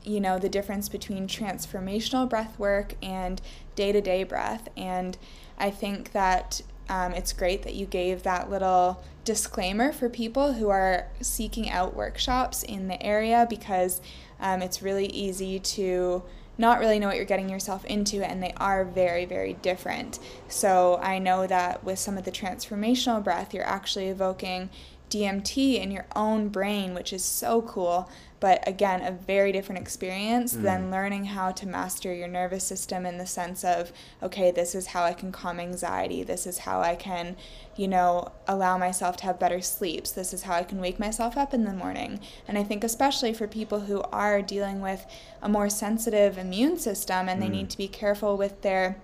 [0.02, 3.40] you know, the difference between transformational breath work and
[3.74, 4.68] day to day breath.
[4.76, 5.16] And
[5.56, 6.60] I think that
[6.90, 11.96] um, it's great that you gave that little disclaimer for people who are seeking out
[11.96, 14.02] workshops in the area because
[14.40, 16.22] um, it's really easy to
[16.56, 20.18] not really know what you're getting yourself into, and they are very, very different.
[20.48, 24.70] So, I know that with some of the transformational breath, you're actually evoking
[25.10, 28.08] DMT in your own brain, which is so cool
[28.44, 30.60] but again, a very different experience mm.
[30.64, 33.90] than learning how to master your nervous system in the sense of,
[34.22, 36.22] okay, this is how I can calm anxiety.
[36.22, 37.36] This is how I can,
[37.74, 40.12] you know, allow myself to have better sleeps.
[40.12, 42.20] This is how I can wake myself up in the morning.
[42.46, 45.06] And I think, especially for people who are dealing with
[45.40, 47.52] a more sensitive immune system and they mm.
[47.52, 49.00] need to be careful with their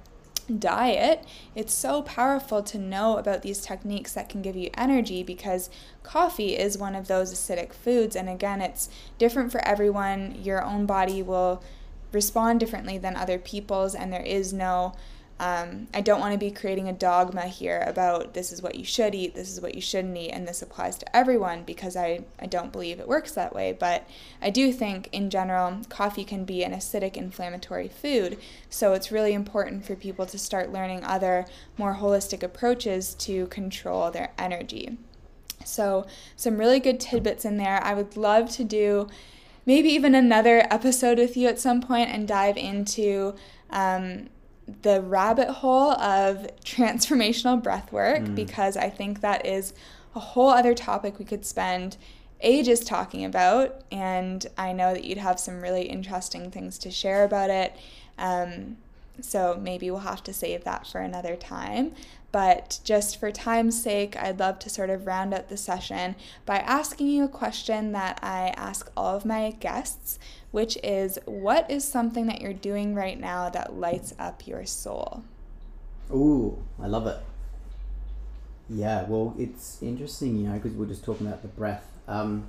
[0.58, 5.70] diet, it's so powerful to know about these techniques that can give you energy because
[6.02, 8.16] coffee is one of those acidic foods.
[8.16, 8.88] And again, it's
[9.18, 10.36] different for everyone.
[10.42, 11.62] Your own body will
[12.12, 14.94] respond differently than other people's, and there is no
[15.40, 18.84] um, I don't want to be creating a dogma here about this is what you
[18.84, 22.24] should eat, this is what you shouldn't eat, and this applies to everyone because I,
[22.38, 23.72] I don't believe it works that way.
[23.72, 24.06] But
[24.42, 28.36] I do think, in general, coffee can be an acidic inflammatory food.
[28.68, 31.46] So it's really important for people to start learning other
[31.78, 34.98] more holistic approaches to control their energy.
[35.64, 36.06] So,
[36.36, 37.82] some really good tidbits in there.
[37.82, 39.08] I would love to do
[39.64, 43.34] maybe even another episode with you at some point and dive into.
[43.70, 44.28] Um,
[44.82, 48.34] the rabbit hole of transformational breath work mm.
[48.34, 49.72] because I think that is
[50.14, 51.96] a whole other topic we could spend
[52.40, 53.82] ages talking about.
[53.92, 57.76] And I know that you'd have some really interesting things to share about it.
[58.18, 58.76] Um,
[59.22, 61.94] so maybe we'll have to save that for another time.
[62.32, 66.14] But just for time's sake, I'd love to sort of round out the session
[66.46, 70.18] by asking you a question that I ask all of my guests,
[70.52, 75.24] which is what is something that you're doing right now that lights up your soul?
[76.12, 77.18] Ooh, I love it.
[78.68, 81.86] Yeah, well, it's interesting, you know, because we're just talking about the breath.
[82.06, 82.46] Um,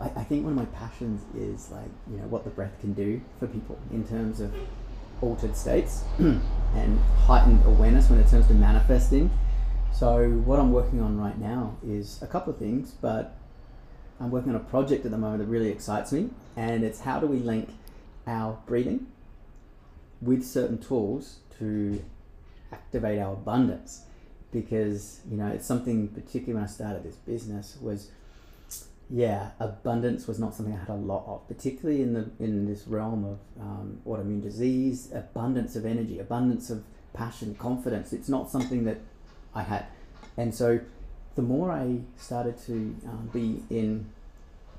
[0.00, 2.94] I, I think one of my passions is like, you know, what the breath can
[2.94, 4.54] do for people in terms of
[5.22, 9.30] altered states and heightened awareness when it comes to manifesting.
[9.92, 13.36] So, what I'm working on right now is a couple of things, but
[14.20, 17.20] I'm working on a project at the moment that really excites me, and it's how
[17.20, 17.70] do we link
[18.26, 19.06] our breathing
[20.20, 22.02] with certain tools to
[22.72, 24.02] activate our abundance
[24.52, 28.10] because you know it's something particularly when I started this business was
[29.12, 32.86] yeah, abundance was not something I had a lot of, particularly in the in this
[32.86, 35.10] realm of um, autoimmune disease.
[35.12, 38.12] Abundance of energy, abundance of passion, confidence.
[38.12, 38.98] It's not something that
[39.52, 39.86] I had,
[40.36, 40.80] and so
[41.34, 42.72] the more I started to
[43.06, 44.06] um, be in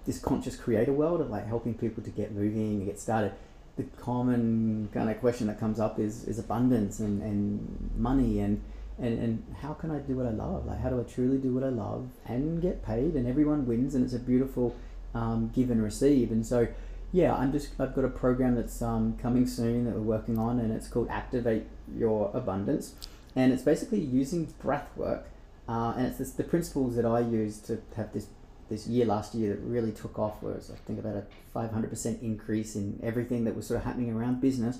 [0.05, 3.33] this conscious creator world of like helping people to get moving and get started,
[3.75, 8.61] the common kind of question that comes up is is abundance and, and money and
[9.01, 10.67] and, and how can I do what I love?
[10.67, 13.15] Like, how do I truly do what I love and get paid?
[13.15, 14.75] And everyone wins, and it's a beautiful
[15.15, 16.31] um, give and receive.
[16.31, 16.67] And so,
[17.11, 20.59] yeah, I'm just I've got a program that's um, coming soon that we're working on,
[20.59, 21.63] and it's called Activate
[21.97, 22.93] Your Abundance,
[23.35, 25.27] and it's basically using breath work,
[25.67, 28.27] uh, and it's this, the principles that I use to have this
[28.69, 32.75] this year last year that really took off was I think about a 500% increase
[32.75, 34.79] in everything that was sort of happening around business,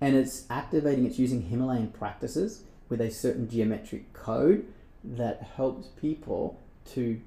[0.00, 1.06] and it's activating.
[1.06, 4.66] It's using Himalayan practices with a certain geometric code
[5.02, 7.18] that helps people to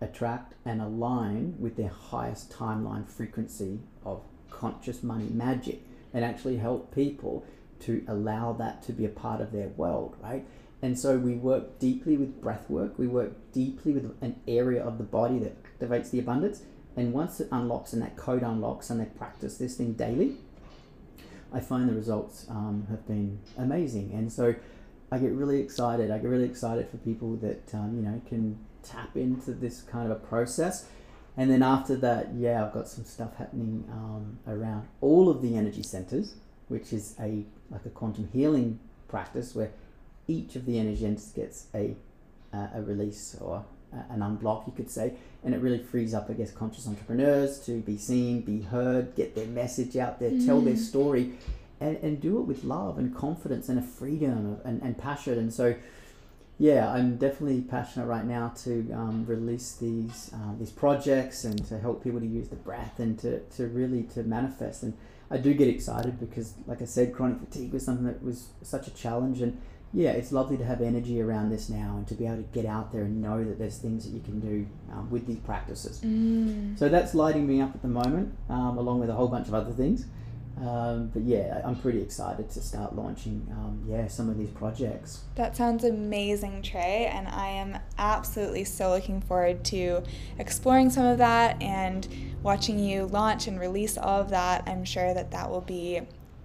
[0.00, 5.82] attract and align with their highest timeline frequency of conscious money magic
[6.14, 7.44] and actually help people
[7.80, 10.46] to allow that to be a part of their world, right?
[10.82, 14.96] And so we work deeply with breath work, we work deeply with an area of
[14.96, 16.62] the body that activates the abundance.
[16.96, 20.36] And once it unlocks and that code unlocks and they practice this thing daily,
[21.52, 24.12] I find the results um, have been amazing.
[24.12, 24.54] And so
[25.10, 26.10] I get really excited.
[26.10, 30.10] I get really excited for people that, um, you know, can tap into this kind
[30.10, 30.86] of a process.
[31.36, 35.56] And then after that, yeah, I've got some stuff happening um, around all of the
[35.56, 36.34] energy centers,
[36.68, 39.70] which is a like a quantum healing practice where
[40.26, 41.96] each of the energy centers gets a
[42.52, 45.14] uh, a release or an unblock, you could say,
[45.44, 49.34] and it really frees up, I guess, conscious entrepreneurs to be seen, be heard, get
[49.34, 50.46] their message out there, mm.
[50.46, 50.78] tell their mm.
[50.78, 51.32] story,
[51.80, 55.38] and, and do it with love and confidence and a freedom and, and passion.
[55.38, 55.74] And so,
[56.58, 61.78] yeah, I'm definitely passionate right now to um, release these uh, these projects and to
[61.78, 64.82] help people to use the breath and to, to really to manifest.
[64.82, 64.94] And
[65.30, 68.88] I do get excited because, like I said, chronic fatigue was something that was such
[68.88, 69.40] a challenge.
[69.40, 69.58] And
[69.92, 72.64] yeah, it's lovely to have energy around this now and to be able to get
[72.64, 76.00] out there and know that there's things that you can do um, with these practices.
[76.00, 76.78] Mm.
[76.78, 79.54] So that's lighting me up at the moment, um, along with a whole bunch of
[79.54, 80.06] other things.
[80.60, 85.24] Um, but yeah, I'm pretty excited to start launching, um, yeah, some of these projects.
[85.34, 90.02] That sounds amazing, Trey, and I am absolutely so looking forward to
[90.38, 92.06] exploring some of that and
[92.42, 94.64] watching you launch and release all of that.
[94.66, 96.02] I'm sure that that will be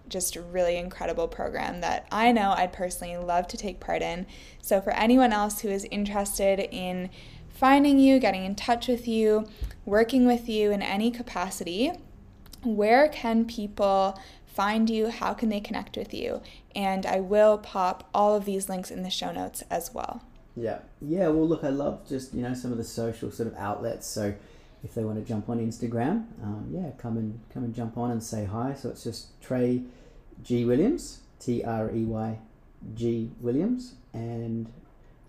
[0.10, 4.26] just a really incredible program that I know I'd personally love to take part in.
[4.62, 7.10] So, for anyone else who is interested in
[7.50, 9.48] finding you, getting in touch with you,
[9.86, 11.92] working with you in any capacity,
[12.64, 15.10] where can people find you?
[15.10, 16.42] How can they connect with you?
[16.76, 20.24] And I will pop all of these links in the show notes as well.
[20.56, 20.80] Yeah.
[21.02, 21.28] Yeah.
[21.28, 24.08] Well, look, I love just, you know, some of the social sort of outlets.
[24.08, 24.34] So
[24.86, 28.12] if they want to jump on Instagram, um, yeah, come and come and jump on
[28.12, 28.76] and say hi.
[28.76, 29.82] So it's just Trey
[30.44, 32.38] G Williams, T R E Y
[32.94, 33.96] G Williams.
[34.14, 34.72] And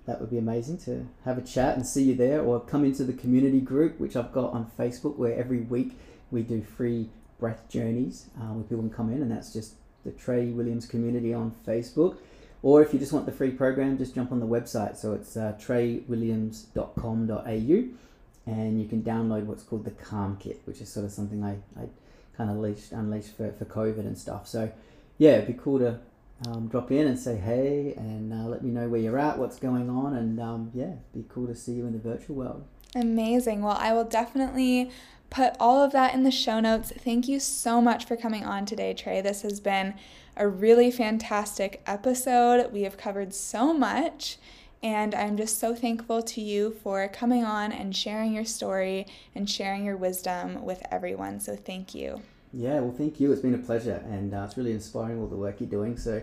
[0.05, 3.03] that would be amazing to have a chat and see you there or come into
[3.03, 5.99] the community group, which I've got on Facebook, where every week
[6.31, 7.09] we do free
[7.41, 11.33] breath journeys uh, where people can come in, and that's just the Trey Williams community
[11.33, 12.19] on Facebook.
[12.63, 14.97] Or if you just want the free program, just jump on the website.
[14.97, 18.06] So it's uh, treywilliams.com.au
[18.47, 21.59] and you can download what's called the Calm Kit, which is sort of something I,
[21.81, 21.89] I
[22.37, 24.47] kind of unleashed, unleashed for, for COVID and stuff.
[24.47, 24.71] So
[25.19, 25.99] yeah, it'd be cool to
[26.47, 29.59] um, drop in and say hey and uh, let me know where you're at, what's
[29.59, 32.65] going on, and um, yeah, be cool to see you in the virtual world.
[32.95, 33.63] Amazing.
[33.63, 34.91] Well, I will definitely
[35.29, 36.93] put all of that in the show notes.
[36.97, 39.21] Thank you so much for coming on today, Trey.
[39.21, 39.95] This has been
[40.37, 42.73] a really fantastic episode.
[42.73, 44.39] We have covered so much,
[44.83, 49.49] and I'm just so thankful to you for coming on and sharing your story and
[49.49, 51.41] sharing your wisdom with everyone.
[51.41, 52.23] So, thank you.
[52.53, 53.33] Yeah, well, thank you.
[53.33, 55.97] It's been a pleasure, and uh, it's really inspiring all the work you're doing.
[55.97, 56.23] So,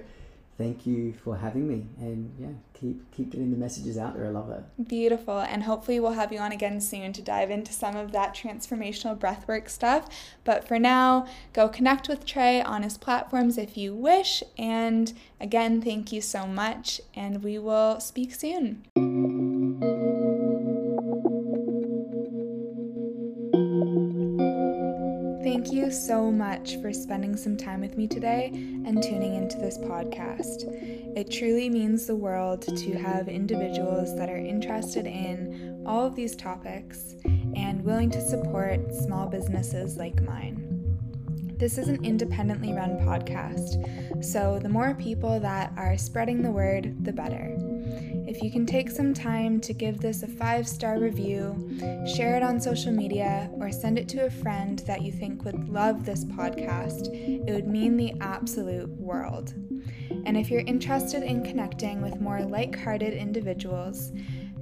[0.58, 1.86] thank you for having me.
[2.00, 2.48] And yeah
[2.84, 4.28] keep keep getting the messages out there.
[4.28, 4.64] I love it.
[4.88, 5.40] Beautiful.
[5.40, 9.18] And hopefully we'll have you on again soon to dive into some of that transformational
[9.18, 10.10] breathwork stuff.
[10.44, 14.44] But for now go connect with trey on his platforms if you wish.
[14.58, 17.00] And again thank you so much.
[17.16, 18.84] And we will speak soon
[25.54, 28.50] Thank you so much for spending some time with me today
[28.88, 30.64] and tuning into this podcast.
[31.16, 36.36] It truly means the world to have individuals that are interested in all of these
[36.36, 37.14] topics
[37.56, 40.58] and willing to support small businesses like mine.
[41.60, 47.06] This is an independently run podcast, so the more people that are spreading the word,
[47.06, 47.73] the better.
[48.26, 51.78] If you can take some time to give this a five star review,
[52.16, 55.70] share it on social media, or send it to a friend that you think would
[55.70, 59.54] love this podcast, it would mean the absolute world.
[60.26, 64.12] And if you're interested in connecting with more like hearted individuals,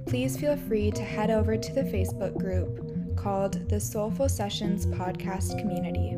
[0.06, 5.58] please feel free to head over to the Facebook group called the Soulful Sessions Podcast
[5.58, 6.16] Community.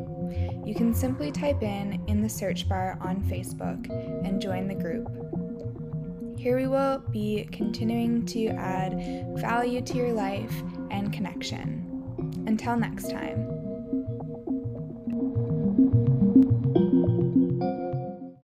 [0.65, 3.87] You can simply type in in the search bar on Facebook
[4.25, 5.24] and join the group.
[6.45, 10.53] Here we will be continuing to add value to your life
[10.91, 12.43] and connection.
[12.45, 13.54] Until next time.